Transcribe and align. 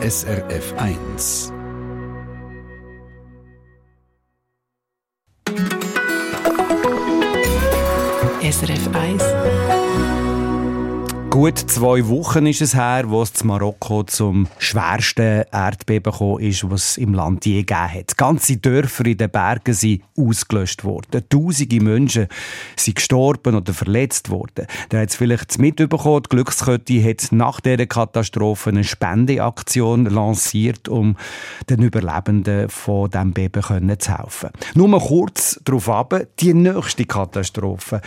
SRF 0.00 0.72
1. 0.76 1.50
SRF 8.40 8.86
1 8.94 9.57
Gut 11.38 11.56
zwei 11.56 12.08
Wochen 12.08 12.46
ist 12.46 12.62
es 12.62 12.74
her, 12.74 13.04
wo 13.06 13.22
es 13.22 13.42
in 13.42 13.46
Marokko 13.46 14.02
zum 14.02 14.48
schwersten 14.58 15.44
Erdbeben 15.52 16.10
gekommen 16.10 16.40
ist, 16.40 16.68
was 16.68 16.90
es 16.90 16.96
im 16.96 17.14
Land 17.14 17.46
je 17.46 17.62
gegeben 17.62 17.94
hat. 17.94 18.16
Ganze 18.16 18.56
Dörfer 18.56 19.06
in 19.06 19.18
den 19.18 19.30
Bergen 19.30 19.72
sind 19.72 20.02
ausgelöscht 20.16 20.82
worden. 20.82 21.22
Tausende 21.28 21.80
Menschen 21.80 22.26
sind 22.74 22.96
gestorben 22.96 23.54
oder 23.54 23.72
verletzt 23.72 24.30
worden. 24.30 24.66
Der 24.90 25.02
hat 25.02 25.10
es 25.10 25.14
vielleicht 25.14 25.60
mitbekommen, 25.60 26.24
die 26.24 26.28
Glückskette 26.28 27.04
hat 27.04 27.28
nach 27.30 27.60
dieser 27.60 27.86
Katastrophe 27.86 28.70
eine 28.70 28.82
Spendeaktion 28.82 30.06
lanciert, 30.06 30.88
um 30.88 31.16
den 31.70 31.82
Überlebenden 31.82 32.68
von 32.68 33.12
diesem 33.12 33.32
Beben 33.32 33.62
zu 34.00 34.18
helfen. 34.18 34.50
Nur 34.74 34.98
kurz 34.98 35.60
darauf 35.62 35.88
ab, 35.88 36.20
die 36.40 36.52
nächste 36.52 37.04
Katastrophe 37.04 38.00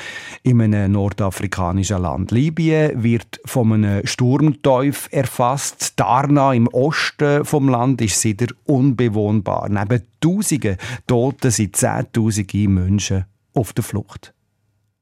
in 0.43 0.61
einem 0.61 0.91
nordafrikanischen 0.91 2.01
Land. 2.01 2.31
Libyen 2.31 3.01
wird 3.01 3.20
von 3.45 3.73
einem 3.73 4.05
Sturmteuf 4.05 5.07
erfasst. 5.11 5.93
Darna 5.99 6.53
im 6.53 6.67
Osten 6.67 7.45
vom 7.45 7.69
Land 7.69 8.01
ist 8.01 8.23
wieder 8.23 8.47
unbewohnbar. 8.65 9.69
Neben 9.69 10.03
Tausenden 10.19 10.77
Toten 11.07 11.51
sind 11.51 11.75
Zehntausende 11.75 12.67
Menschen 12.67 13.25
auf 13.53 13.73
der 13.73 13.83
Flucht. 13.83 14.33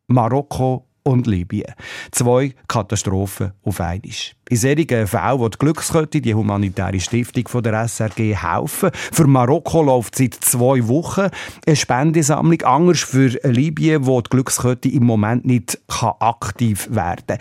Marokko 0.07 0.87
und 1.03 1.27
Libyen. 1.27 1.73
Zwei 2.11 2.53
Katastrophen 2.67 3.53
auf 3.63 3.81
einmal. 3.81 4.11
In 4.49 4.57
solchen 4.57 5.07
Fällen 5.07 5.39
will 5.39 5.49
die 5.49 5.57
Glückskette, 5.59 6.21
die 6.21 6.33
humanitäre 6.33 6.99
Stiftung 6.99 7.47
von 7.47 7.61
der 7.61 7.87
SRG, 7.87 8.35
helfen. 8.35 8.89
Für 9.11 9.27
Marokko 9.27 9.83
läuft 9.83 10.15
seit 10.15 10.33
zwei 10.33 10.87
Wochen 10.87 11.29
eine 11.67 11.75
Spendesammlung. 11.75 12.59
Anders 12.63 13.01
für 13.01 13.27
Libyen, 13.43 14.07
wo 14.07 14.21
die 14.21 14.29
Glückskette 14.31 14.89
im 14.89 15.05
Moment 15.05 15.45
nicht 15.45 15.79
aktiv 16.19 16.87
werden 16.89 17.25
kann. 17.27 17.37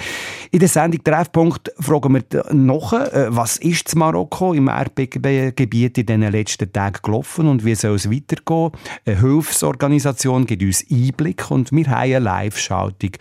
In 0.51 0.59
der 0.59 0.69
Sendung 0.69 1.03
Treffpunkt 1.03 1.73
fragen 1.79 2.15
wir 2.15 2.53
noch, 2.53 2.93
äh, 2.93 3.27
was 3.31 3.57
ist 3.57 3.97
Marokko 3.97 4.53
im 4.53 4.69
Erdbebengebiet 4.69 5.99
in 5.99 6.07
den 6.07 6.23
letzten 6.23 6.71
Tagen 6.71 6.99
gelaufen 7.03 7.49
und 7.49 7.65
wie 7.65 7.75
soll 7.75 7.97
es 7.97 8.11
weitergehen? 8.11 8.73
Eine 9.07 9.21
Hilfsorganisation 9.21 10.45
gibt 10.45 10.63
uns 10.63 10.85
Einblick 10.91 11.51
und 11.51 11.73
wir 11.73 11.87
haben 11.87 12.01
eine 12.01 12.19
Live-Schaltung 12.19 13.13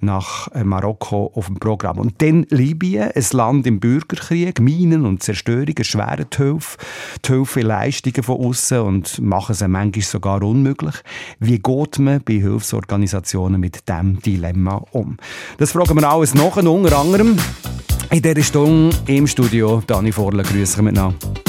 nach 0.00 0.48
äh, 0.52 0.64
Marokko 0.64 1.32
auf 1.34 1.46
dem 1.46 1.58
Programm. 1.58 1.98
Und 1.98 2.22
dann 2.22 2.46
Libyen, 2.50 3.10
ein 3.32 3.36
Land 3.36 3.66
im 3.66 3.80
Bürgerkrieg, 3.80 4.60
Minen 4.60 5.04
und 5.04 5.22
Zerstörung 5.22 5.76
erschweren 5.76 6.26
die 6.32 6.36
Hilfe, 6.36 6.76
die 7.24 7.32
Hilfe 7.32 7.60
Leistungen 7.60 8.22
von 8.22 8.40
außen 8.40 8.80
und 8.80 9.20
machen 9.20 9.54
sie 9.54 9.68
manchmal 9.68 10.02
sogar 10.02 10.42
unmöglich. 10.42 10.94
Wie 11.40 11.58
geht 11.58 11.98
man 11.98 12.22
bei 12.22 12.34
Hilfsorganisationen 12.34 13.60
mit 13.60 13.88
diesem 13.88 14.20
Dilemma 14.20 14.82
um? 14.92 15.16
Das 15.58 15.72
fragen 15.72 15.96
wir 15.96 16.08
alles 16.08 16.34
noch, 16.34 16.56
unter 16.56 16.98
anderem 16.98 17.36
in 18.10 18.22
dieser 18.22 18.42
Stunde 18.42 18.96
im 19.06 19.26
Studio. 19.26 19.82
Dani 19.86 20.12
Vorle, 20.12 20.42
grüße 20.42 20.82
miteinander. 20.82 21.45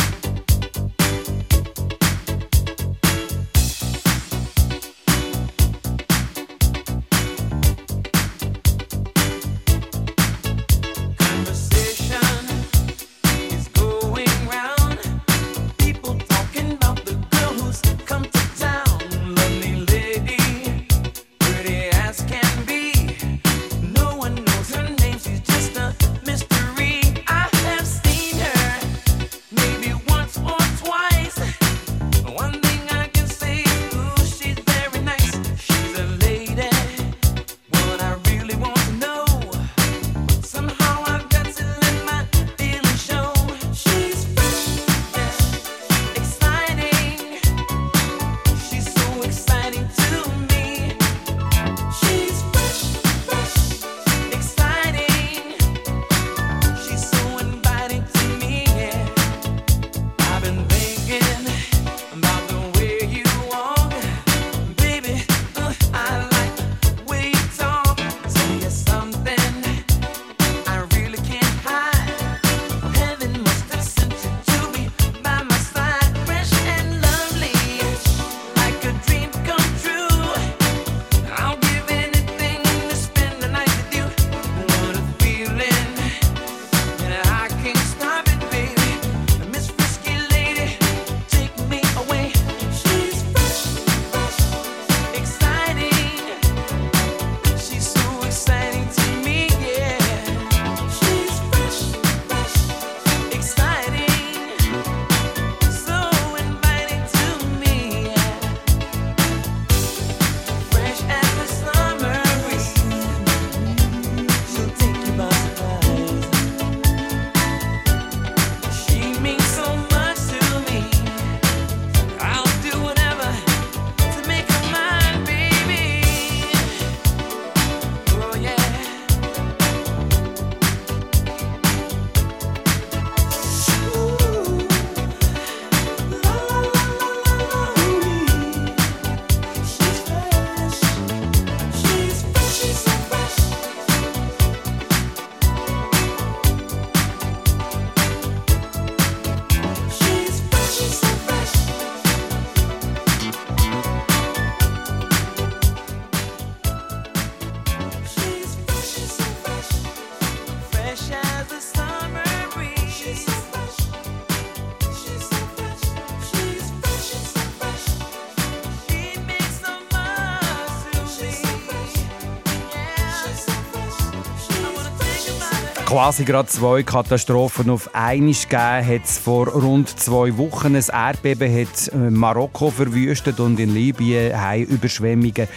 Quasi 175.97 176.25
gerade 176.25 176.47
zwei 176.47 176.83
Katastrophen 176.83 177.71
auf 177.71 177.95
einmal 177.95 178.31
gegeben. 178.31 178.87
Hat 178.87 179.03
es 179.03 179.17
vor 179.17 179.47
rund 179.47 179.99
zwei 179.99 180.37
Wochen 180.37 180.75
ein 180.75 180.83
Erdbeben 180.93 181.51
hat 181.51 181.87
äh, 181.87 182.11
Marokko 182.11 182.69
verwüstet 182.69 183.39
und 183.39 183.59
in 183.59 183.73
Libyen 183.73 184.39
haben 184.39 184.65
Überschwemmungen 184.65 185.47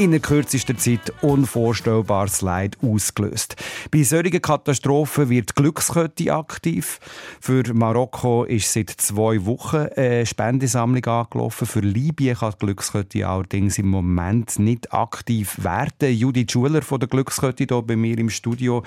in 0.00 0.12
der 0.12 0.20
kürzesten 0.20 0.78
Zeit 0.78 1.12
unvorstellbares 1.20 2.40
Leid 2.40 2.78
ausgelöst. 2.82 3.56
Bei 3.90 4.02
solchen 4.02 4.40
Katastrophen 4.40 5.28
wird 5.28 5.54
Glückskette 5.54 6.32
aktiv. 6.32 6.98
Für 7.38 7.62
Marokko 7.74 8.44
ist 8.44 8.72
seit 8.72 8.88
zwei 8.88 9.44
Wochen 9.44 9.88
eine 9.94 10.24
Spendesammlung 10.24 11.04
angelaufen. 11.04 11.66
Für 11.66 11.80
Libyen 11.80 12.34
kann 12.34 13.04
die 13.12 13.24
allerdings 13.26 13.76
im 13.76 13.88
Moment 13.88 14.58
nicht 14.58 14.90
aktiv 14.94 15.62
werden. 15.62 16.16
Judith 16.16 16.50
Schuler 16.50 16.80
von 16.80 16.98
der 16.98 17.08
Glückskette 17.10 17.66
hier 17.68 17.82
bei 17.82 17.94
mir 17.94 18.16
im 18.16 18.30
Studio. 18.30 18.82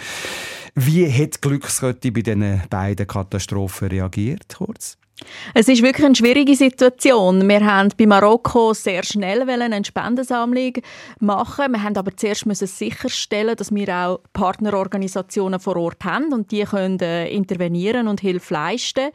Wie 0.74 1.08
hat 1.08 1.44
Glückskette 1.44 2.12
bei 2.12 2.24
diesen 2.24 2.64
beiden 2.72 3.06
Katastrophen 3.06 3.90
reagiert? 3.90 4.56
Kurz? 4.58 4.98
Es 5.54 5.68
ist 5.68 5.84
wirklich 5.84 6.06
eine 6.06 6.16
schwierige 6.16 6.56
Situation. 6.56 7.48
Wir 7.48 7.64
haben 7.64 7.90
bei 7.98 8.08
Marokko 8.08 8.74
sehr 8.74 9.04
schnell 9.04 9.48
eine 9.48 9.86
Spendensammlung 9.86 10.74
machen. 11.20 11.72
Wir 11.72 11.84
haben 11.84 11.96
aber 11.96 12.18
zuerst 12.18 12.48
müssen 12.48 12.68
sicherstellen, 12.68 13.56
dass 13.56 13.74
wir 13.74 13.90
auch 13.90 14.20
Partnerorganisationen 14.34 15.60
vor 15.60 15.78
Ort 15.78 16.04
haben 16.04 16.34
und 16.34 16.52
die 16.52 16.64
können 16.64 17.00
äh, 17.00 17.30
intervenieren 17.30 18.08
und 18.08 18.22
Hilfe 18.22 18.56
leisten. 18.56 19.12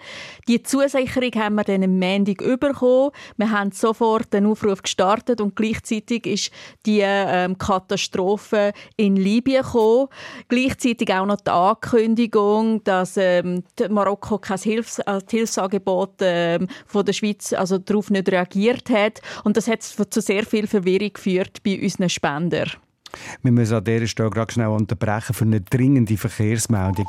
Die 0.47 0.63
Zusicherung 0.63 1.33
haben 1.35 1.57
wir 1.57 1.65
dann 1.65 1.83
am 1.83 1.99
Montag 1.99 2.39
bekommen. 2.61 3.11
Wir 3.37 3.51
haben 3.51 3.73
sofort 3.73 4.33
den 4.33 4.47
Aufruf 4.47 4.83
gestartet 4.83 5.41
und 5.41 5.57
gleichzeitig 5.57 6.27
ist 6.27 6.51
die 6.87 7.01
ähm, 7.03 7.59
Katastrophe 7.59 8.73
in 8.97 9.17
Libyen 9.17 9.63
gekommen. 9.63 10.09
Gleichzeitig 10.49 11.13
auch 11.13 11.27
noch 11.27 11.41
die 11.41 11.51
Ankündigung, 11.51 12.85
dass 12.85 13.17
ähm, 13.17 13.65
Marokko 13.89 14.39
kein 14.39 14.59
Hilfs 14.59 15.01
äh, 15.01 15.21
Hilfsangebot 15.29 15.98
Angebot 15.99 16.23
äh, 16.23 16.59
von 16.87 17.05
der 17.05 17.13
Schweiz 17.13 17.53
also 17.53 17.79
darauf 17.79 18.11
nicht 18.11 18.31
reagiert 18.31 18.91
hat. 18.91 19.21
Und 19.45 19.57
das 19.57 19.69
hat 19.69 19.83
zu 19.83 20.21
sehr 20.21 20.45
viel 20.45 20.67
Verwirrung 20.67 21.13
geführt 21.13 21.63
bei 21.65 21.81
unseren 21.81 22.09
Spendern. 22.09 22.71
Wir 23.43 23.53
müssen 23.53 23.75
an 23.75 23.85
dieser 23.85 24.07
Stelle 24.07 24.31
gerade 24.31 24.53
schnell 24.53 24.69
unterbrechen 24.69 25.35
für 25.35 25.45
eine 25.45 25.61
dringende 25.61 26.17
Verkehrsmeldung. 26.17 27.07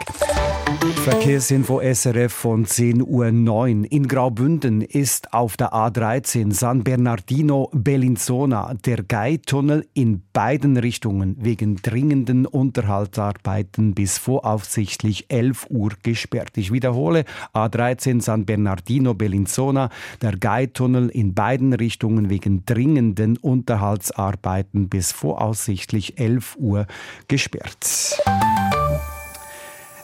Verkehrsinfo 1.04 1.82
SRF 1.82 2.32
von 2.32 2.66
10.09 2.66 3.04
Uhr. 3.04 3.92
In 3.92 4.08
Graubünden 4.08 4.82
ist 4.82 5.34
auf 5.34 5.58
der 5.58 5.74
A13 5.74 6.54
San 6.54 6.84
Bernardino 6.84 7.70
Bellinzona 7.74 8.76
der 8.86 9.04
Geitunnel 9.04 9.88
in 9.94 10.22
beiden 10.32 10.78
Richtungen 10.78 11.38
wegen 11.40 11.78
dringenden 11.78 12.46
Unterhaltsarbeiten 12.46 13.96
bis 13.96 14.20
voraussichtlich 14.20 15.26
11 15.30 15.68
Uhr 15.70 15.92
gesperrt. 16.04 16.52
Ich 16.56 16.72
wiederhole, 16.72 17.26
A13 17.54 18.22
San 18.22 18.46
Bernardino 18.46 19.16
Bellinzona, 19.16 19.90
der 20.22 20.38
Geitunnel 20.38 21.10
in 21.10 21.34
beiden 21.34 21.74
Richtungen 21.74 22.30
wegen 22.30 22.64
dringenden 22.66 23.38
Unterhaltsarbeiten 23.38 24.88
bis 24.88 25.12
voraussichtlich 25.12 25.89
11 25.94 26.58
Uhr 26.58 26.88
gesperrt. 27.28 28.18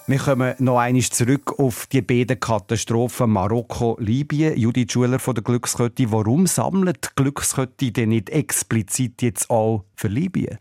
Wir 0.07 0.19
kommen 0.19 0.53
noch 0.59 0.77
einmal 0.77 1.01
zurück 1.01 1.57
auf 1.57 1.87
die 1.87 2.03
beiden 2.03 2.39
Katastrophen 2.39 3.31
Marokko-Libyen. 3.31 4.55
Judith 4.55 4.91
Schuler 4.91 5.17
von 5.17 5.33
der 5.33 5.43
Glückskette. 5.43 6.11
Warum 6.11 6.45
sammelt 6.45 7.05
die 7.05 7.23
Glückskette 7.23 7.91
denn 7.91 8.09
nicht 8.09 8.29
explizit 8.29 9.23
jetzt 9.23 9.49
auch 9.49 9.83
für 9.95 10.07
Libyen? 10.07 10.59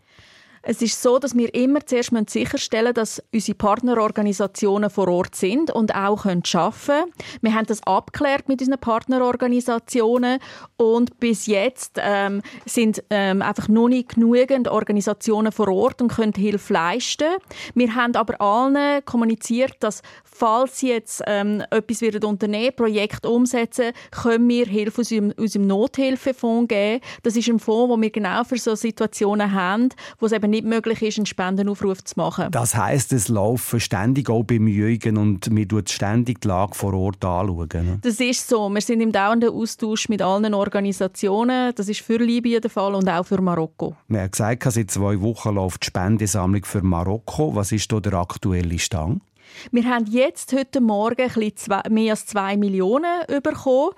Es 0.66 0.80
ist 0.80 1.02
so, 1.02 1.18
dass 1.18 1.36
wir 1.36 1.54
immer 1.54 1.84
zuerst 1.84 2.10
sicherstellen 2.30 2.84
müssen, 2.86 2.94
dass 2.94 3.22
unsere 3.32 3.56
Partnerorganisationen 3.56 4.88
vor 4.88 5.08
Ort 5.08 5.34
sind 5.34 5.70
und 5.70 5.94
auch 5.94 6.24
arbeiten 6.24 6.42
können. 6.42 7.12
Wir 7.42 7.54
haben 7.54 7.66
das 7.66 7.86
abgeklärt 7.86 8.48
mit 8.48 8.60
unseren 8.62 8.80
Partnerorganisationen 8.80 10.38
und 10.78 11.20
bis 11.20 11.46
jetzt 11.46 11.98
ähm, 12.00 12.40
sind 12.64 13.04
ähm, 13.10 13.42
einfach 13.42 13.68
noch 13.68 13.88
nicht 13.88 14.14
genügend 14.14 14.68
Organisationen 14.68 15.52
vor 15.52 15.68
Ort 15.68 16.00
und 16.00 16.08
können 16.08 16.32
Hilfe 16.34 16.72
leisten. 16.72 17.28
Wir 17.74 17.94
haben 17.94 18.16
aber 18.16 18.40
allen 18.40 19.04
kommuniziert, 19.04 19.74
dass 19.80 20.00
falls 20.34 20.80
sie 20.80 20.88
jetzt 20.88 21.22
ähm, 21.26 21.62
etwas 21.70 22.02
werden 22.02 22.24
unternehmen, 22.24 22.74
Projekt 22.76 23.24
umsetzen, 23.24 23.92
können 24.10 24.48
wir 24.48 24.66
Hilfe 24.66 25.00
aus 25.00 25.12
unserem, 25.12 25.66
Nothilfefonds 25.66 26.68
geben. 26.68 27.00
Das 27.22 27.36
ist 27.36 27.48
ein 27.48 27.60
Fonds, 27.60 27.90
wo 27.90 28.00
wir 28.00 28.10
genau 28.10 28.42
für 28.44 28.58
solche 28.58 28.82
Situationen 28.82 29.52
haben, 29.52 29.88
wo 30.18 30.26
es 30.26 30.32
eben 30.32 30.50
nicht 30.50 30.64
möglich 30.64 31.00
ist, 31.02 31.18
einen 31.18 31.26
Spendenaufruf 31.26 32.02
zu 32.02 32.14
machen. 32.16 32.50
Das 32.50 32.74
heißt, 32.74 33.12
es 33.12 33.28
laufen 33.28 33.80
ständig 33.80 34.28
auch 34.28 34.42
Bemühungen 34.42 35.16
und 35.16 35.54
wir 35.54 35.66
schauen 35.70 35.86
ständig 35.86 36.40
die 36.40 36.48
Lage 36.48 36.74
vor 36.74 36.94
Ort 36.94 37.24
anschauen. 37.24 37.68
Ne? 37.72 37.98
Das 38.02 38.18
ist 38.18 38.48
so. 38.48 38.68
Wir 38.68 38.80
sind 38.80 39.00
im 39.00 39.12
dauernden 39.12 39.50
Austausch 39.50 40.08
mit 40.08 40.20
allen 40.20 40.52
Organisationen. 40.52 41.72
Das 41.74 41.88
ist 41.88 42.00
für 42.00 42.16
Libyen 42.16 42.60
der 42.60 42.70
Fall 42.70 42.94
und 42.94 43.08
auch 43.08 43.24
für 43.24 43.40
Marokko. 43.40 43.96
Wir 44.08 44.22
haben 44.22 44.30
gesagt, 44.30 44.64
seit 44.64 44.90
zwei 44.90 45.20
Wochen 45.20 45.54
läuft 45.54 45.84
die 45.84 45.86
Spendesammlung 45.86 46.64
für 46.64 46.82
Marokko. 46.82 47.54
Was 47.54 47.70
ist 47.70 47.90
da 47.92 48.00
der 48.00 48.14
aktuelle 48.14 48.78
Stand? 48.78 49.22
Wir 49.70 49.84
haben 49.84 50.06
jetzt 50.06 50.52
heute 50.52 50.80
Morgen 50.80 51.30
ein 51.30 51.56
zwei, 51.56 51.82
mehr 51.88 52.12
als 52.12 52.26
zwei 52.26 52.56
Millionen 52.56 53.26
bekommen. 53.42 53.90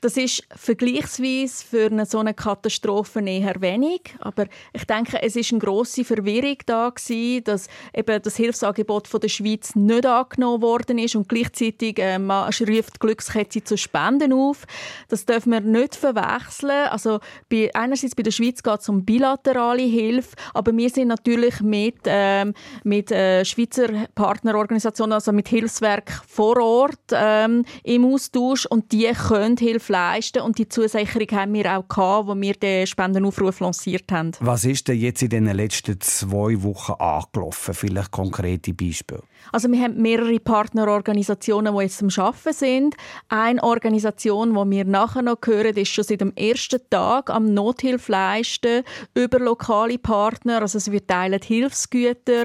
Das 0.00 0.16
ist 0.16 0.44
vergleichsweise 0.54 1.64
für 1.64 1.86
eine 1.86 2.06
so 2.06 2.18
eine 2.18 2.32
Katastrophe 2.32 3.20
eher 3.20 3.60
wenig, 3.60 4.14
aber 4.20 4.46
ich 4.72 4.84
denke, 4.84 5.20
es 5.20 5.34
ist 5.34 5.50
eine 5.50 5.58
große 5.58 6.04
Verwirrung 6.04 6.56
da 6.66 6.90
gewesen, 6.90 7.42
dass 7.44 7.66
eben 7.92 8.22
das 8.22 8.36
Hilfsangebot 8.36 9.08
von 9.08 9.20
der 9.20 9.28
Schweiz 9.28 9.74
nicht 9.74 10.06
angenommen 10.06 10.62
worden 10.62 10.98
ist 10.98 11.16
und 11.16 11.28
gleichzeitig 11.28 11.98
äh, 11.98 12.18
man 12.20 12.44
ruft 12.44 12.94
die 12.94 12.98
Glückskette 13.00 13.64
zu 13.64 13.76
Spenden 13.76 14.32
auf. 14.32 14.66
Das 15.08 15.26
dürfen 15.26 15.50
wir 15.50 15.60
nicht 15.60 15.96
verwechseln. 15.96 16.88
Also 16.90 17.18
bei, 17.48 17.70
einerseits 17.74 18.14
bei 18.14 18.22
der 18.22 18.30
Schweiz 18.30 18.62
geht 18.62 18.80
es 18.80 18.88
um 18.88 19.04
bilaterale 19.04 19.82
Hilfe, 19.82 20.36
aber 20.54 20.76
wir 20.76 20.90
sind 20.90 21.08
natürlich 21.08 21.60
mit 21.60 21.96
ähm, 22.04 22.54
mit 22.84 23.10
äh, 23.10 23.44
Schweizer 23.44 23.88
Partnerorganisationen, 24.14 25.14
also 25.14 25.32
mit 25.32 25.48
Hilfswerk 25.48 26.22
vor 26.28 26.56
Ort 26.58 26.98
ähm, 27.10 27.64
im 27.82 28.04
Austausch 28.04 28.64
und 28.66 28.92
die 28.92 29.08
können 29.08 29.56
Hilfe 29.56 29.87
leisten. 29.88 30.42
Und 30.42 30.58
die 30.58 30.68
Zusicherung 30.68 31.28
haben 31.32 31.54
wir 31.54 31.78
auch 31.78 31.88
gehabt, 31.88 32.28
wo 32.28 32.34
wir 32.34 32.54
den 32.54 32.86
Spendenaufruf 32.86 33.60
lanciert 33.60 34.10
haben. 34.12 34.32
Was 34.40 34.64
ist 34.64 34.88
denn 34.88 34.98
jetzt 34.98 35.22
in 35.22 35.30
den 35.30 35.46
letzten 35.46 36.00
zwei 36.00 36.62
Wochen 36.62 36.92
angelaufen? 36.92 37.74
Vielleicht 37.74 38.10
konkrete 38.10 38.74
Beispiele? 38.74 39.22
Also 39.52 39.70
wir 39.70 39.80
haben 39.80 40.00
mehrere 40.00 40.38
Partnerorganisationen, 40.38 41.74
die 41.74 41.82
jetzt 41.82 42.02
am 42.02 42.08
Arbeiten 42.24 42.52
sind. 42.52 42.94
Eine 43.28 43.62
Organisation, 43.62 44.54
die 44.54 44.76
wir 44.76 44.84
nachher 44.84 45.22
noch 45.22 45.38
hören, 45.44 45.76
ist 45.76 45.88
schon 45.88 46.04
seit 46.04 46.20
dem 46.20 46.32
ersten 46.36 46.80
Tag 46.90 47.30
am 47.30 47.52
Nothilfe 47.54 48.12
leisten 48.12 48.82
über 49.14 49.38
lokale 49.38 49.98
Partner. 49.98 50.62
Also 50.62 50.78
sie 50.78 50.90
verteilen 50.90 51.40
Hilfsgüter. 51.42 52.44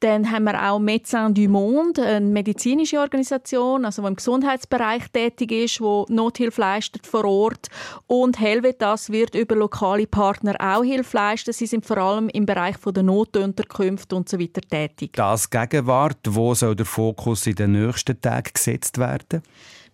Dann 0.00 0.30
haben 0.30 0.44
wir 0.44 0.70
auch 0.70 0.78
Médecins 0.78 1.34
du 1.34 1.48
Monde, 1.48 2.04
eine 2.04 2.26
medizinische 2.26 2.98
Organisation, 2.98 3.84
also 3.84 4.02
die 4.02 4.08
im 4.08 4.16
Gesundheitsbereich 4.16 5.08
tätig 5.12 5.52
ist, 5.52 5.80
die 5.80 6.12
Nothilfe 6.12 6.60
leistet 6.60 7.06
vor 7.06 7.24
Ort. 7.24 7.68
Und 8.06 8.38
Helvetas 8.38 9.10
wird 9.10 9.34
über 9.34 9.56
lokale 9.56 10.06
Partner 10.06 10.56
auch 10.60 10.84
Hilfe 10.84 11.16
leisten. 11.16 11.52
Sie 11.52 11.66
sind 11.66 11.86
vor 11.86 11.98
allem 11.98 12.28
im 12.28 12.46
Bereich 12.46 12.76
der 12.84 13.02
Notunterkünfte 13.02 14.14
und 14.14 14.28
so 14.28 14.38
weiter 14.38 14.60
tätig. 14.60 15.12
Das 15.14 15.48
Gegenwart, 15.48 16.33
wo 16.34 16.54
soll 16.54 16.74
der 16.76 16.86
Fokus 16.86 17.46
in 17.46 17.54
den 17.54 17.72
nächsten 17.72 18.20
Tagen 18.20 18.50
gesetzt 18.52 18.98
werden? 18.98 19.42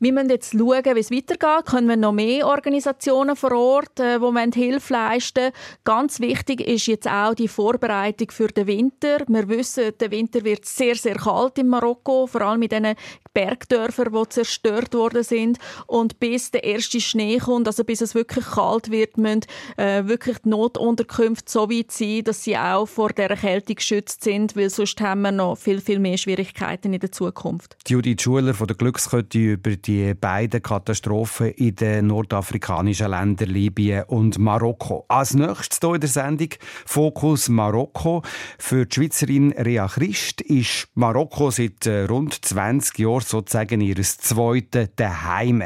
Wir 0.03 0.15
müssen 0.15 0.31
jetzt 0.31 0.53
schauen, 0.53 0.97
wie 0.97 1.01
es 1.01 1.11
weitergeht. 1.11 1.67
Können 1.67 1.87
wir 1.87 1.97
noch 1.99 2.13
mehr 2.13 2.47
Organisationen 2.47 3.37
vor 3.37 3.53
Ort, 3.53 4.01
äh, 4.01 4.19
die 4.19 4.59
Hilfe 4.59 4.95
leisten 4.95 5.53
Ganz 5.85 6.21
wichtig 6.21 6.63
ist 6.63 6.87
jetzt 6.87 7.07
auch 7.07 7.35
die 7.35 7.49
Vorbereitung 7.49 8.31
für 8.31 8.49
den 8.49 8.67
Winter. 8.67 9.19
Wir 9.29 9.47
wissen, 9.51 9.93
der 10.01 10.11
Winter 10.11 10.43
wird 10.43 10.65
sehr, 10.65 10.95
sehr 10.95 11.17
kalt 11.17 11.59
in 11.59 11.69
Marokko, 11.69 12.27
vor 12.27 12.41
allem 12.41 12.61
mit 12.61 12.73
diesen 12.73 12.95
Bergdörfern, 13.35 14.13
die 14.13 14.29
zerstört 14.31 14.95
worden 14.95 15.23
sind. 15.23 15.59
Und 15.87 16.19
bis 16.19 16.51
der 16.51 16.65
erste 16.65 17.01
Schnee 17.01 17.39
kommt, 17.39 17.67
also 17.67 17.85
bis 17.85 18.01
es 18.01 18.15
wirklich 18.15 18.47
kalt 18.47 18.91
wird, 18.91 19.19
müssen 19.19 19.43
äh, 19.77 20.07
wirklich 20.07 20.39
die 20.39 20.49
Notunterkünfte 20.49 21.51
so 21.51 21.71
weit 21.71 21.93
sein, 21.93 22.25
dass 22.25 22.43
sie 22.43 22.57
auch 22.57 22.87
vor 22.87 23.11
der 23.11 23.37
Kälte 23.37 23.75
geschützt 23.75 24.25
sind, 24.25 24.57
weil 24.57 24.71
sonst 24.71 25.01
haben 25.01 25.23
wir 25.23 25.33
noch 25.33 25.57
viel, 25.57 25.81
viel 25.81 25.99
mehr 25.99 26.17
Schwierigkeiten 26.17 26.93
in 26.93 27.01
der 27.01 27.13
Zukunft. 27.13 27.77
Judith 27.87 28.23
Schuler 28.23 28.55
von 28.55 28.67
der 28.67 28.77
Glückskette 28.77 29.39
über 29.39 29.77
die 29.77 29.91
die 29.91 30.15
beiden 30.15 30.63
Katastrophen 30.63 31.49
in 31.49 31.75
den 31.75 32.07
nordafrikanischen 32.07 33.11
Ländern 33.11 33.51
Libyen 33.51 34.05
und 34.05 34.39
Marokko. 34.39 35.05
Als 35.09 35.35
nächstes 35.35 35.81
hier 35.81 35.95
in 35.95 36.01
der 36.01 36.09
Sendung 36.09 36.49
Fokus 36.87 37.49
Marokko. 37.49 38.23
Für 38.59 38.87
die 38.87 38.95
Schweizerin 38.95 39.53
Rea 39.53 39.89
Christ 39.89 40.43
ist 40.43 40.89
Marokko 40.95 41.51
seit 41.51 41.87
äh, 41.87 42.05
rund 42.05 42.45
20 42.45 43.01
Jahren 43.01 43.21
sozusagen 43.31 43.81
ihr 43.81 43.97
zweites 44.03 44.91
Daheim. 44.97 45.65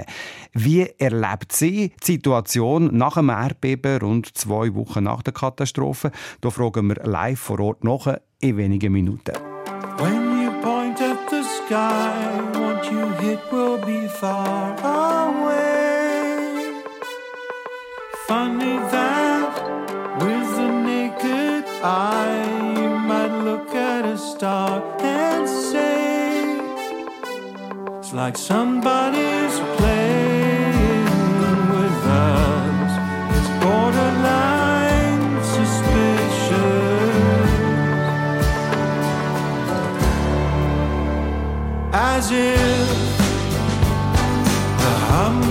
Wie 0.52 0.86
erlebt 0.98 1.52
sie 1.52 1.92
die 2.00 2.12
Situation 2.12 2.96
nach 2.96 3.14
dem 3.14 3.30
Erdbeben 3.30 3.98
rund 3.98 4.36
zwei 4.36 4.74
Wochen 4.74 5.04
nach 5.04 5.22
der 5.22 5.32
Katastrophe? 5.32 6.10
Da 6.40 6.50
fragen 6.50 6.88
wir 6.88 7.02
live 7.04 7.40
vor 7.40 7.60
Ort 7.60 7.84
nach 7.84 8.18
in 8.40 8.56
wenigen 8.56 8.92
Minuten. 8.92 9.34
When 9.98 10.42
you 10.42 10.50
point 10.60 11.00
at 11.00 11.30
the 11.30 11.42
sky, 11.42 12.40
what 12.54 12.84
you 12.90 13.06
hit 13.20 13.40
will 13.50 13.78
be 13.78 14.08
far 14.08 14.74
away. 14.82 15.74
Funny 18.26 18.78
that 18.90 19.54
with 20.20 20.56
the 20.56 20.68
naked 20.68 21.64
eye. 21.82 22.33
like 28.14 28.38
somebody's 28.38 29.58
playing 29.76 31.04
with 31.74 32.06
us. 32.06 32.92
It's 33.36 33.50
borderline 33.64 35.42
suspicious. 35.42 36.94
As 41.92 42.30
if 42.30 42.88
the 44.78 44.94
hum 45.10 45.43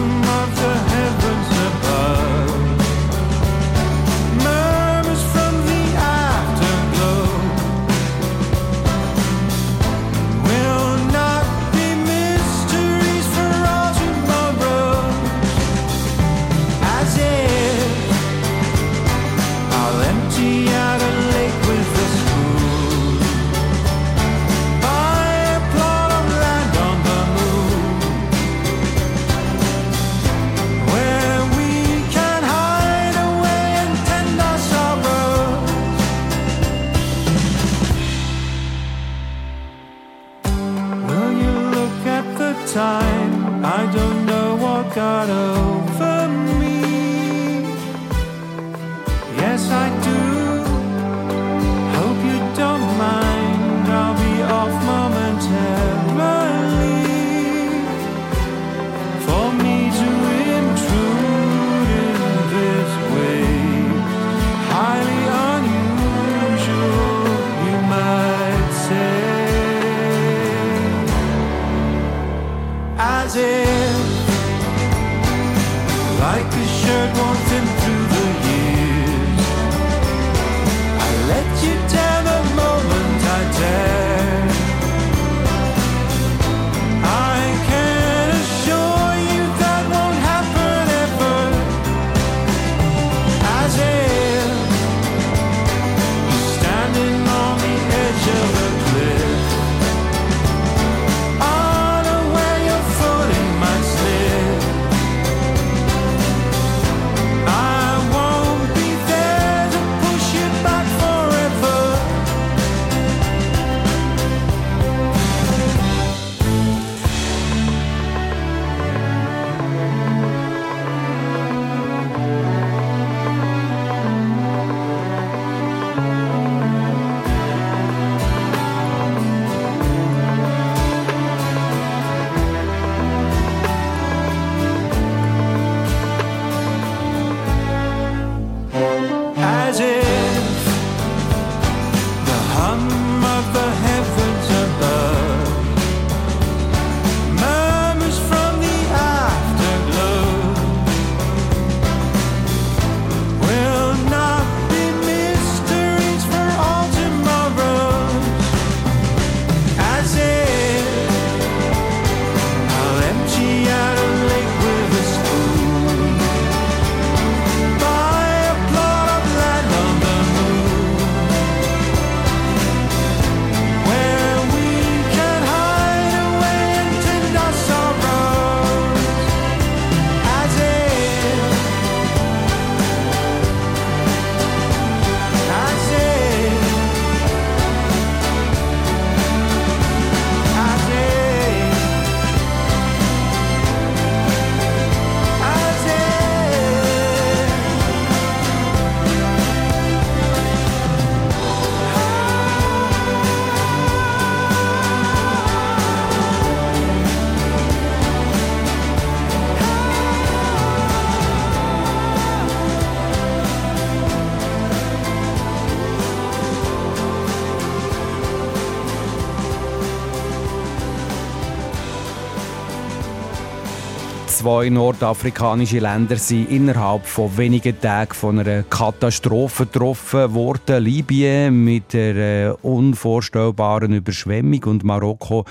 zwei 224.43 224.67
nordafrikanische 224.67 225.79
Länder 225.79 226.17
sind 226.17 226.51
innerhalb 226.51 227.05
von 227.05 227.37
wenigen 227.37 227.79
Tagen 227.79 228.13
von 228.13 228.39
einer 228.39 228.63
Katastrophe 228.63 229.65
getroffen 229.65 230.33
worden. 230.33 230.83
Libyen 230.83 231.63
mit 231.63 231.93
der 231.93 232.15
äh, 232.49 232.53
unvorstellbaren 232.61 233.93
Überschwemmung 233.93 234.61
und 234.65 234.83
Marokko 234.83 235.45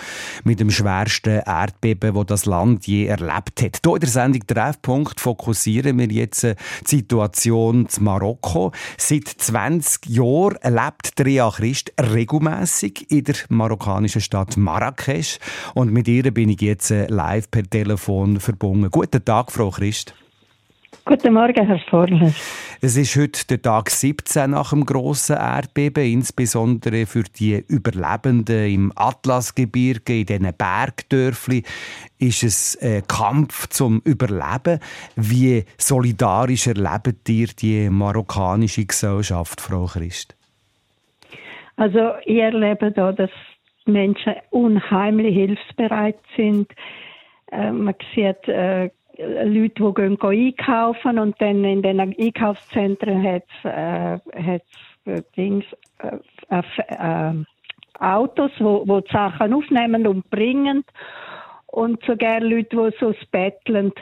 mit 0.44 0.60
dem 0.60 0.70
schwersten 0.70 1.40
Erdbeben, 1.40 2.14
wo 2.14 2.22
das 2.22 2.44
Land 2.44 2.86
je 2.86 3.06
erlebt 3.06 3.62
hat. 3.62 3.80
Hier 3.82 3.94
in 3.94 4.00
der 4.00 4.08
Sendung 4.10 4.46
Treffpunkt 4.46 5.20
fokussieren 5.20 5.98
wir 5.98 6.08
jetzt 6.08 6.44
äh, 6.44 6.54
die 6.82 6.96
Situation 6.96 7.86
in 7.96 8.04
Marokko. 8.04 8.72
Seit 8.98 9.26
20 9.26 10.04
Jahren 10.10 10.58
lebt 10.64 11.16
Tria 11.16 11.50
Christ 11.50 11.94
regelmäßig 11.98 13.10
in 13.10 13.24
der 13.24 13.36
marokkanischen 13.48 14.20
Stadt 14.20 14.58
Marrakesch 14.58 15.38
und 15.72 15.90
mit 15.94 16.08
ihr 16.08 16.30
bin 16.30 16.50
ich 16.50 16.60
jetzt 16.60 16.90
äh, 16.90 17.06
live 17.06 17.50
per 17.50 17.62
Telefon 17.62 18.38
verbunden 18.38 18.81
gelungen. 18.82 18.90
Guten 18.90 19.24
Tag, 19.24 19.52
Frau 19.52 19.70
Christ. 19.70 20.14
Guten 21.04 21.34
Morgen, 21.34 21.66
Herr 21.66 21.80
Forler. 21.90 22.32
Es 22.80 22.96
ist 22.96 23.16
heute 23.16 23.46
der 23.48 23.62
Tag 23.62 23.90
17 23.90 24.50
nach 24.50 24.70
dem 24.70 24.84
grossen 24.86 25.36
Erdbeben, 25.36 26.04
insbesondere 26.04 27.06
für 27.06 27.24
die 27.24 27.64
Überlebenden 27.66 28.72
im 28.72 28.92
Atlasgebirge, 28.94 30.20
in 30.20 30.26
diesen 30.26 30.52
Bergdörfli, 30.56 31.64
ist 32.18 32.44
es 32.44 32.78
ein 32.80 33.02
Kampf 33.08 33.68
zum 33.68 34.00
Überleben. 34.04 34.78
Wie 35.16 35.64
solidarisch 35.76 36.68
erlebt 36.68 37.28
ihr 37.28 37.48
die 37.48 37.88
marokkanische 37.88 38.84
Gesellschaft, 38.84 39.60
Frau 39.60 39.86
Christ? 39.86 40.36
Also 41.76 42.12
ich 42.26 42.38
erlebe 42.38 42.92
da, 42.92 43.10
dass 43.10 43.30
Menschen 43.86 44.34
unheimlich 44.50 45.34
hilfsbereit 45.34 46.18
sind. 46.36 46.68
Äh, 47.52 47.70
man 47.70 47.94
sieht 48.14 48.48
äh, 48.48 48.90
Leute, 49.18 49.74
die 49.74 49.94
gehen, 49.94 50.16
gehen 50.16 50.56
einkaufen 50.58 51.18
und 51.18 51.40
dann 51.40 51.64
in 51.64 51.82
den 51.82 52.00
Einkaufszentren 52.00 53.22
hat 53.22 53.44
es 53.62 54.62
äh, 55.04 55.22
Dings, 55.36 55.64
äh, 55.98 56.62
äh, 56.88 57.44
Autos, 57.98 58.50
wo, 58.58 58.84
wo 58.86 59.00
die 59.00 59.12
Sachen 59.12 59.52
aufnehmen 59.52 60.06
und 60.06 60.28
bringen 60.30 60.84
und 61.66 62.02
sogar 62.04 62.40
Leute, 62.40 62.90
die 62.90 62.96
so 62.98 63.14
betteln, 63.30 63.92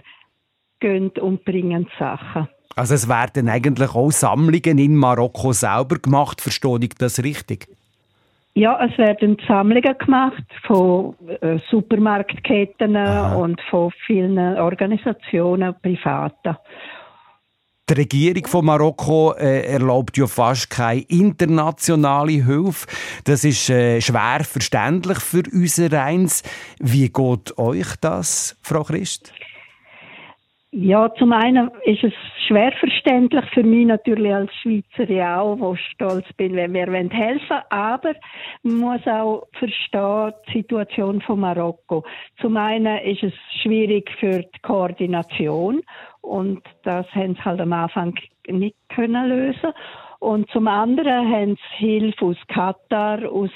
gehen 0.79 1.11
und 1.21 1.45
bringen 1.45 1.89
Sachen. 1.99 2.49
Also 2.77 2.95
es 2.95 3.09
werden 3.09 3.49
eigentlich 3.49 3.95
auch 3.95 4.13
Sammlungen 4.13 4.79
in 4.79 4.97
Marokko 4.97 5.53
selber 5.53 5.99
gemacht, 5.99 6.41
verstehe 6.41 6.79
ich 6.81 6.95
das 6.95 7.23
richtig? 7.23 7.69
Ja, 8.55 8.85
es 8.85 8.99
werden 8.99 9.37
Sammlungen 9.47 9.97
gemacht 9.99 10.45
von 10.67 11.15
äh, 11.41 11.59
Supermarktketten 11.71 12.97
Aha. 12.97 13.37
und 13.37 13.61
von 13.71 13.93
vielen 14.07 14.39
Organisationen, 14.39 15.75
Privaten. 15.81 16.57
Die 17.89 17.95
Regierung 17.95 18.47
von 18.47 18.65
Marokko 18.67 19.35
äh, 19.35 19.63
erlaubt 19.63 20.17
ja 20.17 20.27
fast 20.29 20.71
keine 20.71 21.01
internationale 21.03 22.45
Hilfe. 22.45 22.87
Das 23.25 23.43
ist 23.43 23.69
äh, 23.69 24.01
schwer 24.01 24.45
verständlich 24.45 25.19
für 25.19 25.43
unser 25.53 26.01
Eins. 26.01 26.45
Wie 26.79 27.09
geht 27.09 27.59
euch 27.59 27.97
das, 28.01 28.57
Frau 28.63 28.85
Christ? 28.85 29.33
Ja, 30.73 31.13
zum 31.15 31.33
einen 31.33 31.69
ist 31.83 32.05
es 32.05 32.13
schwer 32.47 32.71
verständlich 32.79 33.45
für 33.53 33.65
mich 33.65 33.87
natürlich 33.87 34.33
als 34.33 34.55
Schweizerin 34.63 35.23
auch, 35.23 35.59
wo 35.59 35.75
ich 35.75 35.81
stolz 35.95 36.33
bin, 36.35 36.55
wenn 36.55 36.73
wir 36.75 36.87
helfen 36.87 37.11
wollen. 37.49 37.63
Aber 37.71 38.15
man 38.63 38.77
muss 38.77 39.07
auch 39.09 39.49
verstehen 39.59 40.33
die 40.47 40.59
Situation 40.59 41.21
von 41.23 41.41
Marokko. 41.41 42.05
Zum 42.41 42.57
einen 42.57 42.99
ist 42.99 43.25
es 43.25 43.33
schwierig 43.63 44.09
für 44.21 44.43
die 44.43 44.61
Koordination 44.63 45.83
und 46.21 46.63
das 46.85 47.05
haben 47.17 47.35
sie 47.35 47.45
halt 47.45 47.61
am 47.61 47.73
Anfang 47.73 48.15
nicht 48.47 48.77
können 48.91 49.29
lösen. 49.29 49.73
Und 50.21 50.49
zum 50.51 50.69
anderen 50.69 51.33
haben 51.33 51.57
sie 51.57 51.85
Hilfe 51.85 52.27
aus 52.27 52.37
Katar, 52.47 53.29
aus, 53.29 53.51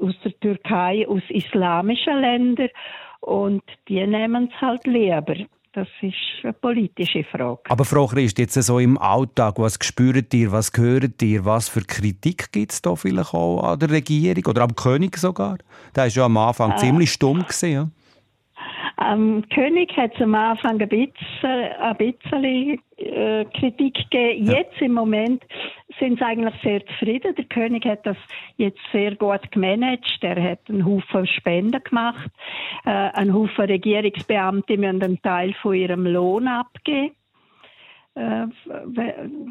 aus 0.00 0.14
der 0.24 0.40
Türkei, 0.40 1.06
aus 1.06 1.22
islamischen 1.28 2.22
Ländern 2.22 2.70
und 3.20 3.62
die 3.86 4.06
nehmen 4.06 4.50
es 4.50 4.60
halt 4.62 4.86
lieber. 4.86 5.34
Das 5.74 5.88
ist 6.02 6.14
eine 6.44 6.52
politische 6.52 7.24
Frage. 7.24 7.58
Aber 7.68 7.84
Frau 7.84 8.06
Christ, 8.06 8.38
jetzt 8.38 8.54
so 8.54 8.78
im 8.78 8.96
Alltag, 8.96 9.58
was 9.58 9.76
spürt 9.82 10.32
ihr, 10.32 10.52
was 10.52 10.70
hört 10.76 11.20
ihr, 11.20 11.44
was 11.44 11.68
für 11.68 11.80
Kritik 11.80 12.52
gibt 12.52 12.70
es 12.70 12.80
da 12.80 12.94
vielleicht 12.94 13.34
auch 13.34 13.60
an 13.64 13.80
der 13.80 13.90
Regierung 13.90 14.44
oder 14.46 14.62
am 14.62 14.76
König 14.76 15.16
sogar? 15.16 15.58
Der 15.96 16.04
war 16.04 16.08
ja 16.08 16.24
am 16.26 16.36
Anfang 16.36 16.72
äh, 16.72 16.76
ziemlich 16.76 17.10
stumm. 17.10 17.42
Gewesen, 17.42 17.72
ja? 17.72 17.88
Am 18.96 19.42
König 19.48 19.96
hat 19.96 20.14
es 20.14 20.20
am 20.20 20.34
Anfang 20.34 20.80
ein 20.80 20.88
bisschen, 20.88 21.50
ein 21.50 21.96
bisschen 21.96 22.80
äh, 22.96 23.44
Kritik 23.46 23.94
gegeben. 24.10 24.46
Jetzt 24.46 24.80
im 24.80 24.92
Moment 24.92 25.42
sind 25.98 26.18
sie 26.18 26.24
eigentlich 26.24 26.54
sehr 26.62 26.84
zufrieden. 26.86 27.34
Der 27.34 27.44
König 27.46 27.84
hat 27.84 28.06
das 28.06 28.16
jetzt 28.56 28.80
sehr 28.92 29.16
gut 29.16 29.50
gemanagt. 29.50 30.18
Er 30.20 30.40
hat 30.40 30.60
einen 30.68 30.84
Haufen 30.84 31.26
Spenden 31.26 31.82
gemacht. 31.82 32.30
Äh, 32.84 32.90
ein 32.90 33.34
Haufen 33.34 33.64
Regierungsbeamte 33.64 34.76
müssen 34.76 35.02
einen 35.02 35.22
Teil 35.22 35.54
von 35.60 35.74
ihrem 35.74 36.06
Lohn 36.06 36.46
abgeben. 36.46 37.14
Äh, 38.14 38.46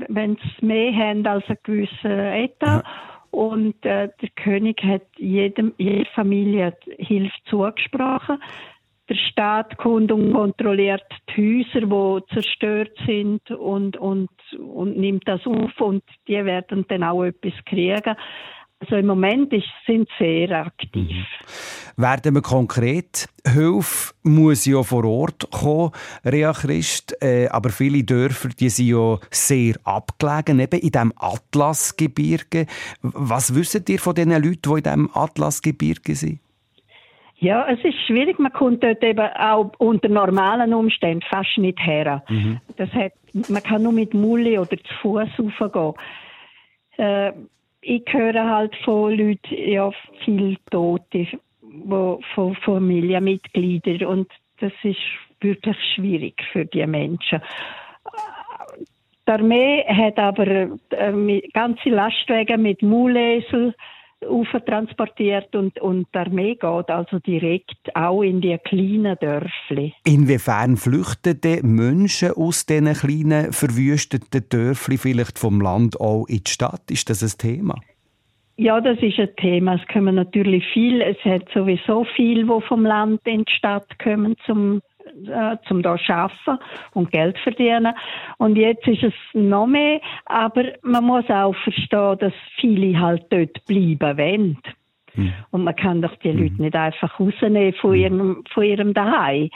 wenn 0.07 0.37
sie 0.37 0.65
mehr 0.65 0.93
haben 0.95 1.27
als 1.27 1.43
ein 1.49 1.57
gewisser 1.63 2.33
Etat. 2.33 2.83
Ja. 2.85 2.91
Und 3.31 3.83
äh, 3.83 4.09
der 4.21 4.29
König 4.35 4.81
hat 4.83 5.01
jedem, 5.17 5.73
jeder 5.77 6.05
Familie 6.11 6.77
Hilfe 6.97 7.35
zugesprochen 7.49 8.37
der 9.09 9.15
Staat 9.15 9.77
kommt 9.77 10.11
und 10.11 10.33
kontrolliert 10.33 11.03
die 11.35 11.65
Häuser, 11.73 11.85
die 11.87 12.33
zerstört 12.33 12.97
sind 13.05 13.51
und, 13.51 13.97
und, 13.97 14.29
und 14.57 14.97
nimmt 14.97 15.27
das 15.27 15.45
auf 15.45 15.79
und 15.81 16.03
die 16.27 16.45
werden 16.45 16.85
dann 16.87 17.03
auch 17.03 17.23
etwas 17.23 17.53
kriegen. 17.65 18.15
Also 18.79 18.97
im 18.97 19.05
Moment 19.05 19.53
ist, 19.53 19.67
sind 19.87 20.09
sie 20.19 20.25
sehr 20.47 20.65
aktiv. 20.65 20.93
Mhm. 20.93 21.25
Werden 21.95 22.35
wir 22.35 22.41
konkret? 22.41 23.29
Hilfe 23.47 24.13
muss 24.23 24.65
ja 24.65 24.83
vor 24.83 25.05
Ort 25.05 25.49
kommen, 25.51 25.91
Rea 26.25 26.51
Christ, 26.51 27.15
äh, 27.21 27.47
aber 27.47 27.69
viele 27.69 28.03
Dörfer 28.03 28.49
die 28.49 28.69
sind 28.69 28.87
ja 28.87 29.19
sehr 29.31 29.75
abgelegen, 29.85 30.59
eben 30.59 30.79
in 30.79 30.91
diesem 30.91 31.13
Atlasgebirge. 31.15 32.65
Was 33.01 33.55
wisst 33.55 33.89
ihr 33.89 33.99
von 33.99 34.15
den 34.15 34.31
Leuten, 34.31 34.61
die 34.61 34.69
in 34.69 34.83
diesem 34.83 35.09
Atlasgebirge 35.13 36.15
sind? 36.15 36.39
Ja, 37.43 37.67
es 37.67 37.83
ist 37.83 37.99
schwierig. 38.07 38.39
Man 38.39 38.53
kommt 38.53 38.85
dort 38.85 39.03
eben 39.03 39.19
auch 39.19 39.73
unter 39.77 40.07
normalen 40.07 40.73
Umständen 40.73 41.21
fast 41.29 41.57
nicht 41.57 41.77
her. 41.81 42.23
Mhm. 42.29 42.61
Das 42.77 42.89
hat, 42.93 43.11
man 43.49 43.61
kann 43.61 43.83
nur 43.83 43.91
mit 43.91 44.13
Mulli 44.13 44.57
oder 44.57 44.77
zu 44.77 44.93
Fuß 45.01 45.27
raufgehen. 45.59 45.93
Äh, 46.97 47.33
ich 47.81 48.05
höre 48.09 48.49
halt 48.49 48.73
von 48.85 49.11
Leuten, 49.11 49.55
ja, 49.55 49.91
viel 50.23 50.55
Tote, 50.71 51.27
wo, 51.61 52.21
von 52.33 52.55
Familienmitgliedern 52.55 54.07
und 54.07 54.31
das 54.61 54.71
ist 54.83 55.01
wirklich 55.41 55.75
schwierig 55.95 56.41
für 56.53 56.63
die 56.63 56.87
Menschen. 56.87 57.41
Die 59.27 59.31
Armee 59.31 59.83
hat 59.85 60.17
aber 60.17 60.47
äh, 60.47 61.41
ganze 61.53 61.89
Lastwagen 61.89 62.61
mit 62.61 62.81
Maulesel 64.29 64.61
transportiert 64.61 65.55
und, 65.55 65.79
und 65.79 66.07
die 66.13 66.17
Armee 66.17 66.55
geht 66.55 66.89
also 66.89 67.19
direkt 67.19 67.95
auch 67.95 68.21
in 68.21 68.41
die 68.41 68.57
kleinen 68.57 69.17
Dörfli. 69.19 69.93
Inwiefern 70.05 70.77
flüchten 70.77 71.39
die 71.41 71.61
Menschen 71.63 72.31
aus 72.31 72.65
diesen 72.65 72.93
kleinen 72.93 73.51
verwüsteten 73.51 74.45
Dörfli 74.49 74.97
vielleicht 74.97 75.39
vom 75.39 75.61
Land 75.61 75.99
auch 75.99 76.25
in 76.27 76.41
die 76.45 76.51
Stadt? 76.51 76.89
Ist 76.89 77.09
das 77.09 77.23
ein 77.23 77.37
Thema? 77.37 77.75
Ja, 78.55 78.79
das 78.79 78.99
ist 79.01 79.17
ein 79.17 79.35
Thema. 79.37 79.75
Es 79.75 79.87
kommen 79.91 80.15
natürlich 80.15 80.63
viel. 80.73 81.01
Es 81.01 81.17
hat 81.25 81.49
sowieso 81.53 82.05
viel, 82.15 82.47
wo 82.47 82.59
vom 82.59 82.85
Land 82.85 83.21
in 83.25 83.45
die 83.45 83.51
Stadt 83.51 83.97
kommen 83.97 84.35
zum 84.45 84.81
äh, 85.27 85.57
zum 85.67 85.81
da 85.81 85.95
arbeiten 86.07 86.63
und 86.93 87.11
Geld 87.11 87.37
verdienen. 87.39 87.93
Und 88.37 88.55
jetzt 88.55 88.87
ist 88.87 89.03
es 89.03 89.13
noch 89.33 89.67
mehr, 89.67 89.99
aber 90.25 90.63
man 90.81 91.03
muss 91.03 91.29
auch 91.29 91.55
verstehen, 91.63 92.17
dass 92.19 92.33
viele 92.59 92.99
halt 92.99 93.25
dort 93.29 93.65
bleiben 93.65 94.17
wollen. 94.17 94.57
Mhm. 95.15 95.33
Und 95.51 95.63
man 95.63 95.75
kann 95.75 96.01
doch 96.01 96.15
die 96.17 96.31
mhm. 96.31 96.43
Leute 96.43 96.61
nicht 96.61 96.75
einfach 96.75 97.19
rausnehmen 97.19 97.73
von 97.73 97.93
hm. 97.93 97.99
ihrem, 97.99 98.43
von 98.51 98.63
ihrem 98.63 98.93
Daheim. 98.93 99.49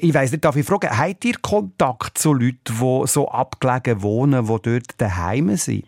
Ich 0.00 0.14
weiss 0.14 0.32
nicht, 0.32 0.44
darf 0.44 0.56
ich 0.56 0.66
fragen, 0.66 0.90
habt 0.90 1.24
ihr 1.24 1.36
Kontakt 1.40 2.18
zu 2.18 2.32
Leuten, 2.32 2.58
die 2.66 3.06
so 3.06 3.28
abgelegen 3.28 4.02
wohnen, 4.02 4.46
die 4.46 4.62
dort 4.62 5.00
daheim 5.00 5.56
sind? 5.56 5.84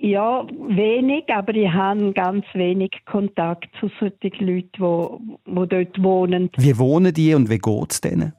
Ja, 0.00 0.46
wenig, 0.46 1.24
aber 1.28 1.54
ich 1.54 1.68
habe 1.72 2.12
ganz 2.12 2.44
wenig 2.54 2.90
Kontakt 3.04 3.68
zu 3.80 3.90
solchen 3.98 4.46
Leuten, 4.46 5.38
die, 5.44 5.50
die 5.50 5.68
dort 5.68 6.02
wohnen. 6.02 6.50
Wie 6.56 6.78
wohnen 6.78 7.12
die 7.12 7.34
und 7.34 7.50
wie 7.50 7.58
geht 7.58 7.90
es 7.90 8.00
denen? 8.00 8.32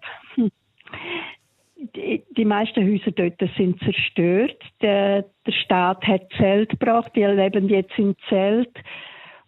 Die, 1.96 2.24
die, 2.38 2.46
meisten 2.46 2.86
Häuser 2.86 3.12
dort 3.12 3.42
sind 3.58 3.80
zerstört. 3.80 4.62
Der, 4.82 5.26
der 5.46 5.52
Staat 5.52 6.06
hat 6.06 6.30
Zelt 6.38 6.70
gebracht, 6.70 7.12
die 7.16 7.24
leben 7.24 7.68
jetzt 7.68 7.98
im 7.98 8.16
Zelt. 8.30 8.72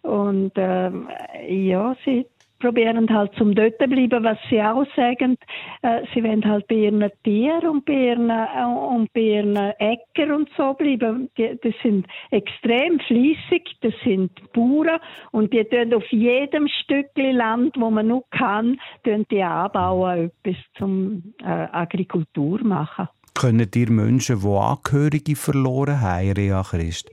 Und 0.02 0.52
ähm, 0.56 1.08
ja, 1.48 1.96
sie 2.04 2.26
probieren 2.62 3.12
halt 3.12 3.34
zum 3.34 3.54
dort 3.54 3.76
bleiben, 3.78 4.22
was 4.22 4.38
sie 4.48 4.62
auch 4.62 4.86
sagen. 4.94 5.36
Äh, 5.82 6.02
sie 6.14 6.22
wollen 6.22 6.44
halt 6.44 6.68
bei 6.68 6.76
ihren 6.76 7.10
Tieren 7.24 7.68
und 7.68 7.84
bei 7.84 7.92
ihren, 7.92 8.30
äh, 8.30 8.64
und 8.64 9.12
bei 9.12 9.20
ihren 9.20 9.56
Äcker 9.56 10.34
und 10.34 10.48
so 10.56 10.72
bleiben. 10.74 11.28
Die, 11.36 11.58
das 11.60 11.74
sind 11.82 12.06
extrem 12.30 13.00
fließig, 13.00 13.78
das 13.80 13.92
sind 14.04 14.30
Bauern 14.52 15.00
und 15.32 15.52
die 15.52 15.64
tun 15.64 15.92
auf 15.92 16.06
jedem 16.10 16.68
Stückchen 16.68 17.34
Land, 17.34 17.74
wo 17.76 17.90
man 17.90 18.06
nur 18.06 18.22
kann, 18.30 18.80
tun 19.02 19.26
die 19.30 19.42
anbauen, 19.42 20.30
etwas 20.44 20.62
zum 20.78 21.34
äh, 21.42 21.46
Agrikultur 21.46 22.62
machen. 22.62 23.08
Können 23.34 23.68
dir 23.68 23.90
Menschen, 23.90 24.40
die 24.40 24.46
Angehörige 24.46 25.34
verloren 25.34 26.00
haben, 26.00 26.32
Rea 26.32 26.62
Christ? 26.62 27.10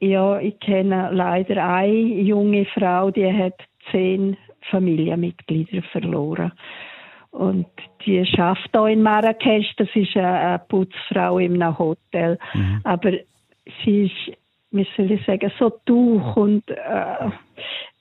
Ja, 0.00 0.40
ich 0.40 0.58
kenne 0.58 1.10
leider 1.12 1.64
eine 1.64 1.92
junge 1.92 2.64
Frau, 2.74 3.12
die 3.12 3.32
hat 3.32 3.54
zehn 3.92 4.36
Familienmitglieder 4.70 5.82
verloren. 5.92 6.52
Und 7.30 7.66
die 8.04 8.24
schafft 8.26 8.70
hier 8.72 8.88
in 8.88 9.02
Marrakesch, 9.02 9.74
das 9.76 9.88
ist 9.94 10.16
eine 10.16 10.60
Putzfrau 10.68 11.38
einem 11.38 11.78
Hotel. 11.78 12.38
Mhm. 12.52 12.80
Aber 12.84 13.12
sie 13.82 14.04
ist, 14.04 14.36
wie 14.70 14.86
soll 14.96 15.10
ich 15.10 15.24
sagen, 15.24 15.50
so 15.58 15.72
durch 15.86 16.36
und 16.36 16.68
äh, 16.68 17.30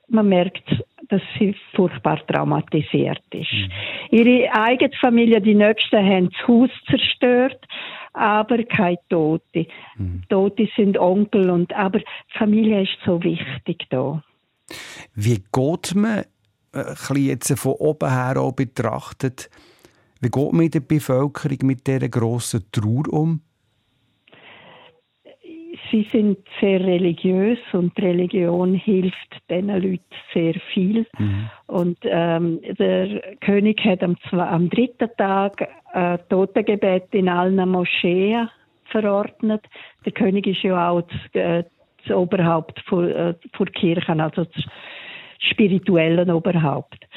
man 0.09 0.27
merkt, 0.27 0.69
dass 1.07 1.21
sie 1.39 1.55
furchtbar 1.73 2.25
traumatisiert 2.27 3.23
ist. 3.31 3.51
Mhm. 3.51 3.69
Ihre 4.11 4.53
eigene 4.53 4.91
Familie, 4.99 5.41
die 5.41 5.55
Nächsten, 5.55 5.97
haben 5.97 6.29
das 6.29 6.47
Haus 6.47 6.69
zerstört, 6.89 7.65
aber 8.13 8.63
keine 8.63 8.99
Tote. 9.09 9.67
Mhm. 9.97 10.23
Tote 10.29 10.67
sind 10.75 10.97
Onkel 10.97 11.49
und, 11.49 11.73
aber 11.73 11.99
die 11.99 12.37
Familie 12.37 12.83
ist 12.83 12.97
so 13.05 13.23
wichtig 13.23 13.85
da. 13.89 14.21
Wie 15.15 15.41
geht 15.51 15.95
man, 15.95 16.23
äh, 16.73 17.19
jetzt 17.19 17.57
von 17.59 17.73
oben 17.73 18.09
her 18.09 18.37
auch 18.37 18.53
betrachtet, 18.53 19.49
wie 20.21 20.29
geht 20.29 20.53
man 20.53 20.65
in 20.65 20.71
der 20.71 20.79
Bevölkerung 20.81 21.57
mit 21.63 21.87
dieser 21.87 22.09
grossen 22.09 22.65
Trauer 22.71 23.11
um? 23.11 23.41
sie 25.91 26.07
sind 26.11 26.39
sehr 26.59 26.79
religiös 26.79 27.59
und 27.73 27.97
Religion 27.99 28.73
hilft 28.73 29.41
diesen 29.49 29.67
Leuten 29.67 30.03
sehr 30.33 30.55
viel. 30.73 31.05
Mhm. 31.19 31.49
Und 31.67 31.97
ähm, 32.03 32.61
der 32.79 33.21
König 33.41 33.83
hat 33.83 34.01
am, 34.01 34.15
am 34.31 34.69
dritten 34.69 35.09
Tag 35.17 35.67
äh, 35.93 36.17
Totengebet 36.29 37.07
in 37.11 37.29
allen 37.29 37.69
Moscheen 37.69 38.49
verordnet. 38.85 39.63
Der 40.05 40.13
König 40.13 40.47
ist 40.47 40.63
ja 40.63 40.89
auch 40.89 41.01
das, 41.01 41.41
äh, 41.41 41.63
das 42.05 42.15
Oberhaupt 42.15 42.81
vor, 42.87 43.03
äh, 43.03 43.35
Kirchen, 43.73 44.21
also 44.21 44.45
das 44.45 44.63
spirituelle 45.41 46.33
Oberhaupt. 46.33 47.07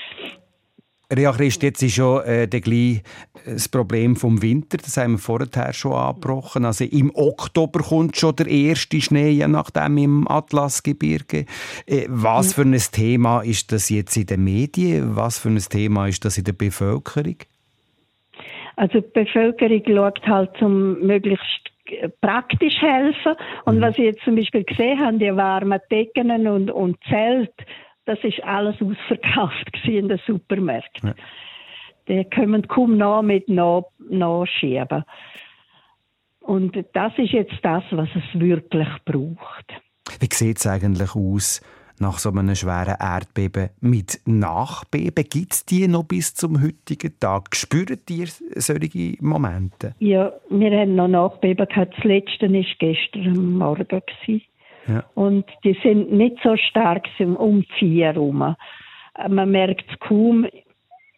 Rea 1.14 1.32
Christ, 1.32 1.62
jetzt 1.62 1.82
ist 1.82 1.94
schon 1.94 2.24
äh, 2.24 2.48
gleich 2.48 3.02
das 3.44 3.68
Problem 3.68 4.16
vom 4.16 4.40
Winter, 4.40 4.78
das 4.78 4.96
haben 4.96 5.12
wir 5.12 5.18
vorher 5.18 5.72
schon 5.72 5.92
angesprochen. 5.92 6.64
Also 6.64 6.84
im 6.84 7.12
Oktober 7.14 7.80
kommt 7.80 8.16
schon 8.16 8.36
der 8.36 8.46
erste 8.46 9.00
Schnee, 9.00 9.30
je 9.30 9.46
nachdem 9.46 9.98
im 9.98 10.28
Atlasgebirge. 10.28 11.44
Äh, 11.86 12.06
was 12.08 12.54
für 12.54 12.62
ein 12.62 12.72
Thema 12.72 13.42
ist 13.42 13.70
das 13.70 13.90
jetzt 13.90 14.16
in 14.16 14.26
den 14.26 14.44
Medien? 14.44 15.14
Was 15.14 15.38
für 15.38 15.50
ein 15.50 15.58
Thema 15.58 16.08
ist 16.08 16.24
das 16.24 16.38
in 16.38 16.44
der 16.44 16.54
Bevölkerung? 16.54 17.36
Also 18.76 19.00
die 19.00 19.10
Bevölkerung 19.12 19.82
schaut 19.86 20.26
halt 20.26 20.50
zum 20.58 21.00
möglichst 21.06 21.70
praktisch 22.20 22.80
helfen. 22.80 23.34
Und 23.66 23.76
mhm. 23.76 23.82
was 23.82 23.98
ich 23.98 24.04
jetzt 24.04 24.24
zum 24.24 24.36
Beispiel 24.36 24.64
gesehen 24.64 24.98
habe, 24.98 25.18
die 25.18 25.36
warmen 25.36 25.80
Decken 25.90 26.46
und, 26.46 26.70
und 26.70 26.96
Zelt, 27.08 27.52
das 28.06 28.18
ist 28.22 28.42
alles 28.42 28.76
ausverkauft 28.80 29.70
in 29.84 30.08
den 30.08 30.20
Supermärkten. 30.26 31.10
Ja. 31.10 31.14
Die 32.08 32.24
können 32.24 32.68
kaum 32.68 32.98
noch 32.98 33.22
mit 33.22 33.48
nachschieben. 33.48 35.04
Und 36.40 36.76
das 36.92 37.12
ist 37.16 37.32
jetzt 37.32 37.54
das, 37.62 37.82
was 37.90 38.08
es 38.14 38.38
wirklich 38.38 38.88
braucht. 39.06 39.72
Wie 40.20 40.28
sieht 40.30 40.58
es 40.58 40.66
eigentlich 40.66 41.14
aus 41.14 41.62
nach 41.98 42.18
so 42.18 42.30
einem 42.30 42.54
schweren 42.54 42.96
Erdbeben 43.00 43.70
mit 43.80 44.20
Nachbeben? 44.26 45.24
Gibt 45.24 45.54
es 45.54 45.64
die 45.64 45.88
noch 45.88 46.04
bis 46.04 46.34
zum 46.34 46.62
heutigen 46.62 47.18
Tag? 47.18 47.56
Spürt 47.56 48.10
ihr 48.10 48.26
solche 48.56 49.16
Momente? 49.20 49.94
Ja, 50.00 50.32
wir 50.50 50.78
haben 50.78 50.96
noch 50.96 51.08
Nachbeben 51.08 51.66
gehabt. 51.66 51.94
Das 51.96 52.04
letzte 52.04 52.52
war 52.52 52.64
gestern 52.78 53.52
Morgen. 53.52 54.02
Ja. 54.86 55.04
Und 55.14 55.46
die 55.64 55.76
sind 55.82 56.12
nicht 56.12 56.36
so 56.42 56.56
stark 56.56 57.06
um 57.18 57.64
vier 57.78 58.06
herum. 58.06 58.54
Man 59.28 59.50
merkt 59.50 59.84
es 59.90 59.98
kaum. 60.00 60.46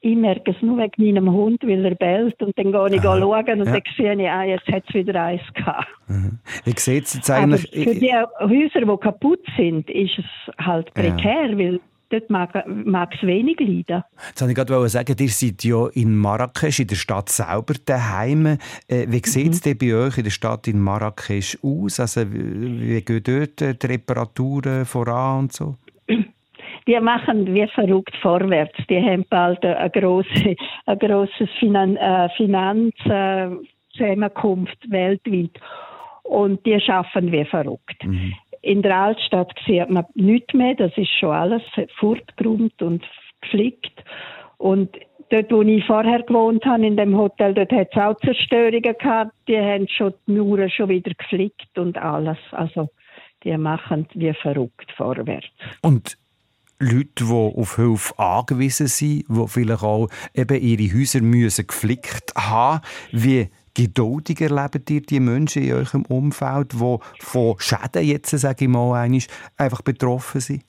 Ich 0.03 0.17
merke 0.17 0.53
es 0.53 0.63
nur 0.63 0.79
wegen 0.79 1.05
meinem 1.05 1.33
Hund, 1.33 1.63
weil 1.65 1.85
er 1.85 1.95
bellt. 1.95 2.41
Und 2.41 2.57
dann 2.57 2.71
gehe 2.71 2.97
ich 2.97 3.01
Aha. 3.05 3.19
schauen 3.19 3.61
und 3.61 3.67
ja. 3.67 3.73
dann 3.73 3.83
sehe 3.97 4.15
ich, 4.15 4.29
ah, 4.29 4.45
jetzt 4.45 4.69
hat 4.69 4.85
es 4.89 4.95
wieder 4.95 5.21
eins 5.21 5.43
gehabt. 5.55 5.89
Mhm. 6.07 6.39
Wie 6.65 6.75
sieht 6.77 7.05
es 7.05 7.15
jetzt 7.15 7.31
eigentlich? 7.31 7.73
Aber 7.73 7.83
für 7.83 7.99
die 7.99 8.13
Häuser, 8.15 8.81
die 8.81 9.01
kaputt 9.03 9.41
sind, 9.57 9.91
ist 9.91 10.19
es 10.19 10.65
halt 10.65 10.93
prekär, 10.95 11.47
ja. 11.51 11.59
weil 11.59 11.81
dort 12.11 12.31
mag, 12.31 12.55
es 12.55 13.23
wenig 13.23 13.61
leiden. 13.61 14.03
Jetzt 14.29 14.41
wollte 14.41 14.53
ich 14.53 14.57
gerade 14.57 14.89
sagen, 14.89 15.17
ihr 15.19 15.29
seid 15.29 15.65
ja 15.65 15.87
in 15.89 16.17
Marrakesch, 16.17 16.81
in 16.81 16.87
der 16.87 16.97
Stadt 16.97 17.29
selber 17.29 17.75
daheim. 17.85 18.59
Äh, 18.89 19.07
wie 19.09 19.23
sieht 19.25 19.53
es 19.53 19.65
mhm. 19.65 19.71
denn 19.71 19.79
bei 19.79 19.95
euch 19.95 20.19
in 20.19 20.25
der 20.25 20.31
Stadt 20.31 20.69
in 20.69 20.81
Marrakesch 20.81 21.59
aus? 21.63 22.01
Also, 22.01 22.23
wie 22.31 23.03
gehen 23.03 23.23
dort 23.23 23.83
die 23.83 23.87
Reparaturen 23.87 24.85
voran 24.85 25.41
und 25.41 25.53
so? 25.53 25.77
Die 26.87 27.01
machen 27.01 27.53
wie 27.53 27.67
verrückt 27.67 28.15
vorwärts. 28.23 28.79
Die 28.89 29.01
haben 29.01 29.25
bald 29.29 29.65
eine 29.65 29.91
große, 29.91 30.55
ein 30.87 30.99
grosses 30.99 31.51
Finan 31.59 31.97
äh, 31.97 32.29
Finanzzusammenkunft 32.37 34.91
weltweit. 34.91 35.61
Und 36.23 36.65
die 36.67 36.81
schaffen 36.81 37.33
wie 37.33 37.45
verrückt. 37.45 38.05
Mhm. 38.05 38.35
In 38.67 38.83
der 38.83 38.97
Altstadt 38.97 39.53
sieht 39.65 39.89
man 39.91 40.07
nichts 40.15 40.53
mehr, 40.53 40.75
das 40.75 40.91
ist 40.97 41.17
schon 41.21 41.31
alles 41.31 41.63
fortgeräumt 42.01 42.83
und 42.83 43.05
gepflegt. 43.41 43.93
Und 44.57 44.91
dort, 45.31 45.53
wo 45.53 45.63
ich 45.63 45.85
vorher 45.87 46.25
gewohnt 46.25 46.65
habe, 46.65 46.85
in 46.85 46.97
dem 46.97 47.17
Hotel, 47.17 47.55
dort 47.55 47.71
hat 47.71 47.91
es 47.93 47.97
auch 47.97 48.17
Zerstörungen 48.17 48.83
gehabt. 48.83 49.31
Die 49.47 49.57
haben 49.57 49.87
schon 49.87 50.15
die 50.27 50.33
Mauern 50.33 50.69
schon 50.69 50.89
wieder 50.89 51.13
gepflegt 51.13 51.79
und 51.79 51.97
alles. 51.97 52.39
Also, 52.51 52.89
die 53.45 53.57
machen 53.57 54.09
wie 54.15 54.35
verrückt 54.35 54.91
vorwärts. 54.97 55.47
Und 55.83 56.19
Leute, 56.81 57.25
die 57.25 57.33
auf 57.33 57.77
Hilfe 57.77 58.19
angewiesen 58.19 58.89
sind, 58.89 59.27
die 59.29 59.47
vielleicht 59.47 59.85
auch 59.85 60.09
eben 60.35 60.61
ihre 60.61 60.93
Häuser 60.93 61.23
müssen 61.23 61.69
geflickt 61.69 62.35
haben, 62.37 62.81
wie 63.13 63.49
geduldig 63.77 64.41
erleben 64.41 64.83
ihr 64.89 65.03
die 65.03 65.21
Menschen 65.21 65.63
in 65.63 65.75
eurem 65.75 66.05
Umfeld, 66.07 66.73
die 66.73 66.99
von 67.21 67.57
Schäden 67.59 68.05
jetzt, 68.05 68.31
sage 68.31 68.65
ich 68.65 68.69
mal, 68.69 69.09
einfach 69.59 69.83
betroffen 69.83 70.41
sind? 70.41 70.65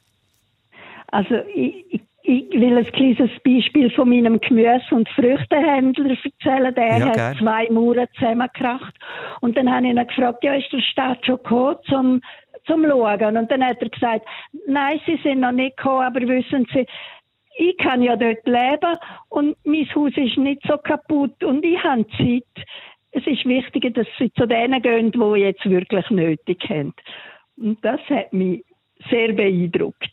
Also 1.08 1.36
ich, 1.56 1.86
ich, 1.89 2.02
ich 2.24 2.52
will 2.52 2.78
ein 2.78 2.91
kleines 2.91 3.32
Beispiel 3.43 3.89
von 3.91 4.10
meinem 4.10 4.41
Gemüse- 4.41 4.93
und 4.93 5.08
Früchtehändler 5.10 6.17
erzählen. 6.24 6.76
Der 6.76 6.98
ja, 6.98 7.06
hat 7.08 7.38
zwei 7.38 7.70
Mauern 7.70 8.08
zusammengekracht. 8.15 8.93
Und 9.39 9.58
dann 9.58 9.72
habe 9.72 9.86
ich 9.86 9.93
ihn 9.93 10.08
gefragt, 10.08 10.43
ja, 10.43 10.56
ist 10.56 10.72
der 10.74 10.82
Staat 10.82 11.26
schon 11.26 11.38
gekommen, 11.38 11.78
zum, 11.86 12.22
zum 12.65 12.84
Schauen? 12.84 13.38
Und 13.38 13.50
dann 13.50 13.63
hat 13.63 13.82
er 13.82 13.89
gesagt, 13.89 14.26
nein, 14.67 15.00
sie 15.06 15.17
sind 15.24 15.39
noch 15.39 15.54
nicht 15.54 15.78
gekommen, 15.78 16.04
aber 16.04 16.20
wissen 16.22 16.67
Sie, 16.74 16.86
ich 17.58 17.78
kann 17.78 18.02
ja 18.02 18.15
dort 18.15 18.46
leben 18.46 18.98
und 19.30 19.58
mein 19.63 19.88
Haus 19.96 20.12
ist 20.15 20.38
nicht 20.38 20.62
so 20.67 20.78
kaputt 20.78 21.43
und 21.43 21.65
ich 21.65 21.82
habe 21.84 22.06
Zeit 22.10 22.65
es 23.17 23.27
ist 23.27 23.45
wichtiger, 23.45 23.89
dass 23.89 24.08
sie 24.17 24.32
zu 24.34 24.45
denen 24.45 24.82
gehen, 24.82 25.12
die 25.12 25.39
jetzt 25.39 25.67
wirklich 25.69 26.10
nötig 26.10 26.60
haben. 26.69 26.93
Und 27.58 27.84
das 27.84 27.99
hat 28.10 28.32
mich 28.34 28.63
sehr 29.10 29.34
beeindruckt. 29.34 30.12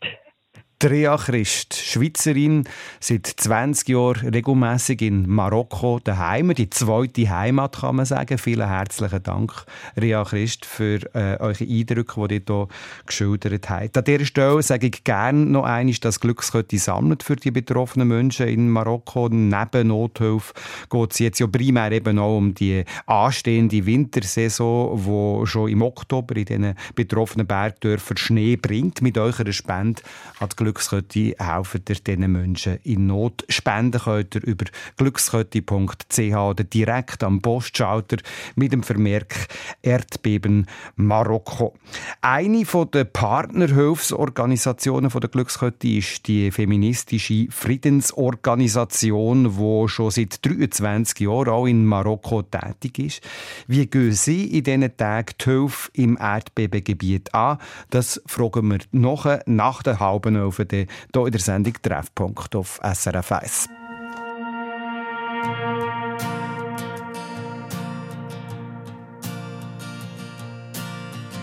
Drea 0.79 1.17
Christ, 1.17 1.75
Schweizerin, 1.75 2.65
seit 3.01 3.27
20 3.27 3.89
Jahren 3.89 4.29
regelmäßig 4.29 5.03
in 5.03 5.29
Marokko 5.29 6.01
daheim. 6.03 6.53
Die 6.55 6.69
zweite 6.69 7.31
Heimat, 7.31 7.81
kann 7.81 7.97
man 7.97 8.07
sagen. 8.07 8.39
Vielen 8.39 8.69
herzlichen 8.69 9.23
Dank, 9.23 9.53
Rea 9.97 10.25
Christ, 10.25 10.67
für 10.67 10.99
äh, 11.15 11.39
eure 11.39 11.65
Eindrücke, 11.65 12.29
die 12.29 12.35
ihr 12.35 12.43
hier 12.47 12.69
geschildert 13.07 13.71
habt. 13.71 13.97
An 13.97 14.05
dieser 14.05 14.25
Stelle 14.25 14.63
sage 14.63 14.89
ich 14.89 15.05
gerne 15.05 15.47
noch 15.47 15.65
einmal, 15.65 15.95
dass 15.95 16.21
Glückskette 16.21 16.79
sammelt 16.79 17.23
für 17.23 17.37
die 17.37 17.51
betroffenen 17.51 18.09
Menschen 18.09 18.49
in 18.49 18.69
Marokko. 18.69 19.29
Neben 19.31 19.89
Nothilfe 19.89 20.53
geht 20.91 21.13
es 21.13 21.19
jetzt 21.21 21.39
ja 21.39 21.47
primär 21.47 21.93
eben 21.93 22.19
auch 22.19 22.37
um 22.37 22.55
die 22.55 22.85
anstehende 23.07 23.87
Wintersaison, 23.87 25.05
wo 25.05 25.47
schon 25.47 25.71
im 25.71 25.83
Oktober 25.83 26.37
in 26.37 26.45
diesen 26.45 26.75
betroffenen 26.95 27.47
Bergdörfern 27.47 28.17
Schnee 28.17 28.57
bringt. 28.57 29.01
Mit 29.03 29.17
eurer 29.19 29.53
Spende 29.53 30.03
die 30.41 30.64
Glückskette 30.65 31.37
helfen 31.39 31.83
ihr 31.87 31.97
diesen 31.97 32.33
Menschen 32.33 32.79
in 32.85 33.07
Not. 33.07 33.45
Spenden 33.51 34.01
könnt 34.01 34.35
ihr 34.35 34.43
über 34.45 34.65
glückskette.ch 34.97 36.35
oder 36.35 36.65
direkt 36.65 37.23
am 37.23 37.43
Postschalter 37.43 38.17
mit 38.57 38.73
dem 38.73 38.83
Vermerk 38.83 39.49
Erdbeben 39.83 40.67
Marokko. 40.97 41.75
Eine 42.23 42.65
der 42.65 43.05
Partnerhilfsorganisationen 43.05 45.11
der 45.11 45.29
Glückskette 45.29 45.87
ist 45.87 46.27
die 46.29 46.51
feministische 46.51 47.49
Friedensorganisation, 47.51 49.59
die 49.59 49.89
schon 49.89 50.11
seit 50.11 50.47
23 50.47 51.21
Jahren 51.21 51.51
auch 51.51 51.67
in 51.67 51.85
Marokko 51.85 52.41
tätig 52.41 52.99
ist. 52.99 53.21
Wie 53.67 53.87
gehen 53.87 54.13
Sie 54.13 54.47
in 54.47 54.65
diesen 54.65 54.97
Tagen 54.97 55.35
die 55.39 55.45
Hilfe 55.45 55.91
im 55.93 56.17
Erdbebengebiet 56.19 57.35
an? 57.35 57.59
Das 57.91 58.23
fragen 58.25 58.71
wir 58.71 58.79
nachher 58.93 59.43
nach 59.45 59.83
der 59.83 60.01
halben 60.01 60.37
Elf 60.37 60.54
Anrufen 60.55 60.67
hier 60.71 61.27
in 61.27 61.33
der 61.33 61.41
Sendung 61.41 61.75
Treffpunkt 61.83 62.55
auf 62.55 62.81
SRF 62.83 63.33
1. 63.33 63.69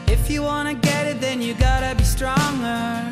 If 0.07 0.29
you 0.29 0.43
wanna 0.43 0.73
get 0.73 1.07
it, 1.07 1.21
then 1.21 1.41
you 1.41 1.53
gotta 1.55 1.95
be 1.95 2.03
stronger. 2.03 3.09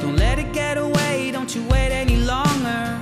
Don't 0.00 0.16
let 0.16 0.38
it 0.38 0.52
get 0.52 0.76
away, 0.76 1.30
don't 1.32 1.54
you 1.54 1.62
wait 1.70 1.92
any 1.92 2.16
longer. 2.16 2.98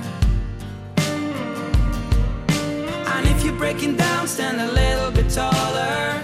And 3.15 3.27
if 3.27 3.43
you're 3.43 3.57
breaking 3.57 3.97
down, 3.97 4.27
stand 4.27 4.61
a 4.61 4.71
little 4.71 5.11
bit 5.11 5.29
taller. 5.29 6.23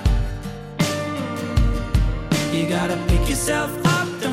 You 2.51 2.67
gotta 2.67 2.97
pick 3.07 3.29
yourself 3.29 3.78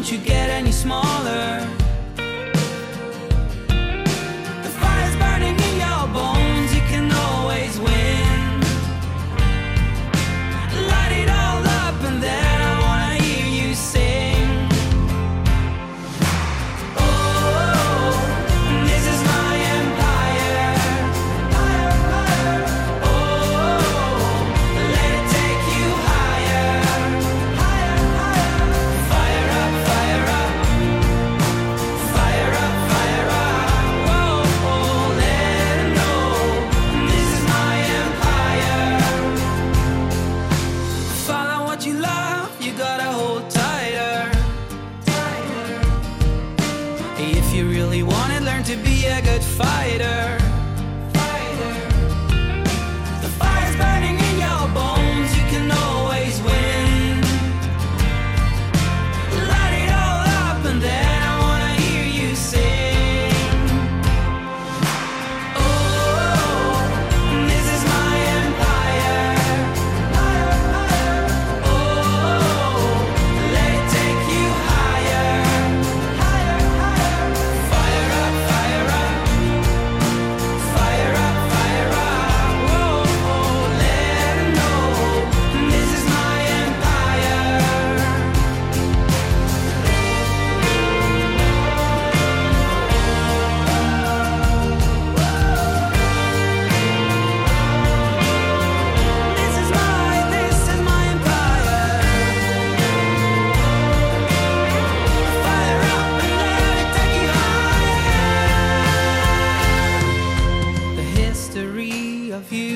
you 0.08 0.18
get 0.18 0.50
any 0.50 0.70
smaller? 0.70 1.75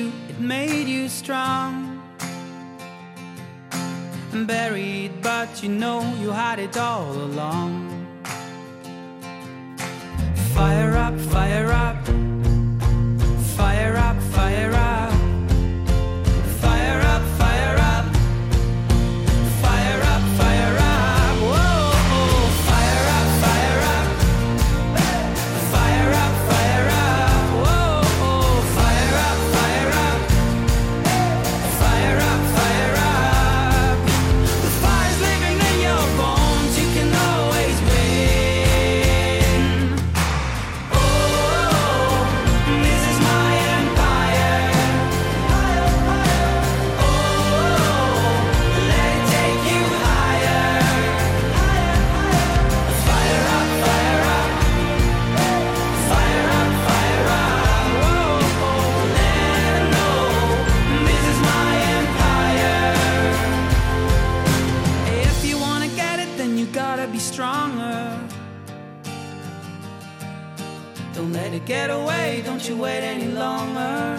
you, 0.01 0.11
it 0.29 0.39
made 0.39 0.87
you 0.87 1.07
strong. 1.07 2.01
Buried, 4.33 5.21
but 5.21 5.61
you 5.61 5.69
know 5.69 6.01
you 6.21 6.31
had 6.31 6.59
it 6.59 6.77
all 6.77 7.11
along. 7.11 7.73
Fire 10.55 10.93
up, 10.97 11.19
fire 11.19 11.71
up. 11.71 12.00
wait 72.81 73.03
any 73.03 73.27
longer. 73.27 74.17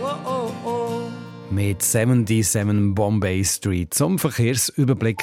Whoa, 0.00 0.16
oh, 0.24 0.52
oh. 0.64 1.02
Mit 1.50 1.82
77 1.82 2.94
Bombay 2.94 3.44
Street 3.44 3.92
zum 3.92 4.18
Verkehrsüberblick. 4.18 5.22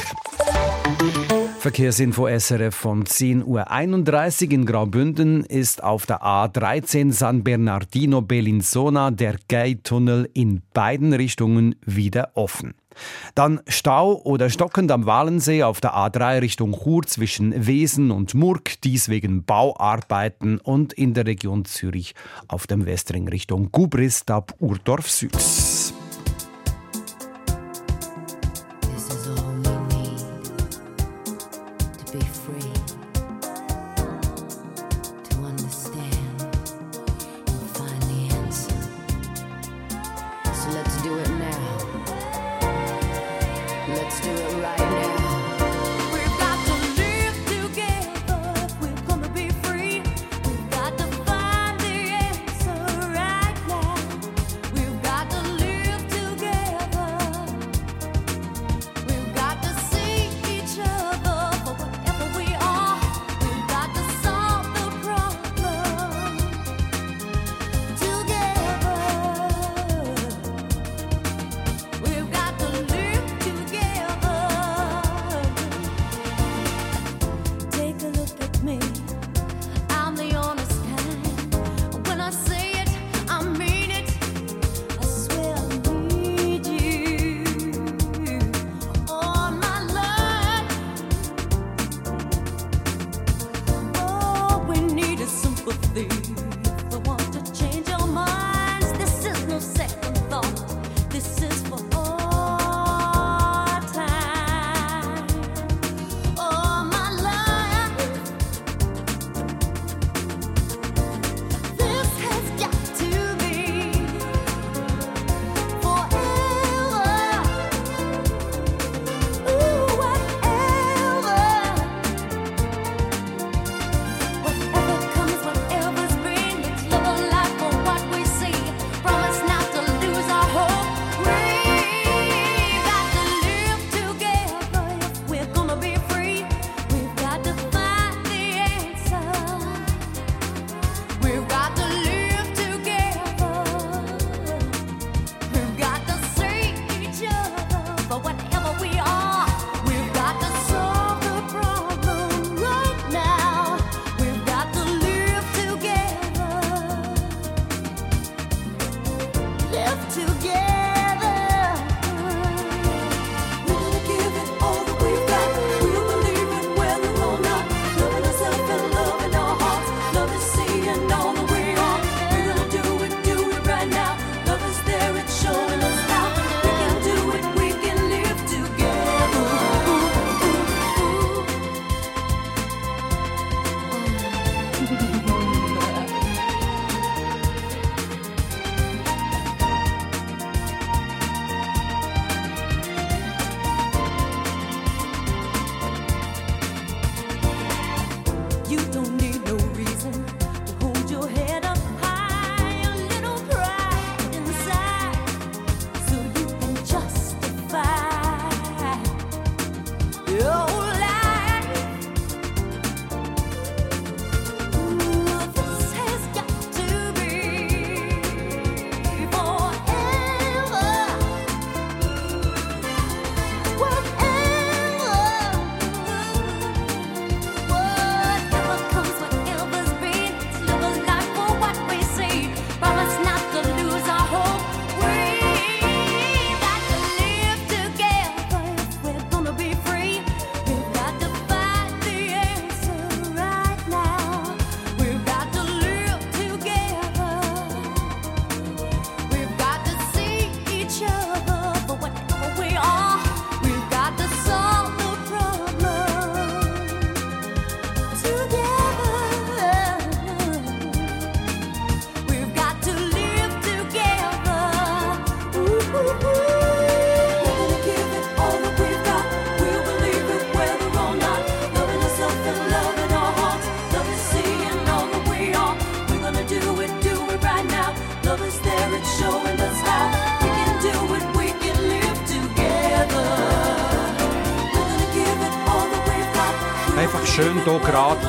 Verkehrsinfo 1.60 2.28
SRF 2.28 2.76
von 2.76 3.06
10.31 3.06 4.46
Uhr 4.46 4.52
in 4.52 4.66
Graubünden 4.66 5.44
ist 5.46 5.84
auf 5.84 6.06
der 6.06 6.22
A13 6.22 7.12
San 7.12 7.44
Bernardino 7.44 8.22
Bellinzona 8.22 9.12
der 9.12 9.38
Gay-Tunnel 9.48 10.30
in 10.34 10.62
beiden 10.74 11.14
Richtungen 11.14 11.76
wieder 11.86 12.32
offen. 12.36 12.74
Dann 13.36 13.62
Stau 13.68 14.22
oder 14.24 14.50
stockend 14.50 14.92
am 14.92 15.06
Walensee 15.06 15.64
auf 15.64 15.82
der 15.82 15.96
A3 15.96 16.42
Richtung 16.42 16.78
Chur 16.84 17.04
zwischen 17.04 17.66
Wesen 17.68 18.12
und 18.12 18.34
Murg, 18.34 18.82
dies 18.84 19.10
wegen 19.10 19.44
Bauarbeiten 19.44 20.60
und 20.60 20.94
in 20.94 21.14
der 21.14 21.26
Region 21.26 21.66
Zürich 21.66 22.16
auf 22.48 22.68
dem 22.68 22.86
Westring 22.86 23.28
Richtung 23.28 23.72
Gubris 23.72 24.24
ab 24.28 24.54
Urdorf 24.60 25.10
Süd. 25.10 25.32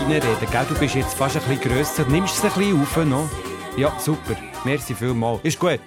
Reinreden. 0.04 0.50
Gell? 0.50 0.66
Du 0.68 0.74
bist 0.74 0.94
jetzt 0.94 1.14
fast 1.14 1.36
ein 1.36 1.42
bisschen 1.42 1.72
grösser. 1.72 2.04
Nimmst 2.08 2.36
es 2.36 2.44
ein 2.44 2.58
bisschen 2.58 2.80
auf 2.80 2.96
noch? 3.04 3.28
Ja, 3.76 3.92
super. 3.98 4.36
Merci 4.64 4.94
vielmals. 4.94 5.40
Ist 5.42 5.58
gut. 5.58 5.80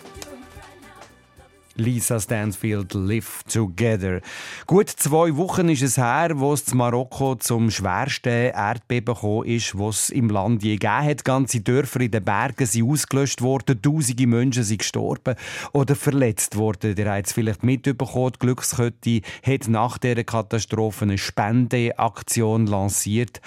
Lisa 1.78 2.20
Stansfield 2.20 2.94
Live 2.96 3.44
Together. 3.44 4.22
Gut 4.66 4.90
zwei 4.90 5.36
Wochen 5.38 5.70
ist 5.70 5.84
es 5.84 5.98
her, 5.98 6.32
wo 6.36 6.54
es 6.54 6.72
in 6.72 6.78
Marokko 6.78 7.36
zum 7.36 7.70
schwersten 7.70 8.52
Erdbeben 8.52 9.14
gekommen 9.14 9.46
ist, 9.46 9.78
was 9.78 10.04
es 10.04 10.10
im 10.10 10.30
Land 10.30 10.64
je 10.64 10.78
gegeben 10.78 11.06
hat. 11.06 11.24
Ganze 11.24 11.62
Dörfer 11.62 12.02
in 12.02 12.12
den 12.12 12.24
Bergen 12.24 12.66
sind 12.66 12.90
ausgelöscht 12.90 13.42
worden, 13.42 13.80
tausende 13.80 14.26
Menschen 14.26 14.64
sind 14.64 14.80
gestorben 14.80 15.36
oder 15.72 15.96
verletzt 15.96 16.56
worden. 16.56 16.96
Der 16.96 17.12
hat 17.12 17.28
es 17.28 17.34
vielleicht 17.34 17.64
mitbekommen. 17.64 18.32
Die 18.34 18.40
Glückskette 18.40 19.22
hat 19.44 19.68
nach 19.68 20.00
dieser 20.00 20.24
Katastrophe 20.24 21.06
eine 21.06 21.20
Spendeaktion 21.20 22.66
lanciert, 22.66 23.40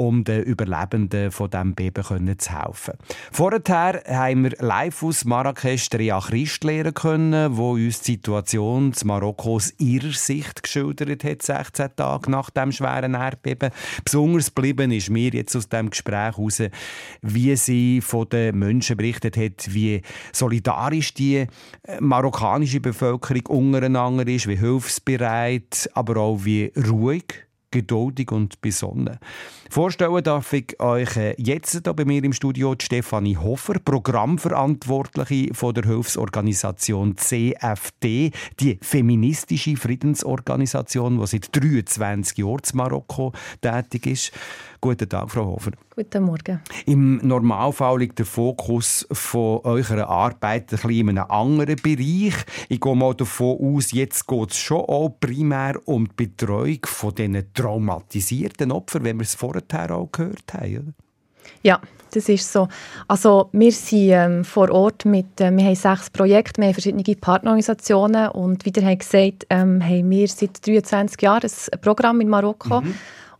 um 0.00 0.24
den 0.24 0.42
Überlebenden 0.42 1.30
von 1.30 1.50
diesem 1.50 1.74
Beben 1.74 2.38
zu 2.38 2.58
helfen. 2.58 2.94
Vorher 3.30 4.02
haben 4.08 4.44
wir 4.44 4.52
live 4.58 5.02
aus 5.02 5.26
Marrakesch 5.26 5.90
Rea 5.92 6.18
Christ 6.20 6.64
lernen 6.64 6.94
können, 6.94 7.56
wo 7.56 7.72
uns 7.72 8.00
die 8.00 8.12
Situation 8.12 8.94
in 8.98 9.06
Marokko 9.06 9.56
aus 9.56 9.74
ihrer 9.78 10.12
Sicht 10.12 10.62
geschildert 10.62 11.22
hat, 11.22 11.42
16 11.42 11.96
Tage 11.96 12.30
nach 12.30 12.48
dem 12.48 12.72
schweren 12.72 13.12
Erdbeben. 13.12 13.70
Besonders 14.02 14.54
geblieben 14.54 14.90
ist 14.90 15.10
mir 15.10 15.30
jetzt 15.30 15.54
aus 15.54 15.68
dem 15.68 15.90
Gespräch 15.90 16.36
heraus, 16.36 16.62
wie 17.20 17.54
sie 17.56 18.00
von 18.00 18.26
den 18.30 18.58
Menschen 18.58 18.96
berichtet 18.96 19.36
hat, 19.36 19.68
wie 19.68 20.00
solidarisch 20.32 21.12
die 21.12 21.36
äh, 21.36 21.46
marokkanische 22.00 22.80
Bevölkerung 22.80 23.46
untereinander 23.48 24.26
ist, 24.26 24.48
wie 24.48 24.56
hilfsbereit, 24.56 25.90
aber 25.92 26.16
auch 26.16 26.44
wie 26.44 26.72
ruhig 26.88 27.49
geduldig 27.70 28.32
und 28.32 28.60
besonnen. 28.60 29.18
Vorstellen 29.70 30.22
darf 30.24 30.52
ich 30.52 30.80
euch 30.80 31.16
äh, 31.16 31.34
jetzt 31.38 31.72
hier 31.72 31.94
bei 31.94 32.04
mir 32.04 32.24
im 32.24 32.32
Studio 32.32 32.74
Stefanie 32.80 33.36
Hofer, 33.36 33.74
Programmverantwortliche 33.78 35.54
von 35.54 35.74
der 35.74 35.84
Hilfsorganisation 35.84 37.16
CFD, 37.16 38.32
die 38.58 38.78
feministische 38.82 39.76
Friedensorganisation, 39.76 41.20
die 41.20 41.26
seit 41.26 41.54
23 41.54 42.38
Jahren 42.38 42.60
in 42.70 42.76
Marokko 42.76 43.32
tätig 43.60 44.06
ist. 44.06 44.32
Guten 44.82 45.08
Tag, 45.10 45.30
Frau 45.30 45.44
Hofer. 45.44 45.72
Guten 45.94 46.22
Morgen. 46.22 46.62
Im 46.86 47.18
Normalfall 47.18 47.98
liegt 47.98 48.18
der 48.18 48.24
Fokus 48.24 49.06
von 49.12 49.60
eurer 49.64 50.08
Arbeit 50.08 50.72
ein 50.72 50.78
bisschen 50.78 50.90
in 50.90 51.08
einem 51.10 51.30
anderen 51.30 51.76
Bereich. 51.76 52.34
Ich 52.70 52.80
gehe 52.80 52.96
mal 52.96 53.14
davon 53.14 53.58
aus, 53.60 53.92
jetzt 53.92 54.26
geht 54.26 54.50
es 54.50 54.56
schon 54.56 54.80
auch 54.80 55.10
primär 55.20 55.78
um 55.84 56.08
die 56.08 56.26
Betreuung 56.26 56.78
von 56.86 57.14
diesen 57.14 57.52
traumatisierten 57.52 58.72
Opfern, 58.72 59.04
wenn 59.04 59.18
wir 59.18 59.24
es 59.24 59.34
vorher 59.34 59.90
auch 59.90 60.10
gehört 60.10 60.54
haben. 60.54 60.78
Oder? 60.78 60.92
Ja, 61.62 61.78
das 62.12 62.30
ist 62.30 62.50
so. 62.50 62.66
Also 63.06 63.50
wir 63.52 63.72
sind 63.72 64.10
ähm, 64.10 64.44
vor 64.44 64.70
Ort 64.70 65.04
mit, 65.04 65.40
äh, 65.42 65.54
wir 65.54 65.64
haben 65.64 65.74
sechs 65.74 66.08
Projekte, 66.08 66.62
wir 66.62 66.68
haben 66.68 66.74
verschiedene 66.74 67.16
Partnerorganisationen 67.16 68.30
und 68.30 68.64
wie 68.64 68.72
ihr 68.74 68.86
habt 68.86 69.00
gesagt, 69.00 69.46
ähm, 69.50 69.82
haben 69.82 70.08
wir 70.08 70.26
seit 70.26 70.66
23 70.66 71.20
Jahren 71.20 71.50
ein 71.72 71.80
Programm 71.82 72.20
in 72.22 72.30
Marokko. 72.30 72.82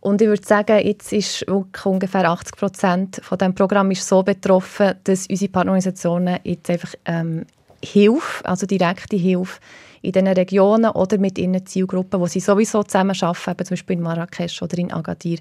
Und 0.01 0.19
ich 0.19 0.27
würde 0.27 0.45
sagen, 0.45 0.83
jetzt 0.83 1.13
ist 1.13 1.43
ungefähr 1.47 2.29
80 2.29 2.55
Prozent 2.55 3.21
von 3.23 3.37
diesem 3.37 3.53
Programm 3.53 3.91
ist 3.91 4.07
so 4.07 4.23
betroffen, 4.23 4.95
dass 5.03 5.27
unsere 5.27 5.51
Partnerorganisationen 5.51 6.39
jetzt 6.43 6.69
einfach 6.71 6.95
ähm, 7.05 7.45
Hilfe, 7.83 8.43
also 8.45 8.65
direkte 8.65 9.15
Hilfe 9.15 9.59
in 10.01 10.11
diesen 10.11 10.27
Regionen 10.27 10.89
oder 10.91 11.19
mit 11.19 11.37
ihren 11.37 11.63
Zielgruppen, 11.65 12.19
wo 12.19 12.25
sie 12.25 12.39
sowieso 12.39 12.81
zusammen 12.81 13.15
arbeiten, 13.21 13.51
eben 13.51 13.65
zum 13.65 13.73
Beispiel 13.73 13.95
in 13.97 14.01
Marrakesch 14.01 14.61
oder 14.63 14.77
in 14.79 14.91
Agadir, 14.91 15.37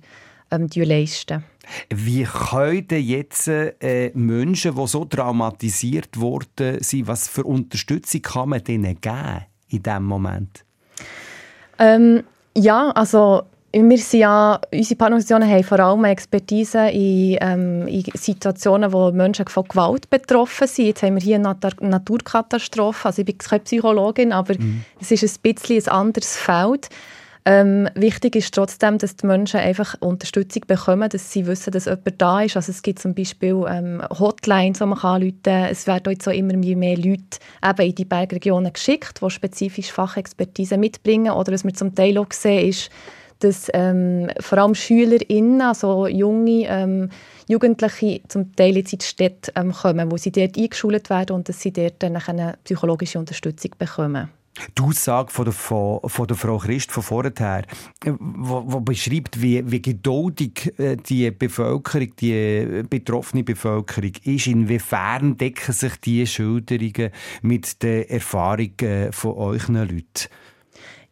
ähm, 0.51 0.69
die 0.69 0.85
leisten. 0.85 1.43
Wie 1.89 2.25
können 2.25 2.87
jetzt 2.91 3.49
äh, 3.49 4.11
Menschen, 4.15 4.75
die 4.75 4.87
so 4.87 5.07
traumatisiert 5.07 6.21
worden 6.21 6.83
sind, 6.83 7.07
was 7.07 7.29
für 7.29 7.45
Unterstützung 7.45 8.21
kann 8.21 8.51
man 8.51 8.63
denen 8.63 9.01
geben 9.01 9.47
in 9.69 9.83
diesem 9.83 10.05
Moment? 10.05 10.65
Ähm, 11.79 12.25
ja, 12.55 12.91
also 12.91 13.45
wir 13.73 13.99
sind 13.99 14.21
ja, 14.21 14.61
unsere 14.73 14.97
Partnerorganisationen 14.97 15.49
haben 15.49 15.64
vor 15.64 15.79
allem 15.79 16.05
Expertise 16.05 16.89
in, 16.91 17.39
ähm, 17.41 17.87
in 17.87 18.05
Situationen, 18.14 18.93
wo 18.93 19.12
Menschen 19.12 19.47
von 19.47 19.64
Gewalt 19.64 20.11
betroffen 20.11 20.66
sind. 20.66 20.87
Jetzt 20.87 21.03
haben 21.03 21.14
wir 21.14 21.23
hier 21.23 21.37
eine 21.37 21.55
Nat 21.61 21.81
Naturkatastrophe. 21.81 23.07
Also 23.07 23.21
ich 23.23 23.27
bin 23.27 23.39
keine 23.39 23.61
Psychologin, 23.61 24.33
aber 24.33 24.55
es 25.01 25.11
ist 25.12 25.23
ein 25.23 25.53
bisschen 25.53 25.83
ein 25.85 25.89
anderes 25.89 26.37
Feld. 26.37 26.89
Ähm, 27.47 27.89
wichtig 27.95 28.37
ist 28.37 28.55
trotzdem, 28.55 28.99
dass 28.99 29.16
die 29.16 29.27
Menschen 29.27 29.61
einfach 29.61 29.95
Unterstützung 30.01 30.62
bekommen, 30.66 31.09
dass 31.09 31.33
sie 31.33 31.47
wissen, 31.47 31.71
dass 31.73 31.87
jemand 31.87 32.21
da 32.21 32.43
ist. 32.43 32.57
Also 32.57 32.71
es 32.71 32.83
gibt 32.83 32.99
zum 32.99 33.14
Beispiel 33.14 33.64
ähm, 33.66 34.03
Hotlines, 34.18 34.79
die 34.79 34.85
man 34.85 34.99
anrufen 34.99 35.43
kann. 35.43 35.64
Es 35.71 35.87
werden 35.87 36.12
jetzt 36.12 36.29
auch 36.29 36.33
immer 36.33 36.55
mehr 36.55 36.97
Leute 36.97 37.39
eben 37.64 37.89
in 37.89 37.95
die 37.95 38.05
Bergregionen 38.05 38.73
geschickt, 38.73 39.21
die 39.25 39.31
spezifisch 39.31 39.91
Fachexpertise 39.91 40.77
mitbringen. 40.77 41.33
Oder 41.33 41.53
was 41.53 41.64
wir 41.64 41.73
zum 41.73 41.95
Teil 41.95 42.18
auch 42.18 42.31
sehen, 42.31 42.68
ist, 42.68 42.91
dass 43.41 43.68
ähm, 43.74 44.30
vor 44.38 44.59
allem 44.59 44.74
SchülerInnen, 44.74 45.61
also 45.61 46.07
junge 46.07 46.66
ähm, 46.68 47.11
Jugendliche, 47.49 48.20
zum 48.28 48.55
Teil 48.55 48.76
in 48.76 48.84
die 48.84 48.99
Städte 49.03 49.53
ähm, 49.57 49.72
kommen, 49.72 50.11
wo 50.11 50.16
sie 50.16 50.30
dort 50.30 50.57
eingeschult 50.57 51.11
werden 51.11 51.34
und 51.34 51.49
dass 51.49 51.61
sie 51.61 51.72
dort 51.72 51.95
dann 51.99 52.16
eine 52.16 52.59
psychologische 52.64 53.18
Unterstützung 53.18 53.72
bekommen. 53.76 54.28
Die 54.76 54.82
Aussage 54.82 55.30
von 55.30 55.45
der, 55.45 55.55
von, 55.55 56.26
der 56.26 56.36
Frau 56.36 56.59
Christ 56.59 56.93
von 56.93 57.03
vorher, 57.03 57.64
äh, 58.05 58.12
wo, 58.18 58.62
wo 58.66 58.80
beschreibt, 58.80 59.41
wie, 59.41 59.68
wie 59.70 59.80
geduldig 59.80 60.72
äh, 60.78 60.97
die 60.97 61.30
Bevölkerung, 61.30 62.14
die 62.16 62.32
äh, 62.32 62.84
betroffene 62.88 63.45
Bevölkerung 63.45 64.12
ist, 64.24 64.47
inwiefern 64.49 65.36
decken 65.36 65.72
sich 65.72 65.97
diese 66.01 66.26
Schilderungen 66.26 67.11
mit 67.43 67.82
den 67.82 68.09
Erfahrungen 68.09 69.12
von 69.12 69.36
euch 69.36 69.68
Leuten? 69.68 70.28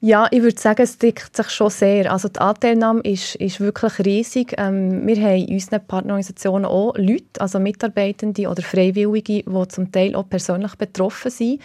Ja, 0.01 0.29
ich 0.31 0.43
würde 0.43 0.61
sagen, 0.61 0.83
es 0.83 0.99
deckt 0.99 1.35
sich 1.35 1.51
schon 1.51 1.71
sehr. 1.71 2.13
Also 2.13 2.29
die 2.29 2.39
Anteilnahme 2.39 3.01
ist, 3.01 3.35
ist 3.35 3.59
wirklich 3.59 3.99
riesig. 3.99 4.55
Ähm, 4.57 5.05
wir 5.07 5.17
haben 5.17 5.39
in 5.39 5.55
unseren 5.55 5.85
Partnerorganisationen 5.85 6.67
auch 6.67 6.95
Leute, 6.97 7.41
also 7.41 7.59
Mitarbeitende 7.59 8.49
oder 8.49 8.63
Freiwillige, 8.63 9.43
die 9.43 9.69
zum 9.69 9.91
Teil 9.91 10.15
auch 10.15 10.29
persönlich 10.29 10.77
betroffen 10.77 11.33
sind. 11.33 11.61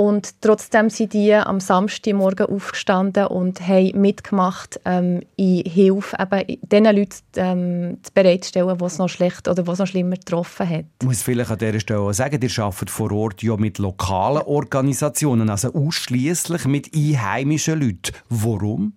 Und 0.00 0.40
trotzdem 0.40 0.88
sind 0.88 1.12
die 1.12 1.34
am 1.34 1.60
Samstagmorgen 1.60 2.46
aufgestanden 2.46 3.26
und 3.26 3.60
haben 3.60 4.00
mitgemacht, 4.00 4.80
ähm, 4.86 5.20
in 5.36 5.62
Hilfe 5.70 6.16
eben 6.18 6.58
den 6.62 6.84
Leuten 6.84 7.18
ähm, 7.36 7.98
zu 8.02 8.10
bereitstellen, 8.14 8.78
die 8.78 8.84
es 8.86 8.96
noch 8.96 9.10
schlecht 9.10 9.46
oder 9.46 9.62
es 9.68 9.78
noch 9.78 9.86
schlimmer 9.86 10.16
getroffen 10.16 10.66
hat. 10.66 10.86
Ich 11.02 11.06
muss 11.06 11.20
vielleicht 11.20 11.50
an 11.50 11.58
dieser 11.58 11.80
Stelle 11.80 12.00
auch 12.00 12.12
sagen, 12.14 12.40
ihr 12.40 12.64
arbeitet 12.64 12.88
vor 12.88 13.12
Ort 13.12 13.42
ja 13.42 13.58
mit 13.58 13.76
lokalen 13.76 14.40
Organisationen, 14.40 15.50
also 15.50 15.70
ausschließlich 15.74 16.64
mit 16.64 16.96
einheimischen 16.96 17.78
Leuten. 17.78 18.12
Warum? 18.30 18.94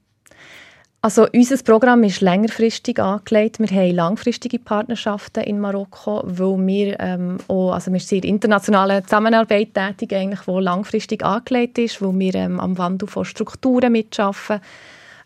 Also 1.06 1.28
unser 1.34 1.62
Programm 1.62 2.02
ist 2.04 2.22
längerfristig 2.22 2.98
angelegt. 2.98 3.60
Wir 3.60 3.68
haben 3.68 3.94
langfristige 3.94 4.58
Partnerschaften 4.58 5.44
in 5.44 5.60
Marokko, 5.60 6.22
weil 6.24 6.66
wir 6.66 6.98
ähm, 6.98 7.40
auch, 7.50 7.74
also 7.74 7.92
wir 7.92 8.00
sind 8.00 8.24
in 8.24 8.36
internationaler 8.36 9.04
Zusammenarbeit 9.04 9.74
tätig, 9.74 10.16
eigentlich, 10.16 10.40
die 10.48 10.62
langfristig 10.62 11.26
angelegt 11.26 11.78
ist, 11.78 12.02
wo 12.02 12.18
wir 12.18 12.34
ähm, 12.36 12.58
am 12.58 12.78
Wandel 12.78 13.10
von 13.10 13.26
Strukturen 13.26 13.92
mitschaffen. 13.92 14.62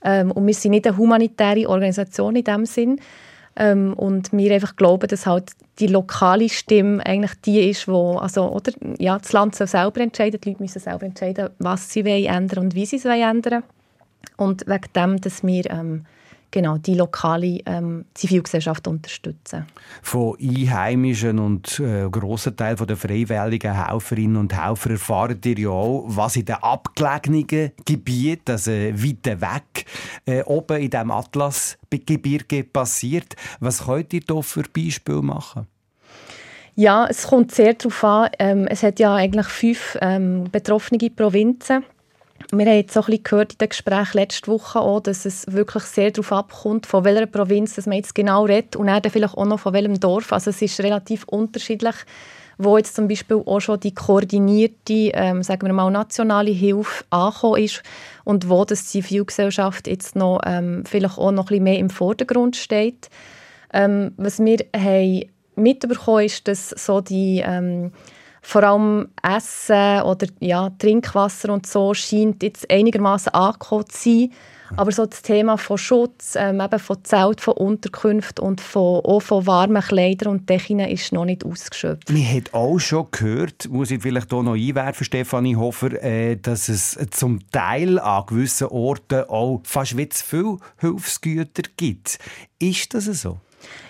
Ähm, 0.04 0.32
und 0.32 0.48
wir 0.48 0.56
sind 0.56 0.72
nicht 0.72 0.88
eine 0.88 0.98
humanitäre 0.98 1.70
Organisation 1.70 2.36
in 2.36 2.44
dem 2.44 2.66
Sinn. 2.66 3.00
Ähm, 3.56 3.94
und 3.94 4.32
wir 4.32 4.56
einfach 4.56 4.78
glauben, 4.78 5.08
dass 5.08 5.28
halt 5.28 5.52
die 5.78 5.88
lokale 5.88 6.50
Stimme 6.50 7.06
eigentlich 7.06 7.40
die 7.46 7.70
ist, 7.70 7.88
wo, 7.88 8.18
also, 8.18 8.52
oder, 8.52 8.72
ja, 8.98 9.20
das 9.20 9.32
Land 9.32 9.54
soll 9.54 9.68
selber 9.68 10.02
entscheiden, 10.02 10.42
die 10.44 10.50
Leute 10.50 10.64
müssen 10.64 10.80
selber 10.80 11.06
entscheiden, 11.06 11.52
was 11.60 11.92
sie 11.92 12.04
wollen 12.04 12.26
ändern 12.26 12.64
und 12.64 12.74
wie 12.74 12.88
sie 12.88 12.96
es 12.96 13.06
wollen 13.06 13.22
ändern 13.22 13.62
und 14.36 14.68
wegen 14.68 14.94
dem, 14.94 15.22
dass 15.22 15.44
wir 15.44 15.70
ähm, 15.72 16.06
genau, 16.52 16.78
die 16.78 16.96
lokale 16.96 17.60
ähm, 17.66 18.06
Zivilgesellschaft 18.14 18.88
unterstützen. 18.88 19.66
Von 20.02 20.38
Einheimischen 20.40 21.40
und 21.40 21.80
äh, 21.80 22.10
grossen 22.10 22.56
Teil 22.56 22.76
der 22.76 22.98
freiwilligen 22.98 23.86
Helferinnen 23.86 24.38
und 24.38 24.56
Helfer 24.56 24.92
erfahrt 24.92 25.46
ihr 25.46 25.60
ja 25.60 25.70
auch, 25.70 26.06
was 26.08 26.36
in 26.36 26.46
den 26.46 26.56
abgelegenen 26.56 27.72
Gebieten, 27.86 28.52
also 28.52 28.72
weit 28.72 29.42
weg, 29.42 29.86
äh, 30.26 30.44
oben 30.44 30.82
in 30.82 30.90
diesem 30.90 31.12
Atlasgebirge 31.12 32.64
passiert. 32.64 33.36
Was 33.60 33.86
könnt 33.86 34.14
ihr 34.14 34.22
da 34.22 34.42
für 34.42 34.64
Beispiele 34.64 35.22
machen? 35.22 35.68
Ja, 36.76 37.08
es 37.10 37.26
kommt 37.26 37.52
sehr 37.52 37.74
darauf 37.74 38.04
an. 38.04 38.30
Ähm, 38.38 38.68
es 38.68 38.84
hat 38.84 39.00
ja 39.00 39.16
eigentlich 39.16 39.48
fünf 39.48 39.98
ähm, 40.00 40.44
betroffene 40.52 41.10
Provinzen. 41.10 41.84
Wir 42.52 42.66
haben 42.66 42.76
jetzt 42.78 42.94
so 42.94 43.02
ein 43.02 43.06
bisschen 43.08 43.24
gehört 43.24 43.54
in 43.54 43.58
den 43.58 43.70
Gesprächen 43.70 44.18
letzte 44.18 44.50
Woche 44.50 44.80
auch, 44.80 45.02
dass 45.02 45.26
es 45.26 45.52
wirklich 45.52 45.84
sehr 45.84 46.12
darauf 46.12 46.32
abkommt, 46.32 46.86
von 46.86 47.04
welcher 47.04 47.26
Provinz 47.26 47.76
dass 47.76 47.88
man 47.88 47.98
jetzt 47.98 48.16
genau 48.16 48.46
redet 48.46 48.78
und 48.78 48.88
dann 48.88 49.04
vielleicht 49.04 49.38
auch 49.38 49.46
noch 49.46 49.60
von 49.60 49.74
welchem 49.74 50.00
Dorf. 50.00 50.32
Also 50.32 50.52
es 50.52 50.62
ist 50.62 50.80
relativ 50.80 51.26
unterschiedlich, 51.26 51.96
wo 52.58 52.78
jetzt 52.78 52.96
zum 52.96 53.10
Beispiel 53.10 53.44
auch 53.46 53.60
schon 53.60 53.82
die 53.82 53.94
koordinierte, 53.94 55.12
ähm, 55.14 55.44
sagen 55.44 55.68
wir 55.68 55.74
mal, 55.74 55.92
nationale 55.92 56.52
Hilfe 56.52 57.04
angekommen 57.10 57.64
ist 57.64 57.84
und 58.24 58.50
wo 58.50 58.64
das 58.64 58.88
Zivilgesellschaft 58.88 59.88
jetzt 59.88 60.16
noch 60.16 60.40
ähm, 60.46 60.84
vielleicht 60.86 61.18
auch 61.18 61.32
noch 61.32 61.46
ein 61.46 61.48
bisschen 61.48 61.64
mehr 61.64 61.80
im 61.80 61.90
Vordergrund 61.90 62.56
steht. 62.56 63.10
Ähm, 63.74 64.14
was 64.16 64.40
wir 64.40 64.60
haben 64.74 65.26
mitbekommen 65.58 66.26
ist, 66.26 66.48
dass 66.48 66.70
so 66.70 67.02
die 67.02 67.44
ähm, 67.46 67.92
vor 68.48 68.64
allem 68.64 69.10
Essen 69.22 70.04
oder 70.04 70.26
ja, 70.40 70.70
Trinkwasser 70.80 71.52
und 71.52 71.68
so 71.68 71.94
scheint 71.94 72.42
jetzt 72.42 72.72
einigermaßen 72.72 73.34
angekommen 73.34 73.90
zu 73.90 74.10
sein. 74.10 74.32
Aber 74.78 74.92
so 74.92 75.06
das 75.06 75.22
Thema 75.22 75.58
von 75.58 75.78
Schutz, 75.78 76.36
ähm, 76.38 76.62
eben 76.62 76.80
von 76.80 77.04
Zelt, 77.04 77.42
von 77.42 77.56
Unterkünften 77.56 78.46
und 78.46 78.62
von, 78.62 79.02
auch 79.04 79.20
von 79.20 79.46
warmen 79.48 79.82
Kleidern 79.82 80.32
und 80.32 80.50
Decken 80.50 80.80
ist 80.80 81.12
noch 81.12 81.26
nicht 81.26 81.46
ausgeschöpft. 81.46 82.10
Man 82.10 82.24
hat 82.24 82.54
auch 82.54 82.80
schon 82.80 83.08
gehört, 83.12 83.68
muss 83.70 83.92
ich 83.92 84.02
vielleicht 84.02 84.30
hier 84.30 84.44
noch 84.44 84.56
einwerfen, 84.56 85.04
Stefanie 85.04 85.58
Hofer, 85.58 86.02
äh, 86.02 86.38
dass 86.38 86.70
es 86.70 86.98
zum 87.12 87.40
Teil 87.52 88.00
an 88.00 88.26
gewissen 88.28 88.68
Orten 88.68 89.26
auch 89.28 89.60
fast 89.66 89.98
wie 89.98 90.08
zu 90.08 90.24
viele 90.24 90.58
Hilfsgüter 90.78 91.64
gibt. 91.76 92.18
Ist 92.60 92.94
das 92.94 93.06
so? 93.06 93.40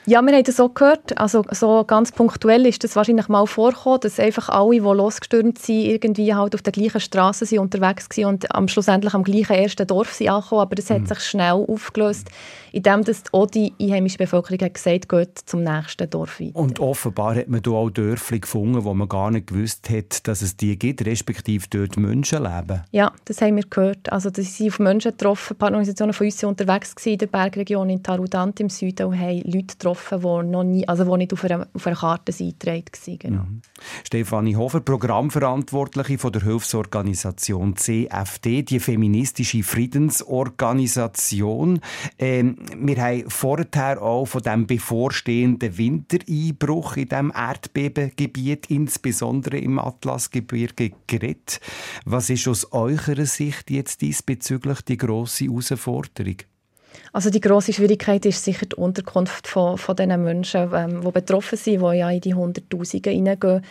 Ja, 0.10 0.22
wir 0.22 0.34
haben 0.34 0.43
das 0.45 0.58
auch 0.62 0.74
gehört. 0.74 1.18
Also 1.18 1.43
so 1.51 1.84
ganz 1.84 2.14
punktuell 2.14 2.66
ist 2.66 2.82
das 2.82 2.95
wahrscheinlich 2.95 3.28
mal 3.28 3.45
vorgekommen, 3.45 3.99
dass 3.99 4.22
einfach 4.22 4.47
alle, 4.47 4.72
die 4.72 4.78
losgestürmt 4.80 5.60
sind, 5.60 5.86
irgendwie 5.86 6.34
halt 6.34 6.55
auf 6.55 6.62
der 6.62 6.72
gleichen 6.72 7.01
Straße 7.01 7.45
sind 7.45 7.60
unterwegs 7.60 8.08
waren 8.12 8.26
und 8.28 8.55
am 8.55 8.70
schlussendlich 8.70 9.14
am 9.14 9.26
gleichen 9.26 9.58
ersten 9.58 9.86
Dorf 9.86 10.14
sind 10.14 10.30
angekommen. 10.30 10.62
Aber 10.62 10.76
das 10.76 10.89
hat 10.89 11.10
sich 11.10 11.20
schnell 11.20 11.66
aufgelöst, 11.68 12.30
indem 12.72 13.03
das 13.03 13.24
auch 13.34 13.47
die 13.47 13.74
einheimische 13.82 14.18
Bevölkerung 14.18 14.60
hat 14.62 14.76
gesagt 14.76 15.10
geht 15.10 15.39
zum 15.45 15.64
nächsten 15.64 16.10
Dorf 16.10 16.39
weiter. 16.39 16.55
Und 16.55 16.80
offenbar 16.80 17.36
hat 17.36 17.49
man 17.49 17.62
da 17.62 17.72
auch 17.72 17.89
Dörfli 17.89 18.39
gefunden, 18.39 18.86
wo 18.86 18.93
man 18.93 19.10
gar 19.10 19.30
nicht 19.30 19.47
gewusst 19.47 19.89
hat, 19.89 20.26
dass 20.26 20.41
es 20.41 20.55
die 20.55 20.80
gibt, 20.80 21.05
respektive 21.05 21.66
dort 21.70 21.97
Menschen 21.97 22.43
leben. 22.43 22.82
Ja, 22.91 23.12
das 23.26 23.41
haben 23.41 23.58
wir 23.58 23.66
gehört. 23.70 24.10
Also, 24.10 24.30
das 24.30 24.55
sind 24.55 24.70
auf 24.70 24.80
Menschen 24.80 25.12
getroffen. 25.12 25.55
Ein 25.55 25.58
paar 25.58 25.70
Organisationen 25.70 26.14
von 26.14 26.28
uns 26.28 26.41
waren 26.41 26.49
unterwegs 26.51 26.95
gewesen 26.95 27.14
in 27.14 27.18
der 27.18 27.28
Bergregion 27.28 27.89
in 27.89 28.01
Tarudant 28.01 28.58
im 28.62 28.70
Süden 28.70 29.08
und 29.08 29.20
haben 29.20 29.41
Leute 29.43 29.68
getroffen, 29.68 29.97
die, 30.12 30.18
noch 30.18 30.64
nie, 30.64 30.88
also 30.88 31.04
die 31.04 31.18
nicht 31.18 31.34
auf 31.34 31.43
einer, 31.43 31.68
auf 31.74 31.88
einer 31.88 31.95
Karte 31.95 32.32
eingetragen 32.32 32.86
waren. 33.06 33.20
Genau. 33.20 33.45
Stefanie 34.06 34.56
Hofer, 34.56 34.82
Programmverantwortliche 34.82 36.18
von 36.18 36.32
der 36.32 36.41
Hilfsorganisation 36.43 37.76
CFD, 37.76 38.64
die 38.64 38.80
feministische 38.80 39.62
Friedensorganisation. 39.64 41.80
Ähm, 42.18 42.56
wir 42.78 42.98
haben 43.02 43.30
vorher 43.30 44.02
auch 44.02 44.26
von 44.26 44.41
dem 44.41 44.66
bevorstehenden 44.68 45.78
Wintereinbruch 45.78 46.95
in 46.98 47.10
dem 47.10 47.32
Erdbebengebiet, 47.36 48.70
insbesondere 48.70 49.60
im 49.60 49.80
Atlasgebirge, 49.80 50.91
geredet. 51.08 51.60
Was 52.06 52.30
ist 52.30 52.48
aus 52.48 52.72
eurer 52.72 53.26
Sicht 53.26 53.70
jetzt 53.70 54.02
diesbezüglich 54.02 54.82
die 54.82 54.98
grosse 54.98 55.45
Herausforderung? 55.45 56.38
Also 57.14 57.30
die 57.30 57.41
grosse 57.41 57.74
Schwierigkeit 57.74 58.26
ist 58.26 58.43
sicher 58.43 58.66
die 58.66 58.76
Unterkunft 58.76 59.48
von, 59.48 59.78
von 59.78 59.95
den 59.95 60.24
Menschen, 60.24 60.70
ähm, 60.74 61.02
die 61.02 61.12
betroffen 61.12 61.58
sind, 61.58 61.82
die 61.82 61.98
ja 61.98 62.10
in 62.10 62.22
die 62.22 62.34
Hunderttausende 62.34 63.10
hineingehen. 63.10 63.62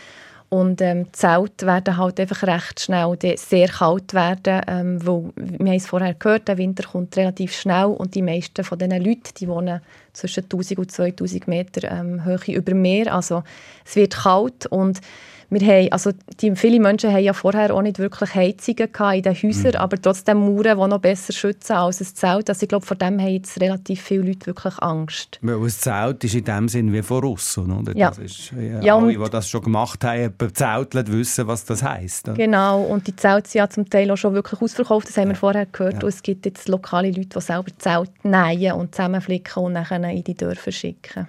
Und 0.48 0.80
ähm, 0.80 1.06
die 1.06 1.12
Zelte 1.12 1.66
werden 1.66 1.96
halt 1.96 2.20
einfach 2.20 2.44
recht 2.44 2.80
schnell 2.80 3.16
sehr 3.36 3.66
kalt 3.66 4.14
werden, 4.14 4.62
ähm, 4.68 5.04
weil, 5.04 5.32
wir 5.34 5.66
haben 5.66 5.76
es 5.76 5.86
vorher 5.86 6.14
gehört, 6.14 6.46
der 6.46 6.56
Winter 6.56 6.84
kommt 6.84 7.16
relativ 7.16 7.52
schnell 7.52 7.86
und 7.86 8.14
die 8.14 8.22
meisten 8.22 8.62
von 8.62 8.78
diesen 8.78 9.02
Leuten, 9.02 9.34
die 9.38 9.48
wohnen 9.48 9.80
zwischen 10.12 10.44
1000 10.44 10.78
und 10.78 10.92
2000 10.92 11.48
Meter 11.48 11.90
ähm, 11.90 12.24
Höhe 12.24 12.54
über 12.54 12.74
Meer, 12.74 13.12
also 13.12 13.42
es 13.84 13.96
wird 13.96 14.14
kalt 14.14 14.66
und 14.66 15.00
wir 15.48 15.60
haben, 15.60 15.92
also 15.92 16.10
die, 16.40 16.56
viele 16.56 16.80
Menschen 16.80 17.12
haben 17.12 17.22
ja 17.22 17.32
vorher 17.32 17.72
auch 17.72 17.82
nicht 17.82 17.98
wirklich 17.98 18.34
Heizungen 18.34 18.88
in 19.14 19.22
den 19.22 19.34
Häusern, 19.34 19.76
aber 19.76 20.00
trotzdem 20.00 20.38
Mauern, 20.38 20.78
die 20.78 20.88
noch 20.88 20.98
besser 20.98 21.32
schützen 21.32 21.74
als 21.74 22.00
ein 22.00 22.06
Zelt. 22.06 22.48
Also 22.48 22.64
ich 22.64 22.68
glaube, 22.68 22.84
vor 22.84 22.96
dem 22.96 23.20
haben 23.20 23.28
jetzt 23.28 23.60
relativ 23.60 24.02
viele 24.02 24.22
Leute 24.22 24.46
wirklich 24.46 24.78
Angst. 24.80 25.38
Weil 25.42 25.56
ein 25.56 25.68
Zelt 25.68 26.24
ist 26.24 26.34
in 26.34 26.44
dem 26.44 26.68
Sinn 26.68 26.92
wie 26.92 27.02
von 27.02 27.24
aussen, 27.24 27.70
oder? 27.70 27.96
Ja. 27.96 28.08
Das 28.08 28.18
ist, 28.18 28.52
ja, 28.52 28.80
Ja, 28.80 28.96
alle, 28.96 29.16
die 29.16 29.30
das 29.30 29.48
schon 29.48 29.62
gemacht 29.62 30.02
haben, 30.04 30.34
bezeltelt, 30.36 31.12
wissen, 31.12 31.46
was 31.46 31.64
das 31.64 31.82
heisst. 31.82 32.28
oder? 32.28 32.36
Genau, 32.36 32.82
und 32.82 33.06
die 33.06 33.14
Zelte 33.14 33.48
sind 33.48 33.58
ja 33.60 33.68
zum 33.70 33.88
Teil 33.88 34.10
auch 34.10 34.16
schon 34.16 34.34
wirklich 34.34 34.60
ausverkauft, 34.60 35.08
das 35.08 35.16
haben 35.16 35.28
wir 35.28 35.36
vorher 35.36 35.66
gehört. 35.66 35.94
Ja. 35.94 36.00
Und 36.02 36.08
es 36.08 36.22
gibt 36.22 36.44
jetzt 36.46 36.68
lokale 36.68 37.10
Leute, 37.10 37.28
die 37.28 37.40
selber 37.40 37.70
Zelte 37.78 38.12
nähen 38.24 38.72
und 38.72 38.94
zusammenflicken 38.94 39.62
und 39.62 39.74
dann 39.74 40.04
in 40.04 40.24
die 40.24 40.34
Dörfer 40.34 40.72
schicken. 40.72 41.28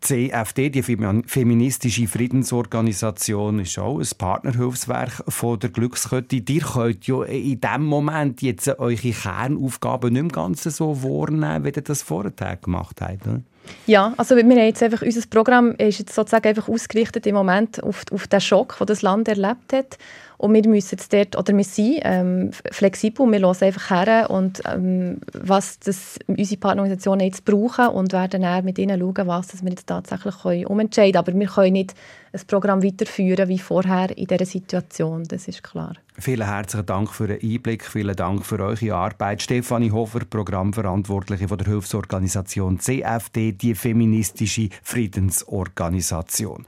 CFD, 0.00 0.70
die 0.70 0.82
Femi- 0.82 1.26
feministische 1.26 2.06
Friedensorganisation, 2.06 3.60
ist 3.60 3.78
auch 3.78 3.98
ein 3.98 4.08
Partnerhilfswerk 4.16 5.24
von 5.28 5.58
der 5.58 5.70
Glückskette. 5.70 6.36
Ihr 6.36 6.60
könnt 6.60 7.06
ja 7.06 7.22
in 7.24 7.60
diesem 7.60 7.84
Moment 7.84 8.42
jetzt 8.42 8.68
eure 8.68 8.96
Kernaufgaben 8.96 10.12
nicht 10.12 10.20
im 10.20 10.28
Ganzen 10.30 10.70
so 10.70 11.02
wahrnehmen, 11.02 11.64
wie 11.64 11.70
ihr 11.70 11.82
das 11.82 12.02
vorher 12.02 12.56
gemacht 12.56 13.00
habt. 13.00 13.26
Oder? 13.26 13.40
Ja, 13.86 14.14
also 14.16 14.36
wir 14.36 14.44
jetzt 14.64 14.82
einfach, 14.82 15.02
unser 15.02 15.26
Programm 15.28 15.72
ist 15.72 15.98
jetzt 15.98 16.14
sozusagen 16.14 16.46
einfach 16.46 16.68
ausgerichtet 16.68 17.26
im 17.26 17.34
Moment 17.34 17.82
auf, 17.82 18.04
auf 18.12 18.26
den 18.26 18.40
Schock, 18.40 18.76
den 18.78 18.86
das 18.86 19.02
Land 19.02 19.28
erlebt 19.28 19.72
hat. 19.72 19.98
Und 20.38 20.54
wir 20.54 20.68
müssen 20.68 20.96
jetzt 20.96 21.12
dort, 21.12 21.36
oder 21.36 21.56
wir 21.56 21.64
sind 21.64 22.00
ähm, 22.02 22.50
flexibel, 22.70 23.26
wir 23.30 23.40
hören 23.40 23.56
einfach 23.60 23.90
her 23.90 24.30
und 24.30 24.62
ähm, 24.70 25.20
was 25.32 25.78
das 25.78 26.18
unsere 26.26 26.60
Partnerorganisationen 26.60 27.26
jetzt 27.26 27.44
brauchen 27.44 27.88
und 27.88 28.12
werden 28.12 28.42
dann 28.42 28.64
mit 28.64 28.78
ihnen 28.78 29.00
schauen, 29.00 29.26
was 29.26 29.48
das 29.48 29.62
wir 29.62 29.70
jetzt 29.70 29.86
tatsächlich 29.86 30.34
können 30.42 30.66
umentscheiden 30.66 31.12
können. 31.12 31.28
Aber 31.28 31.40
wir 31.40 31.46
können 31.46 31.72
nicht 31.72 31.94
ein 32.36 32.46
Programm 32.46 32.82
weiterführen 32.82 33.48
wie 33.48 33.58
vorher 33.58 34.16
in 34.16 34.26
dieser 34.26 34.46
Situation, 34.46 35.24
das 35.24 35.48
ist 35.48 35.62
klar. 35.62 35.94
Vielen 36.18 36.46
herzlichen 36.46 36.86
Dank 36.86 37.10
für 37.12 37.26
den 37.26 37.42
Einblick, 37.42 37.84
vielen 37.84 38.16
Dank 38.16 38.46
für 38.46 38.58
eure 38.58 38.94
Arbeit. 38.94 39.42
Stefanie 39.42 39.90
Hofer, 39.90 40.20
Programmverantwortliche 40.20 41.46
von 41.46 41.58
der 41.58 41.66
Hilfsorganisation 41.66 42.80
CFD, 42.80 43.52
die 43.52 43.74
feministische 43.74 44.70
Friedensorganisation. 44.82 46.64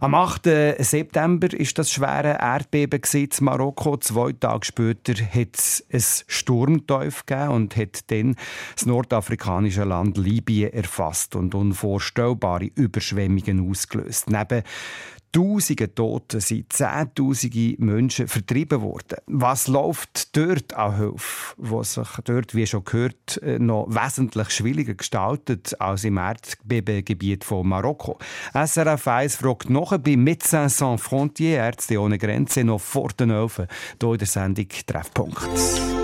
Am 0.00 0.14
8. 0.14 0.44
September 0.80 1.50
ist 1.50 1.78
das 1.78 1.90
schwere 1.90 2.38
Erdbeben 2.40 3.00
in 3.14 3.28
Marokko. 3.40 3.96
Zwei 3.96 4.32
Tage 4.32 4.66
später 4.66 5.14
hat 5.14 5.56
es 5.56 5.82
ein 5.90 6.24
Sturmteuf 6.26 7.24
gegeben 7.24 7.52
und 7.52 7.76
hat 7.76 8.10
dann 8.10 8.36
das 8.74 8.84
nordafrikanische 8.84 9.84
Land 9.84 10.18
Libyen 10.18 10.74
erfasst 10.74 11.36
und 11.36 11.54
unvorstellbare 11.54 12.70
Überschwemmungen 12.74 13.70
ausgelöst. 13.70 14.28
Neben 14.28 14.62
Tausende 15.32 15.94
Toten 15.94 16.40
sind 16.40 16.72
Zehntausende 16.72 17.76
Menschen 17.78 18.26
vertrieben 18.26 18.82
worden. 18.82 19.18
Was 19.26 19.68
läuft 19.68 20.36
dort 20.36 20.74
an 20.74 20.96
Hilfe, 20.96 21.54
was 21.56 21.94
sich 21.94 22.08
dort, 22.24 22.54
wie 22.56 22.66
schon 22.66 22.84
gehört, 22.84 23.40
äh, 23.42 23.60
noch 23.60 23.86
wesentlich 23.88 24.50
schwieriger 24.50 24.94
gestaltet 24.94 25.80
als 25.80 26.02
im 26.02 26.16
Erdbebengebiet 26.16 27.44
von 27.44 27.68
Marokko? 27.68 28.18
SRF 28.54 29.06
1 29.06 29.36
fragt 29.36 29.70
noch 29.70 29.96
bei 29.98 30.16
Médecins 30.16 30.70
Sans 30.70 31.00
Frontières, 31.00 31.70
Ärzte 31.70 32.00
ohne 32.00 32.18
Grenze, 32.18 32.64
noch 32.64 32.80
vor 32.80 33.10
den 33.10 33.30
Öfen, 33.30 33.68
hier 34.00 34.12
in 34.12 34.18
der 34.18 34.26
Sendung 34.26 34.68
Treffpunkt. 34.86 35.99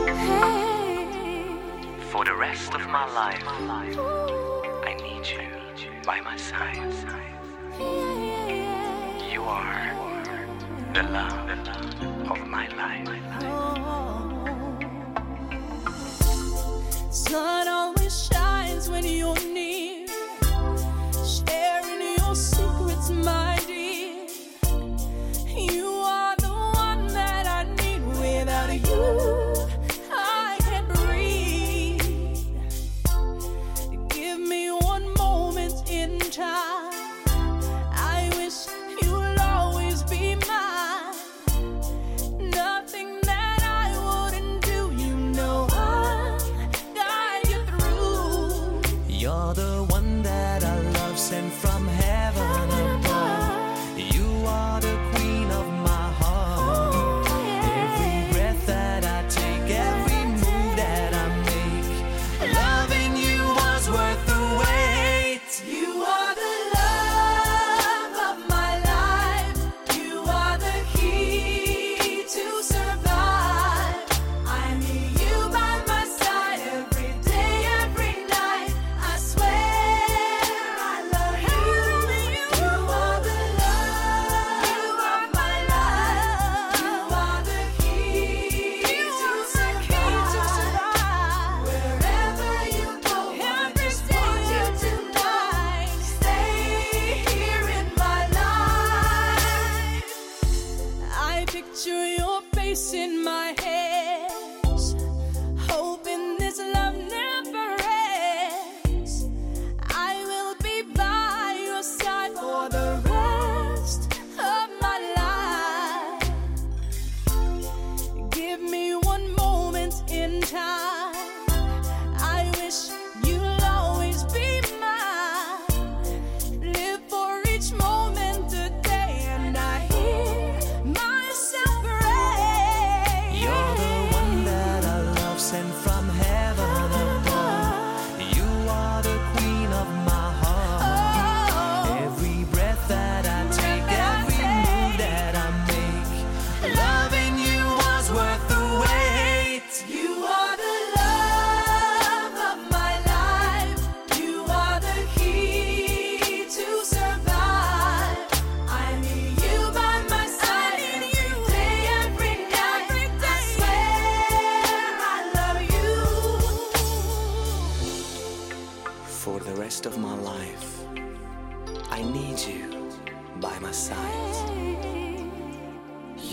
The 10.97 11.03
love 11.03 12.31
of 12.31 12.47
my 12.47 12.67
life. 12.69 13.07
Oh. 13.43 14.79
Sun 17.11 17.69
always 17.69 18.29
shines 18.29 18.89
when 18.89 19.05
you're 19.05 19.35
near, 19.53 20.07
sharing 21.35 22.01
your 22.17 22.35
secrets, 22.35 23.11
my 23.11 23.61
dear. 23.67 24.27
You 25.55 25.87
are 25.87 26.35
the 26.37 26.49
one 26.49 27.09
that 27.09 27.47
I 27.47 27.65
need. 27.75 28.01
Without 28.07 28.73
you, 28.73 29.36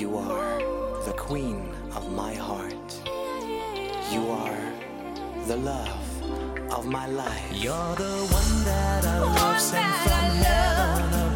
You 0.03 0.17
are 0.17 0.59
the 1.05 1.13
queen 1.13 1.73
of 1.95 2.11
my 2.11 2.33
heart. 2.33 2.89
You 4.11 4.31
are 4.31 4.61
the 5.47 5.55
love 5.55 6.05
of 6.73 6.85
my 6.85 7.07
life. 7.07 7.49
You're 7.53 7.95
the 7.95 8.17
one 8.29 8.65
that 8.65 9.05
I 9.05 9.19
love 9.19 9.61
sent 9.61 9.95
from 10.03 10.27
heaven 10.43 11.32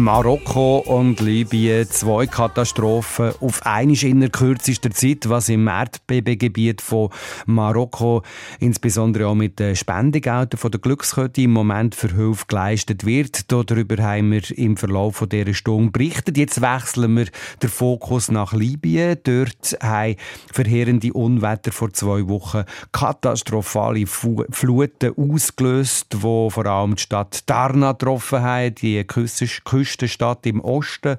Marokko 0.00 0.78
und 0.78 1.20
Libyen, 1.20 1.88
zwei 1.88 2.26
Katastrophen 2.26 3.32
auf 3.40 3.64
einmal 3.64 4.04
in 4.04 4.20
der 4.20 4.30
kürzesten 4.30 4.92
Zeit, 4.92 5.28
was 5.28 5.48
im 5.48 5.66
Erdbebengebiet 5.68 6.80
von 6.80 7.10
Marokko, 7.46 8.22
insbesondere 8.60 9.26
auch 9.26 9.34
mit 9.34 9.58
den 9.58 9.74
Spendegeldern 9.74 10.58
von 10.58 10.70
der 10.70 10.80
Glückskette 10.80 11.42
im 11.42 11.52
Moment 11.52 11.94
für 11.94 12.14
Hilfe 12.14 12.44
geleistet 12.46 13.06
wird. 13.06 13.50
Darüber 13.50 14.02
haben 14.02 14.32
wir 14.32 14.42
im 14.58 14.76
Verlauf 14.76 15.16
von 15.16 15.28
dieser 15.28 15.54
Stunde 15.54 15.90
berichtet. 15.90 16.36
Jetzt 16.36 16.60
wechseln 16.60 17.16
wir 17.16 17.26
den 17.62 17.70
Fokus 17.70 18.30
nach 18.30 18.52
Libyen. 18.52 19.18
Dort 19.24 19.76
haben 19.82 20.16
verheerende 20.52 21.12
Unwetter 21.12 21.72
vor 21.72 21.92
zwei 21.92 22.28
Wochen 22.28 22.64
katastrophale 22.92 24.06
Fluten 24.06 25.14
ausgelöst, 25.16 26.16
wo 26.20 26.50
vor 26.50 26.66
allem 26.66 26.96
die 26.96 27.02
Stadt 27.02 27.48
Darna 27.48 27.92
getroffen 27.92 28.42
haben, 28.42 28.74
die 28.74 29.02
Küsten- 29.04 29.46
Küstenstadt 29.86 30.44
im 30.46 30.60
Osten 30.60 31.16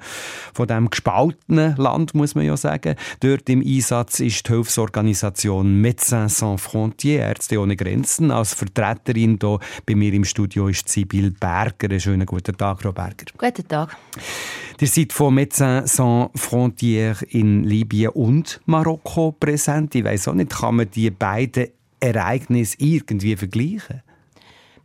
von 0.54 0.68
dem 0.68 0.90
gespaltenen 0.90 1.76
Land, 1.78 2.14
muss 2.14 2.36
man 2.36 2.46
ja 2.46 2.58
sagen. 2.58 2.96
Dort 3.22 3.50
im 3.50 3.62
Einsatz 3.66 4.20
ist 4.20 4.48
die 4.48 4.52
Hilfsorganisation 4.52 5.82
Médecins 5.82 6.30
Sans 6.30 6.62
Frontières, 6.62 7.20
Ärzte 7.20 7.60
ohne 7.60 7.78
Grenzen. 7.78 8.30
Als 8.30 8.54
Vertreterin 8.54 9.40
hier 9.42 9.60
bei 9.86 9.96
mir 9.96 10.14
im 10.14 10.26
Studio 10.26 10.68
ist 10.68 10.90
Sibyl 10.90 11.32
Berger. 11.32 11.90
Einen 11.90 12.00
schönen 12.00 12.26
guten 12.26 12.58
Tag, 12.58 12.82
Frau 12.82 12.92
Berger. 12.92 13.26
Guten 13.38 13.68
Tag. 13.68 13.96
Ihr 14.80 14.88
seid 14.88 15.14
von 15.14 15.34
Médecins 15.34 15.88
Sans 15.88 16.30
Frontières 16.36 17.24
in 17.24 17.64
Libyen 17.64 18.10
und 18.10 18.60
Marokko 18.66 19.32
präsent. 19.32 19.96
Ich 19.96 20.04
weiss 20.04 20.28
auch 20.28 20.34
nicht, 20.34 20.52
kann 20.52 20.76
man 20.76 20.92
die 20.92 21.10
beiden 21.10 21.70
Ereignisse 22.00 22.76
irgendwie 22.80 23.36
vergleichen? 23.36 24.04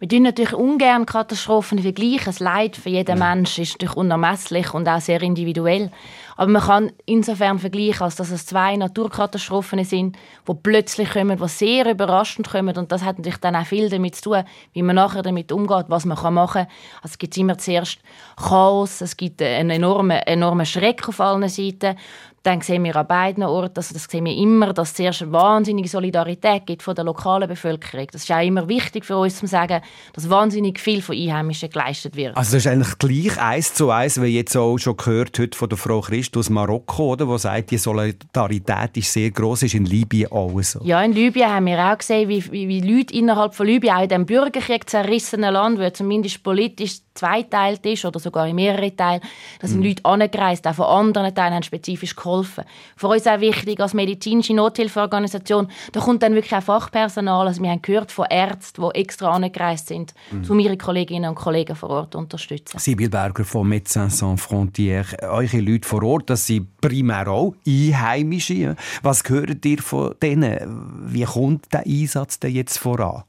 Wir 0.03 0.09
tun 0.09 0.25
natürlich 0.25 0.53
ungern 0.53 1.07
Katastrophen 1.07 1.79
vergleichen. 1.79 2.25
Das 2.25 2.41
Leid 2.41 2.77
für 2.77 2.89
jeden 2.89 3.21
Mensch 3.21 3.61
ist 3.61 3.75
natürlich 3.75 3.97
unermesslich 3.97 4.75
und 4.75 4.89
auch 4.89 5.01
sehr 5.01 5.23
individuell. 5.23 5.93
Aber 6.37 6.51
man 6.51 6.63
kann 6.63 6.93
insofern 7.07 7.61
vergleichen, 7.61 8.03
als 8.03 8.17
dass 8.17 8.33
es 8.33 8.45
zwei 8.45 8.75
Naturkatastrophen 8.75 9.85
sind, 9.85 10.17
die 10.49 10.55
plötzlich 10.61 11.11
kommen, 11.11 11.39
die 11.39 11.49
sehr 11.49 11.89
überraschend 11.89 12.51
kommen. 12.51 12.77
Und 12.77 12.91
das 12.91 13.05
hat 13.05 13.19
natürlich 13.19 13.39
dann 13.39 13.55
auch 13.55 13.65
viel 13.65 13.89
damit 13.91 14.17
zu 14.17 14.23
tun, 14.23 14.43
wie 14.73 14.83
man 14.83 14.97
nachher 14.97 15.23
damit 15.23 15.53
umgeht, 15.53 15.85
was 15.87 16.05
man 16.05 16.19
machen 16.35 16.53
kann. 16.53 16.67
Also 17.01 17.13
es 17.13 17.19
gibt 17.19 17.37
immer 17.37 17.57
zuerst 17.59 18.01
Chaos, 18.37 19.03
es 19.03 19.17
gibt 19.17 19.41
einen 19.41 19.71
enormen, 19.71 20.19
enormen 20.27 20.67
Schreck 20.67 21.09
auf 21.09 21.21
allen 21.21 21.49
Seiten. 21.49 21.97
Dann 22.43 22.61
sehen 22.61 22.83
wir 22.83 22.97
an 22.97 23.07
beiden 23.07 23.45
Orten, 23.45 23.77
also 23.77 23.95
das 23.95 24.05
sehen 24.05 24.25
wir 24.25 24.35
immer, 24.35 24.73
dass 24.73 24.91
es 24.91 24.95
zuerst 24.95 25.23
eine 25.23 25.33
wahnsinnige 25.33 25.89
Solidarität 25.89 26.67
gibt 26.67 26.83
von 26.83 26.95
der 26.95 27.05
lokalen 27.05 27.49
Bevölkerung. 27.49 28.09
Das 28.11 28.25
ist 28.25 28.33
auch 28.33 28.45
immer 28.45 28.69
wichtig 28.69 29.05
für 29.05 29.17
uns 29.17 29.39
zu 29.39 29.47
sagen, 29.47 29.81
dass 30.13 30.29
wahnsinnig 30.29 30.81
viel 30.81 31.03
von 31.03 31.17
Einheimischen 31.17 31.71
geleistet 31.71 32.17
wird. 32.17 32.37
Also 32.37 32.57
das 32.57 32.67
ist 32.67 32.73
eigentlich 32.73 32.99
gleich 32.99 33.41
eins 33.41 33.75
zu 33.75 33.91
eins, 33.91 34.21
wie 34.21 34.27
jetzt 34.27 34.57
auch 34.57 34.77
schon 34.79 34.97
gehört 34.97 35.39
heute 35.39 35.57
von 35.57 35.69
der 35.69 35.79
Frau 35.79 36.01
Christ 36.01 36.37
aus 36.37 36.51
Marokko, 36.51 37.13
oder, 37.13 37.29
wo 37.29 37.39
sagt, 37.39 37.71
die 37.71 37.79
Solidarität 37.79 38.97
ist 38.97 39.13
sehr 39.13 39.31
groß, 39.31 39.63
ist 39.63 39.75
in 39.75 39.85
Libyen 39.85 40.33
auch 40.33 40.61
so. 40.63 40.81
Ja, 40.83 41.01
in 41.03 41.13
Libyen 41.13 41.49
haben 41.49 41.67
wir 41.67 41.79
auch 41.79 41.99
gesehen, 41.99 42.29
wie, 42.29 42.45
wie, 42.51 42.67
wie 42.67 42.81
Leute 42.81 43.15
innerhalb 43.15 43.55
von 43.55 43.67
Libyen, 43.67 43.95
auch 43.95 44.03
in 44.03 44.09
diesem 44.09 44.27
Bürgerkrieg 44.27 44.91
zerrissenen 44.91 45.53
Land, 45.53 45.79
wo 45.79 45.89
zumindest 45.91 46.43
politisch 46.43 46.99
zweiteilt 47.15 47.85
ist 47.87 48.05
oder 48.05 48.19
sogar 48.19 48.47
in 48.47 48.57
mehrere 48.57 48.95
Teile, 48.95 49.21
da 49.61 49.67
sind 49.67 49.85
Leute 49.85 50.05
angereist, 50.05 50.67
auch 50.67 50.75
von 50.75 50.87
anderen 50.87 51.35
Teilen 51.35 51.55
haben 51.55 51.63
spezifisch 51.63 52.17
geholfen. 52.17 52.65
Für 52.97 53.09
uns 53.09 53.27
auch 53.27 53.41
wichtig 53.41 53.81
als 53.81 53.95
medizinische 53.95 54.55
Nothilfeorganisation, 54.55 55.69
da 55.93 56.01
kommt 56.01 56.23
dann 56.23 56.35
wirklich 56.35 56.55
auch 56.55 56.63
Fachpersonal, 56.63 57.47
also 57.47 57.63
wir 57.63 57.71
haben 57.71 57.83
gehört 57.83 58.13
von 58.13 58.27
Ärzten, 58.31 58.83
die 58.83 59.01
extra 59.01 59.31
angereist 59.31 59.89
sind, 59.89 60.15
um 60.49 60.59
ihre 60.59 60.77
Kolleginnen 60.77 61.31
und 61.31 61.37
Kollegen 61.37 61.77
vor 61.77 61.91
Ort 61.91 62.13
zu 62.13 62.19
unterstützen. 62.19 62.79
Sibyl 62.79 63.09
Berger 63.09 63.45
von 63.45 63.69
Médecins 63.69 64.11
Sans 64.11 64.41
Frontières. 64.41 65.23
Eure 65.23 65.61
Leute 65.61 65.89
vor 65.89 66.03
Ort, 66.03 66.31
das 66.31 66.47
sind 66.47 66.81
primär 66.81 67.29
auch 67.29 67.55
Einheimische. 67.67 68.77
Was 69.03 69.23
hört 69.29 69.65
ihr 69.65 69.79
von 69.83 70.15
denen? 70.23 71.13
Wie 71.13 71.25
kommt 71.25 71.73
der 71.73 71.87
Einsatz 71.87 72.39
denn 72.39 72.53
jetzt 72.53 72.79
voran? 72.79 73.25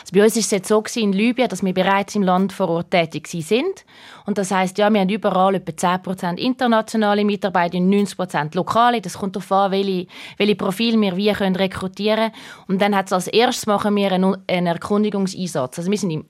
Also 0.00 0.12
bei 0.14 0.24
uns 0.24 0.36
ist 0.36 0.46
es 0.46 0.50
jetzt 0.50 0.68
so 0.68 0.82
in 0.96 1.12
Libyen, 1.12 1.48
dass 1.48 1.64
wir 1.64 1.74
bereits 1.74 2.14
im 2.14 2.22
Land 2.22 2.52
vor 2.52 2.68
Ort 2.68 2.90
tätig 2.90 3.26
sind. 3.28 3.84
Und 4.26 4.38
das 4.38 4.50
heißt, 4.50 4.78
ja, 4.78 4.90
wir 4.90 5.00
haben 5.00 5.08
überall 5.08 5.54
etwa 5.54 5.72
10% 5.72 6.36
internationale 6.38 7.24
Mitarbeiter 7.24 7.78
und 7.78 7.92
90% 7.92 8.54
lokale. 8.54 9.00
Das 9.00 9.18
kommt 9.18 9.36
darauf 9.36 9.50
an, 9.52 9.72
welche, 9.72 10.06
welche 10.36 10.56
Profile 10.56 11.00
wir 11.00 11.16
wie 11.16 11.32
können 11.32 11.56
rekrutieren 11.56 12.32
Und 12.68 12.80
dann 12.80 12.94
hat 12.94 13.06
es 13.06 13.12
als 13.12 13.28
erstes 13.28 13.66
machen 13.66 13.94
wir 13.96 14.12
einen, 14.12 14.36
einen 14.48 14.66
Erkundigungseinsatz. 14.66 15.78
Also 15.78 15.90
wir 15.90 15.98
sind 15.98 16.10
im 16.10 16.24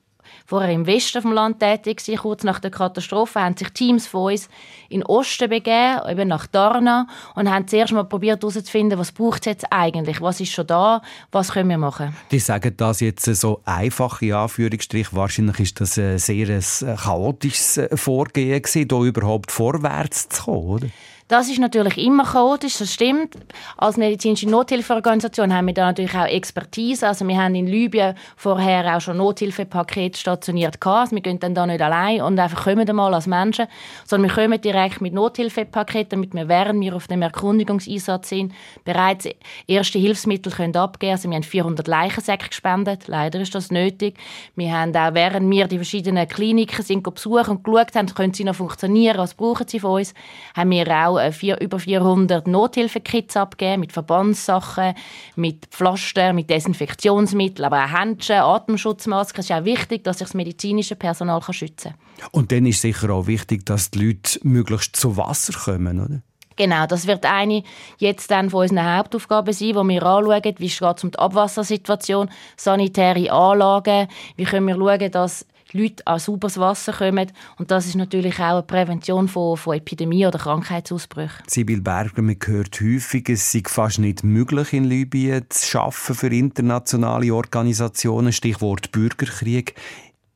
vorher 0.50 0.72
im 0.72 0.84
Westen 0.84 1.22
vom 1.22 1.32
Land 1.32 1.60
tätig 1.60 1.98
gewesen. 1.98 2.18
Kurz 2.18 2.42
nach 2.42 2.58
der 2.58 2.72
Katastrophe 2.72 3.40
haben 3.40 3.56
sich 3.56 3.68
Teams 3.68 4.08
von 4.08 4.32
uns 4.32 4.48
in 4.88 4.98
den 4.98 5.06
Osten 5.06 5.48
begeben, 5.48 6.00
eben 6.10 6.26
nach 6.26 6.48
Darna, 6.48 7.06
und 7.36 7.48
haben 7.48 7.68
zuerst 7.68 7.92
mal 7.92 8.02
probiert 8.02 8.42
herauszufinden, 8.42 8.98
was 8.98 9.12
braucht 9.12 9.42
es 9.42 9.46
jetzt 9.46 9.66
eigentlich, 9.70 10.20
was 10.20 10.40
ist 10.40 10.50
schon 10.50 10.66
da, 10.66 11.02
was 11.30 11.52
können 11.52 11.70
wir 11.70 11.78
machen. 11.78 12.16
Die 12.32 12.40
sagen 12.40 12.74
das 12.76 12.98
jetzt 12.98 13.26
so 13.26 13.60
einfach 13.64 14.20
in 14.22 14.32
Anführungsstrich. 14.32 15.14
Wahrscheinlich 15.14 15.60
ist 15.60 15.80
das 15.80 15.96
ein 15.96 16.18
sehr 16.18 16.60
chaotisches 16.96 17.80
Vorgehen 17.94 18.60
da 18.88 19.02
überhaupt 19.02 19.52
vorwärts 19.52 20.30
zu 20.30 20.42
kommen, 20.42 20.66
oder? 20.66 20.86
Das 21.30 21.48
ist 21.48 21.60
natürlich 21.60 21.96
immer 21.96 22.24
chaotisch, 22.24 22.78
das 22.78 22.92
stimmt. 22.92 23.36
Als 23.76 23.96
medizinische 23.96 24.48
Nothilfeorganisation 24.50 25.54
haben 25.54 25.68
wir 25.68 25.74
da 25.74 25.86
natürlich 25.86 26.12
auch 26.12 26.26
Expertise. 26.26 27.06
Also 27.06 27.24
wir 27.28 27.40
haben 27.40 27.54
in 27.54 27.68
Libyen 27.68 28.16
vorher 28.36 28.96
auch 28.96 29.00
schon 29.00 29.18
Nothilfepakete 29.18 30.18
stationiert. 30.18 30.84
Also 30.84 31.14
wir 31.14 31.22
gehen 31.22 31.38
dann 31.38 31.54
da 31.54 31.66
nicht 31.66 31.80
allein 31.82 32.20
und 32.20 32.36
einfach 32.36 32.64
kommen 32.64 32.84
dann 32.84 32.96
mal 32.96 33.14
als 33.14 33.28
Menschen, 33.28 33.68
sondern 34.04 34.28
wir 34.28 34.42
kommen 34.42 34.60
direkt 34.60 35.00
mit 35.00 35.14
Nothilfepaketen, 35.14 36.08
damit 36.08 36.34
wir, 36.34 36.48
während 36.48 36.80
wir 36.80 36.96
auf 36.96 37.06
dem 37.06 37.22
Erkundigungseinsatz 37.22 38.30
sind, 38.30 38.52
bereits 38.84 39.28
erste 39.68 40.00
Hilfsmittel 40.00 40.52
können 40.52 40.74
abgeben. 40.74 41.12
Also 41.12 41.28
wir 41.28 41.36
haben 41.36 41.44
400 41.44 41.86
Leichensäcke 41.86 42.48
gespendet. 42.48 43.06
Leider 43.06 43.38
ist 43.38 43.54
das 43.54 43.70
nötig. 43.70 44.16
Wir 44.56 44.72
haben 44.72 44.96
auch, 44.96 45.14
während 45.14 45.48
wir 45.48 45.68
die 45.68 45.76
verschiedenen 45.76 46.26
Kliniken 46.26 46.82
sind 46.82 47.04
besucht 47.04 47.48
und 47.48 47.62
geschaut 47.62 47.94
haben, 47.94 48.12
können 48.12 48.34
sie 48.34 48.42
noch 48.42 48.56
funktionieren, 48.56 49.16
was 49.16 49.34
brauchen 49.34 49.68
sie 49.68 49.78
von 49.78 50.00
uns, 50.00 50.12
haben 50.56 50.70
wir 50.70 50.88
auch 50.88 51.19
vier, 51.32 51.60
über 51.60 51.78
400 51.78 52.46
Nothilfekits 52.46 53.36
abgegeben 53.36 53.80
mit 53.80 53.92
Verbandssachen, 53.92 54.94
mit 55.36 55.66
Pflaster, 55.66 56.32
mit 56.32 56.50
Desinfektionsmitteln, 56.50 57.66
aber 57.66 57.84
auch 57.84 57.90
Handschuhe, 57.90 58.42
Atemschutzmasken. 58.42 59.40
Es 59.40 59.50
ist 59.50 59.56
auch 59.56 59.64
wichtig, 59.64 60.04
dass 60.04 60.18
sich 60.18 60.28
das 60.28 60.34
medizinische 60.34 60.96
Personal 60.96 61.40
kann 61.40 61.54
schützen 61.54 61.92
kann. 61.92 62.28
Und 62.32 62.52
dann 62.52 62.66
ist 62.66 62.80
sicher 62.80 63.10
auch 63.10 63.26
wichtig, 63.26 63.66
dass 63.66 63.90
die 63.90 64.06
Leute 64.06 64.40
möglichst 64.42 64.96
zu 64.96 65.16
Wasser 65.16 65.52
kommen, 65.52 66.00
oder? 66.00 66.22
Genau, 66.56 66.86
das 66.86 67.06
wird 67.06 67.24
eine 67.24 67.62
jetzt 67.96 68.30
dann 68.30 68.50
von 68.50 68.62
unseren 68.62 68.96
Hauptaufgaben 68.96 69.54
sein, 69.54 69.74
wo 69.76 69.82
wir 69.82 70.02
anschauen, 70.02 70.42
wie 70.58 70.68
geht 70.68 70.82
es 70.82 71.04
um 71.04 71.10
die 71.10 71.18
Abwassersituation, 71.18 72.28
sanitäre 72.56 73.32
Anlagen, 73.32 74.08
wie 74.36 74.44
können 74.44 74.66
wir 74.66 74.74
schauen, 74.74 75.10
dass 75.10 75.46
Leute 75.72 76.06
an 76.06 76.18
sauberes 76.18 76.58
Wasser 76.58 76.92
kommen. 76.92 77.30
Und 77.58 77.70
das 77.70 77.86
ist 77.86 77.96
natürlich 77.96 78.38
auch 78.38 78.52
eine 78.52 78.62
Prävention 78.62 79.28
von, 79.28 79.56
von 79.56 79.76
Epidemie 79.76 80.26
oder 80.26 80.38
Krankheitsausbrüchen. 80.38 81.44
Sibyl 81.46 81.80
Berger, 81.80 82.22
man 82.22 82.36
hört 82.44 82.80
häufig, 82.80 83.28
es 83.28 83.52
sei 83.52 83.62
fast 83.66 83.98
nicht 83.98 84.24
möglich, 84.24 84.72
in 84.72 84.84
Libyen 84.84 85.44
zu 85.48 85.80
arbeiten 85.80 86.14
für 86.14 86.28
internationale 86.28 87.34
Organisationen. 87.34 88.32
Stichwort 88.32 88.92
Bürgerkrieg. 88.92 89.74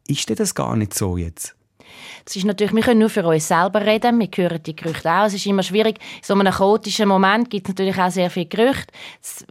Ist 0.06 0.28
denn 0.28 0.36
das 0.36 0.54
gar 0.54 0.76
nicht 0.76 0.94
so 0.94 1.16
jetzt? 1.16 1.56
Das 2.24 2.36
ist 2.36 2.46
natürlich, 2.46 2.72
wir 2.74 2.82
können 2.82 3.00
nur 3.00 3.10
für 3.10 3.26
uns 3.26 3.48
selber 3.48 3.84
reden, 3.84 4.18
wir 4.18 4.28
hören 4.34 4.62
die 4.62 4.74
Gerüchte 4.74 5.10
auch. 5.10 5.26
Es 5.26 5.34
ist 5.34 5.44
immer 5.44 5.62
schwierig. 5.62 5.98
In 5.98 6.22
so 6.22 6.32
einem 6.32 6.52
chaotischen 6.54 7.06
Moment 7.06 7.50
gibt 7.50 7.66
es 7.66 7.74
natürlich 7.74 7.98
auch 8.00 8.10
sehr 8.10 8.30
viele 8.30 8.46
Gerüchte. 8.46 8.92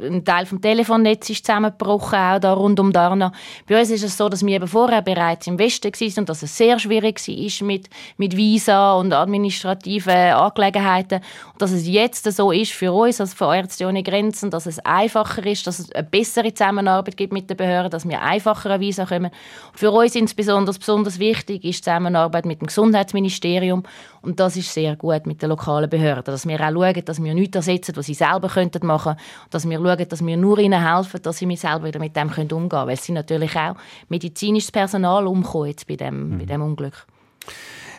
Ein 0.02 0.26
Teil 0.26 0.48
vom 0.48 0.60
Telefonnetz 0.60 1.30
ist 1.30 1.46
zusammengebrochen, 1.46 2.18
auch 2.18 2.40
da 2.40 2.54
rund 2.54 2.80
um 2.80 2.92
Darna. 2.92 3.32
Bei 3.68 3.80
uns 3.80 3.92
ist 3.92 4.04
es 4.04 4.18
so, 4.18 4.28
dass 4.28 4.44
wir 4.44 4.56
eben 4.56 4.68
vorher 4.68 5.04
bereits 5.04 5.46
im 5.46 5.60
Westen 5.60 5.94
waren 5.94 6.14
und 6.18 6.30
dass 6.30 6.42
es 6.42 6.58
sehr 6.58 6.80
schwierig 6.80 7.20
war 7.28 7.68
mit, 7.68 7.90
mit 8.18 8.36
Visa 8.36 8.94
und 8.94 9.14
administrativen 9.14 10.34
Angelegenheiten. 10.34 11.22
Und 11.52 11.62
dass 11.62 11.72
es 11.72 11.88
jetzt 11.88 12.32
so 12.32 12.52
ist 12.52 12.72
für 12.72 12.92
uns, 12.92 13.22
als 13.22 13.36
für 13.36 13.56
Ärzte 13.56 13.86
ohne 13.86 14.02
Grenzen, 14.02 14.50
dass 14.50 14.66
es 14.66 14.80
einfacher 14.80 15.46
ist, 15.46 15.68
dass 15.68 15.78
es 15.78 15.92
eine 15.92 16.04
bessere 16.04 16.52
Zusammenarbeit 16.52 17.18
gibt 17.18 17.34
mit 17.34 17.52
den 17.52 17.58
Behörden, 17.58 17.92
dass 17.92 18.10
wir 18.10 18.20
einfacher 18.24 18.72
an 18.72 18.80
Visa 18.80 19.06
kommen. 19.06 19.30
Für 19.76 19.92
uns 19.92 20.16
insbesondere 20.16 20.76
besonders 20.76 21.20
wichtig 21.20 21.64
ist 21.64 21.80
die 21.80 21.84
Zusammenarbeit 21.84 22.46
mit 22.46 22.63
dem 22.64 22.68
Gesundheitsministerium 22.68 23.84
und 24.22 24.40
das 24.40 24.56
ist 24.56 24.74
sehr 24.74 24.96
gut 24.96 25.26
mit 25.26 25.42
den 25.42 25.50
lokalen 25.50 25.90
Behörden, 25.90 26.24
dass 26.26 26.48
wir 26.48 26.60
auch 26.60 26.72
schauen, 26.72 27.06
dass 27.06 27.24
wir 27.24 27.34
nichts 27.34 27.56
ersetzen, 27.56 27.96
was 27.96 28.06
sie 28.06 28.14
selber 28.14 28.48
könnten 28.48 28.86
machen 28.86 29.16
und 29.44 29.54
dass 29.54 29.70
wir 29.70 29.78
schauen, 29.78 30.08
dass 30.08 30.26
wir 30.26 30.38
nur 30.38 30.60
ihnen 30.60 30.82
helfen, 30.82 31.22
dass 31.22 31.38
sie 31.38 31.46
mit 31.46 31.60
selber 31.60 31.86
wieder 31.86 32.00
mit 32.00 32.16
dem 32.16 32.30
können 32.30 32.52
umgehen 32.52 32.70
können, 32.70 32.88
weil 32.88 32.98
sie 32.98 33.12
natürlich 33.12 33.56
auch 33.56 33.76
medizinisches 34.10 34.72
Personal 34.72 35.28
umkommen 35.28 35.68
jetzt 35.68 35.88
bei 35.88 35.96
dem, 35.96 36.38
bei 36.38 36.46
dem 36.46 36.62
Unglück. 36.62 37.06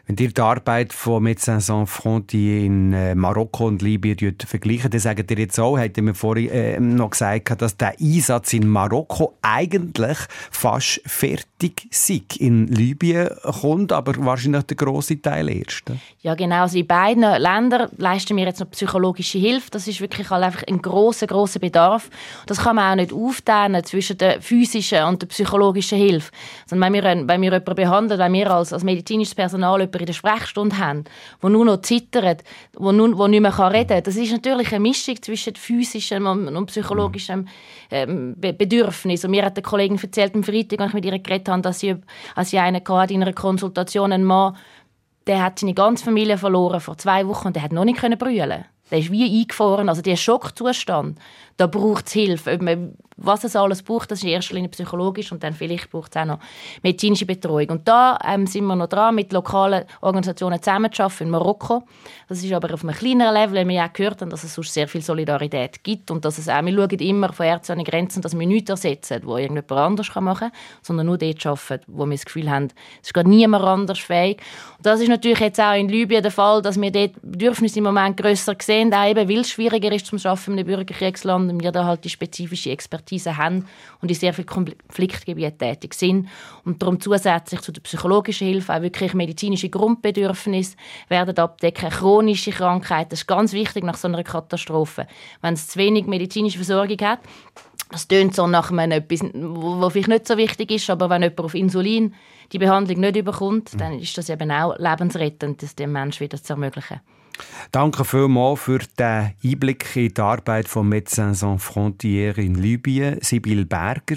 Wenn 0.06 0.16
ihr 0.16 0.28
die 0.28 0.40
Arbeit 0.40 0.92
von 0.92 1.22
Médecins 1.22 1.64
Sans 1.66 1.88
Frontières 1.88 2.66
in 2.66 2.92
äh, 2.92 3.14
Marokko 3.14 3.66
und 3.68 3.80
Libyen 3.80 4.36
vergleicht, 4.46 4.92
dann 4.92 5.00
sagt 5.00 5.30
ihr 5.30 5.38
jetzt 5.38 5.58
auch, 5.58 5.78
ihr 5.78 6.02
mir 6.02 6.12
vorhin 6.12 6.50
äh, 6.50 6.78
noch 6.78 7.10
gesagt, 7.10 7.62
dass 7.62 7.78
der 7.78 7.94
Einsatz 7.98 8.52
in 8.52 8.68
Marokko 8.68 9.38
eigentlich 9.40 10.18
fast 10.50 11.00
fertig 11.64 11.88
sei. 11.90 12.22
In 12.38 12.66
Libyen 12.68 13.28
kommt 13.60 13.92
aber 13.92 14.14
wahrscheinlich 14.24 14.64
der 14.64 14.76
grosse 14.76 15.20
Teil 15.20 15.48
erst. 15.48 15.84
Ja, 16.22 16.34
genau. 16.34 16.62
Also 16.62 16.78
in 16.78 16.86
beiden 16.86 17.22
Ländern 17.22 17.88
leisten 17.96 18.36
wir 18.36 18.44
jetzt 18.44 18.60
noch 18.60 18.70
psychologische 18.70 19.38
Hilfe. 19.38 19.70
Das 19.70 19.86
ist 19.86 20.00
wirklich 20.00 20.30
halt 20.30 20.44
einfach 20.44 20.62
ein 20.66 20.80
großer, 20.80 21.26
großer 21.26 21.60
Bedarf. 21.60 22.10
Das 22.46 22.58
kann 22.58 22.76
man 22.76 22.92
auch 22.92 22.96
nicht 22.96 23.12
aufteilen 23.12 23.82
zwischen 23.84 24.18
der 24.18 24.40
physischen 24.40 25.04
und 25.04 25.22
der 25.22 25.28
psychologischen 25.28 25.98
Hilfe. 25.98 26.30
Sondern 26.66 26.92
wenn 26.92 27.02
wir, 27.02 27.28
wenn 27.28 27.42
wir 27.42 27.52
jemanden 27.52 27.74
behandeln, 27.74 28.20
wenn 28.20 28.32
wir 28.32 28.50
als, 28.50 28.72
als 28.72 28.84
medizinisches 28.84 29.34
Personal 29.34 29.80
jemanden 29.80 29.98
in 29.98 30.06
der 30.06 30.12
Sprechstunde 30.12 30.78
haben, 30.78 31.04
der 31.42 31.50
nur 31.50 31.64
noch 31.64 31.82
zittert, 31.82 32.42
der 32.78 32.92
nur, 32.92 33.18
wo 33.18 33.26
nicht 33.26 33.40
mehr 33.40 33.72
reden 33.72 33.88
kann, 33.88 34.02
das 34.02 34.16
ist 34.16 34.32
natürlich 34.32 34.68
eine 34.68 34.80
Mischung 34.80 35.20
zwischen 35.22 35.54
physischem 35.54 36.26
und, 36.26 36.48
und 36.48 36.66
psychologischem 36.66 37.46
ähm, 37.90 38.34
Be 38.36 38.52
Bedürfnis. 38.52 39.24
Und 39.24 39.30
mir 39.30 39.44
hat 39.44 39.56
eine 39.56 39.62
Kollegin 39.62 39.98
erzählt 39.98 40.34
am 40.34 40.42
Freitag, 40.42 40.80
als 40.80 40.88
ich 40.90 40.94
mit 40.94 41.04
ihr 41.04 41.18
geredet 41.18 41.48
habe, 41.48 41.53
dass 41.62 41.80
sie, 41.80 41.96
als 42.34 42.50
sie 42.50 42.58
einen 42.58 42.82
hatte 42.86 43.14
in 43.14 43.22
einer 43.22 43.32
Konsultation, 43.32 44.12
einen 44.12 44.24
Mann, 44.24 44.56
der 45.26 45.42
hat 45.42 45.58
seine 45.58 45.74
ganze 45.74 46.04
Familie 46.04 46.38
verloren 46.38 46.80
vor 46.80 46.98
zwei 46.98 47.26
Wochen 47.26 47.48
und 47.48 47.56
der 47.56 47.62
hat 47.62 47.72
noch 47.72 47.84
nicht 47.84 48.00
brüllen. 48.18 48.64
Der 48.90 48.98
ist 48.98 49.10
wie 49.10 49.40
eingefroren, 49.40 49.88
also 49.88 50.02
der 50.02 50.16
Schockzustand. 50.16 51.18
Da 51.56 51.66
braucht 51.66 52.06
es 52.06 52.12
Hilfe. 52.12 52.58
Man, 52.60 52.96
was 53.16 53.44
es 53.44 53.54
alles 53.54 53.82
braucht, 53.82 54.10
das 54.10 54.18
ist 54.18 54.24
in 54.24 54.30
erster 54.30 54.54
Linie 54.54 54.70
psychologisch 54.70 55.30
und 55.30 55.42
dann 55.42 55.54
vielleicht 55.54 55.90
braucht 55.90 56.14
es 56.14 56.20
auch 56.20 56.24
noch 56.26 56.38
medizinische 56.82 57.26
Betreuung. 57.26 57.68
Und 57.70 57.88
da 57.88 58.18
ähm, 58.26 58.46
sind 58.46 58.64
wir 58.64 58.74
noch 58.74 58.88
dran, 58.88 59.14
mit 59.14 59.32
lokalen 59.32 59.84
Organisationen 60.00 60.60
zusammenzuarbeiten 60.60 61.26
in 61.26 61.30
Marokko. 61.30 61.84
Das 62.28 62.42
ist 62.42 62.52
aber 62.52 62.74
auf 62.74 62.82
einem 62.82 62.94
kleineren 62.94 63.34
Level, 63.34 63.54
weil 63.56 63.68
wir 63.68 63.74
ja 63.76 63.86
auch 63.86 63.92
gehört 63.92 64.20
haben, 64.20 64.30
dass 64.30 64.42
es 64.42 64.54
sonst 64.54 64.74
sehr 64.74 64.88
viel 64.88 65.00
Solidarität 65.00 65.84
gibt 65.84 66.10
und 66.10 66.24
dass 66.24 66.38
es 66.38 66.48
auch, 66.48 66.64
wir 66.64 66.74
schauen 66.74 66.98
immer 66.98 67.32
von 67.32 67.46
Ärzten 67.46 67.72
an 67.72 67.78
die 67.78 67.84
Grenzen, 67.84 68.20
dass 68.20 68.36
wir 68.36 68.46
nichts 68.46 68.70
ersetzen, 68.70 69.20
wo 69.24 69.36
irgendjemand 69.36 69.72
anders 69.72 70.14
machen 70.16 70.50
kann, 70.50 70.52
sondern 70.82 71.06
nur 71.06 71.18
dort 71.18 71.46
arbeiten, 71.46 71.84
wo 71.86 72.06
wir 72.06 72.16
das 72.16 72.24
Gefühl 72.24 72.50
haben, 72.50 72.68
es 73.00 73.08
ist 73.08 73.14
gerade 73.14 73.28
niemand 73.28 73.64
anders 73.64 74.00
fähig. 74.00 74.40
Und 74.78 74.86
das 74.86 75.00
ist 75.00 75.08
natürlich 75.08 75.40
jetzt 75.40 75.60
auch 75.60 75.74
in 75.74 75.88
Libyen 75.88 76.22
der 76.22 76.32
Fall, 76.32 76.62
dass 76.62 76.80
wir 76.80 76.90
dort 76.90 77.12
Bedürfnisse 77.22 77.78
im 77.78 77.84
Moment 77.84 78.16
grösser 78.16 78.56
sehen, 78.60 78.88
eben, 78.88 79.28
weil 79.28 79.38
es 79.38 79.50
schwieriger 79.50 79.92
ist 79.92 80.06
zum 80.06 80.18
Arbeiten 80.24 80.52
in 80.52 80.58
einem 80.58 80.66
Bürgerkriegsland 80.66 81.43
und 81.50 81.62
wir 81.62 81.72
da 81.72 81.84
halt 81.84 82.04
die 82.04 82.10
spezifische 82.10 82.70
Expertise 82.70 83.36
haben 83.36 83.66
und 84.00 84.10
in 84.10 84.14
sehr 84.14 84.32
vielen 84.32 84.46
Konfliktgebieten 84.46 85.58
tätig 85.58 85.94
sind. 85.94 86.28
Und 86.64 86.82
darum 86.82 87.00
zusätzlich 87.00 87.60
zu 87.60 87.72
der 87.72 87.82
psychologischen 87.82 88.46
Hilfe 88.46 88.74
auch 88.74 88.82
wirklich 88.82 89.14
medizinische 89.14 89.68
Grundbedürfnisse 89.68 90.76
werden 91.08 91.36
abdecken, 91.36 91.90
chronische 91.90 92.50
Krankheiten, 92.50 93.10
das 93.10 93.20
ist 93.20 93.26
ganz 93.26 93.52
wichtig 93.52 93.84
nach 93.84 93.96
so 93.96 94.08
einer 94.08 94.22
Katastrophe. 94.22 95.06
Wenn 95.40 95.54
es 95.54 95.68
zu 95.68 95.78
wenig 95.78 96.06
medizinische 96.06 96.58
Versorgung 96.58 96.98
hat, 97.00 97.20
das 97.90 98.08
tönt 98.08 98.34
so 98.34 98.46
nach 98.46 98.70
einem 98.70 98.92
etwas, 98.92 99.20
wo 99.34 99.88
vielleicht 99.90 100.08
nicht 100.08 100.26
so 100.26 100.36
wichtig 100.36 100.70
ist, 100.70 100.90
aber 100.90 101.10
wenn 101.10 101.22
jemand 101.22 101.40
auf 101.40 101.54
Insulin 101.54 102.14
die 102.52 102.58
Behandlung 102.58 103.00
nicht 103.00 103.24
bekommt, 103.24 103.80
dann 103.80 103.98
ist 103.98 104.16
das 104.18 104.28
eben 104.28 104.50
auch 104.50 104.76
lebensrettend, 104.78 105.62
das 105.62 105.74
dem 105.74 105.92
Menschen 105.92 106.20
wieder 106.20 106.42
zu 106.42 106.54
ermöglichen. 106.54 107.00
Danke 107.72 108.04
vielmals 108.04 108.60
für 108.60 108.78
den 108.98 109.32
Einblick 109.42 109.96
in 109.96 110.14
die 110.14 110.20
Arbeit 110.20 110.68
von 110.68 110.88
Médecins 110.88 111.40
Sans 111.40 111.60
Frontières 111.60 112.38
in 112.38 112.54
Libyen, 112.54 113.18
Sibyl 113.20 113.64
Berger. 113.64 114.16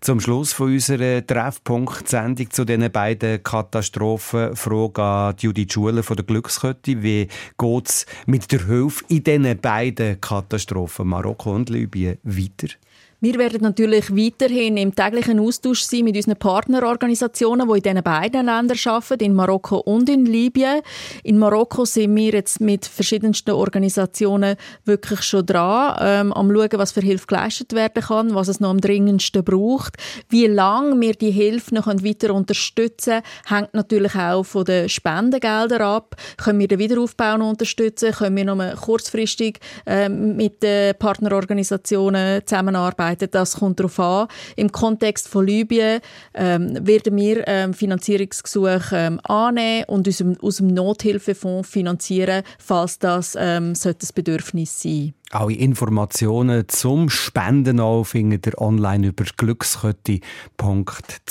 Zum 0.00 0.20
Schluss 0.20 0.52
von 0.52 0.72
unserer 0.72 1.26
Treffpunkt-Sendung 1.26 2.50
zu 2.50 2.64
diesen 2.64 2.90
beiden 2.92 3.42
Katastrophen 3.42 4.54
Frage 4.54 5.02
an 5.02 5.34
Judith 5.38 5.72
Schuler 5.72 6.02
von 6.02 6.16
der 6.16 6.26
Glückskette. 6.26 7.02
Wie 7.02 7.28
geht 7.56 7.88
es 7.88 8.06
mit 8.26 8.52
der 8.52 8.66
Hilfe 8.66 9.04
in 9.08 9.24
diesen 9.24 9.58
beiden 9.58 10.20
Katastrophen, 10.20 11.08
Marokko 11.08 11.54
und 11.54 11.70
Libyen, 11.70 12.18
weiter? 12.22 12.74
Wir 13.20 13.34
werden 13.34 13.62
natürlich 13.62 14.14
weiterhin 14.16 14.76
im 14.76 14.94
täglichen 14.94 15.40
Austausch 15.40 15.82
sein 15.82 16.04
mit 16.04 16.14
unseren 16.14 16.36
Partnerorganisationen, 16.36 17.66
die 17.66 17.78
in 17.78 17.82
diesen 17.82 18.02
beiden 18.04 18.46
Ländern 18.46 18.78
arbeiten, 18.84 19.24
in 19.24 19.34
Marokko 19.34 19.78
und 19.78 20.08
in 20.08 20.24
Libyen. 20.24 20.82
In 21.24 21.36
Marokko 21.36 21.84
sind 21.84 22.14
wir 22.14 22.30
jetzt 22.30 22.60
mit 22.60 22.86
verschiedensten 22.86 23.50
Organisationen 23.50 24.54
wirklich 24.84 25.22
schon 25.22 25.44
dran, 25.44 25.96
ähm, 26.00 26.32
am 26.32 26.54
schauen, 26.54 26.68
was 26.74 26.92
für 26.92 27.00
Hilfe 27.00 27.26
geleistet 27.26 27.72
werden 27.72 28.04
kann, 28.04 28.36
was 28.36 28.46
es 28.46 28.60
noch 28.60 28.70
am 28.70 28.80
dringendsten 28.80 29.42
braucht. 29.42 29.96
Wie 30.28 30.46
lange 30.46 31.00
wir 31.00 31.14
die 31.14 31.32
Hilfe 31.32 31.74
noch 31.74 31.88
weiter 31.88 32.32
unterstützen 32.32 33.22
können, 33.48 33.58
hängt 33.58 33.74
natürlich 33.74 34.14
auch 34.14 34.44
von 34.44 34.64
den 34.64 34.88
Spendengeldern 34.88 35.82
ab. 35.82 36.14
Können 36.36 36.60
wir 36.60 36.68
den 36.68 36.78
Wiederaufbau 36.78 37.36
noch 37.36 37.50
unterstützen? 37.50 38.12
Können 38.12 38.36
wir 38.36 38.44
noch 38.44 38.80
kurzfristig 38.80 39.58
ähm, 39.86 40.36
mit 40.36 40.62
den 40.62 40.94
Partnerorganisationen 40.96 42.46
zusammenarbeiten? 42.46 43.07
Das 43.16 43.56
kommt 43.56 43.80
darauf 43.80 43.98
an. 43.98 44.28
Im 44.56 44.72
Kontext 44.72 45.28
von 45.28 45.46
Libyen 45.46 46.00
ähm, 46.34 46.78
werden 46.86 47.16
wir 47.16 47.46
ähm, 47.46 47.74
Finanzierungsgesuche 47.74 48.96
ähm, 48.96 49.20
annehmen 49.24 49.84
und 49.88 50.08
aus 50.08 50.18
dem, 50.18 50.36
aus 50.40 50.56
dem 50.56 50.68
Nothilfefonds 50.68 51.68
finanzieren, 51.68 52.42
falls 52.58 52.98
das 52.98 53.36
ähm, 53.38 53.74
sollte 53.74 54.06
ein 54.06 54.10
Bedürfnis 54.14 54.82
sein 54.82 55.14
Alle 55.30 55.54
Informationen 55.54 56.68
zum 56.68 57.10
Spenden 57.10 57.80
auch 57.80 58.04
findet 58.04 58.46
ihr 58.46 58.58
online 58.60 59.08
über 59.08 59.24
glückskette.ch. 59.24 60.22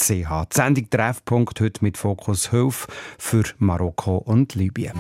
Die 0.07 0.25
Sendung 0.53 0.89
Treffpunkt 0.89 1.59
heute 1.61 1.83
mit 1.83 1.97
Fokus 1.97 2.51
Hilfe 2.51 2.87
für 3.17 3.43
Marokko 3.57 4.17
und 4.17 4.55
Libyen. 4.55 4.93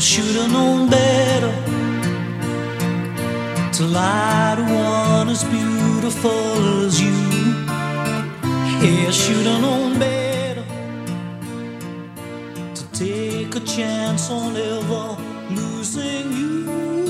Should 0.00 0.34
have 0.34 0.50
known 0.50 0.88
better 0.88 1.52
to 3.70 3.84
lie 3.84 4.54
to 4.56 4.62
one 4.62 5.28
as 5.28 5.44
beautiful 5.44 6.86
as 6.86 6.98
you. 6.98 7.12
Yeah, 8.80 9.08
I 9.08 9.10
should 9.10 9.44
have 9.44 9.60
known 9.60 9.98
better 9.98 10.64
to 12.74 12.92
take 12.92 13.54
a 13.56 13.60
chance 13.60 14.30
on 14.30 14.56
ever 14.56 15.16
losing 15.50 16.32
you. 16.32 17.09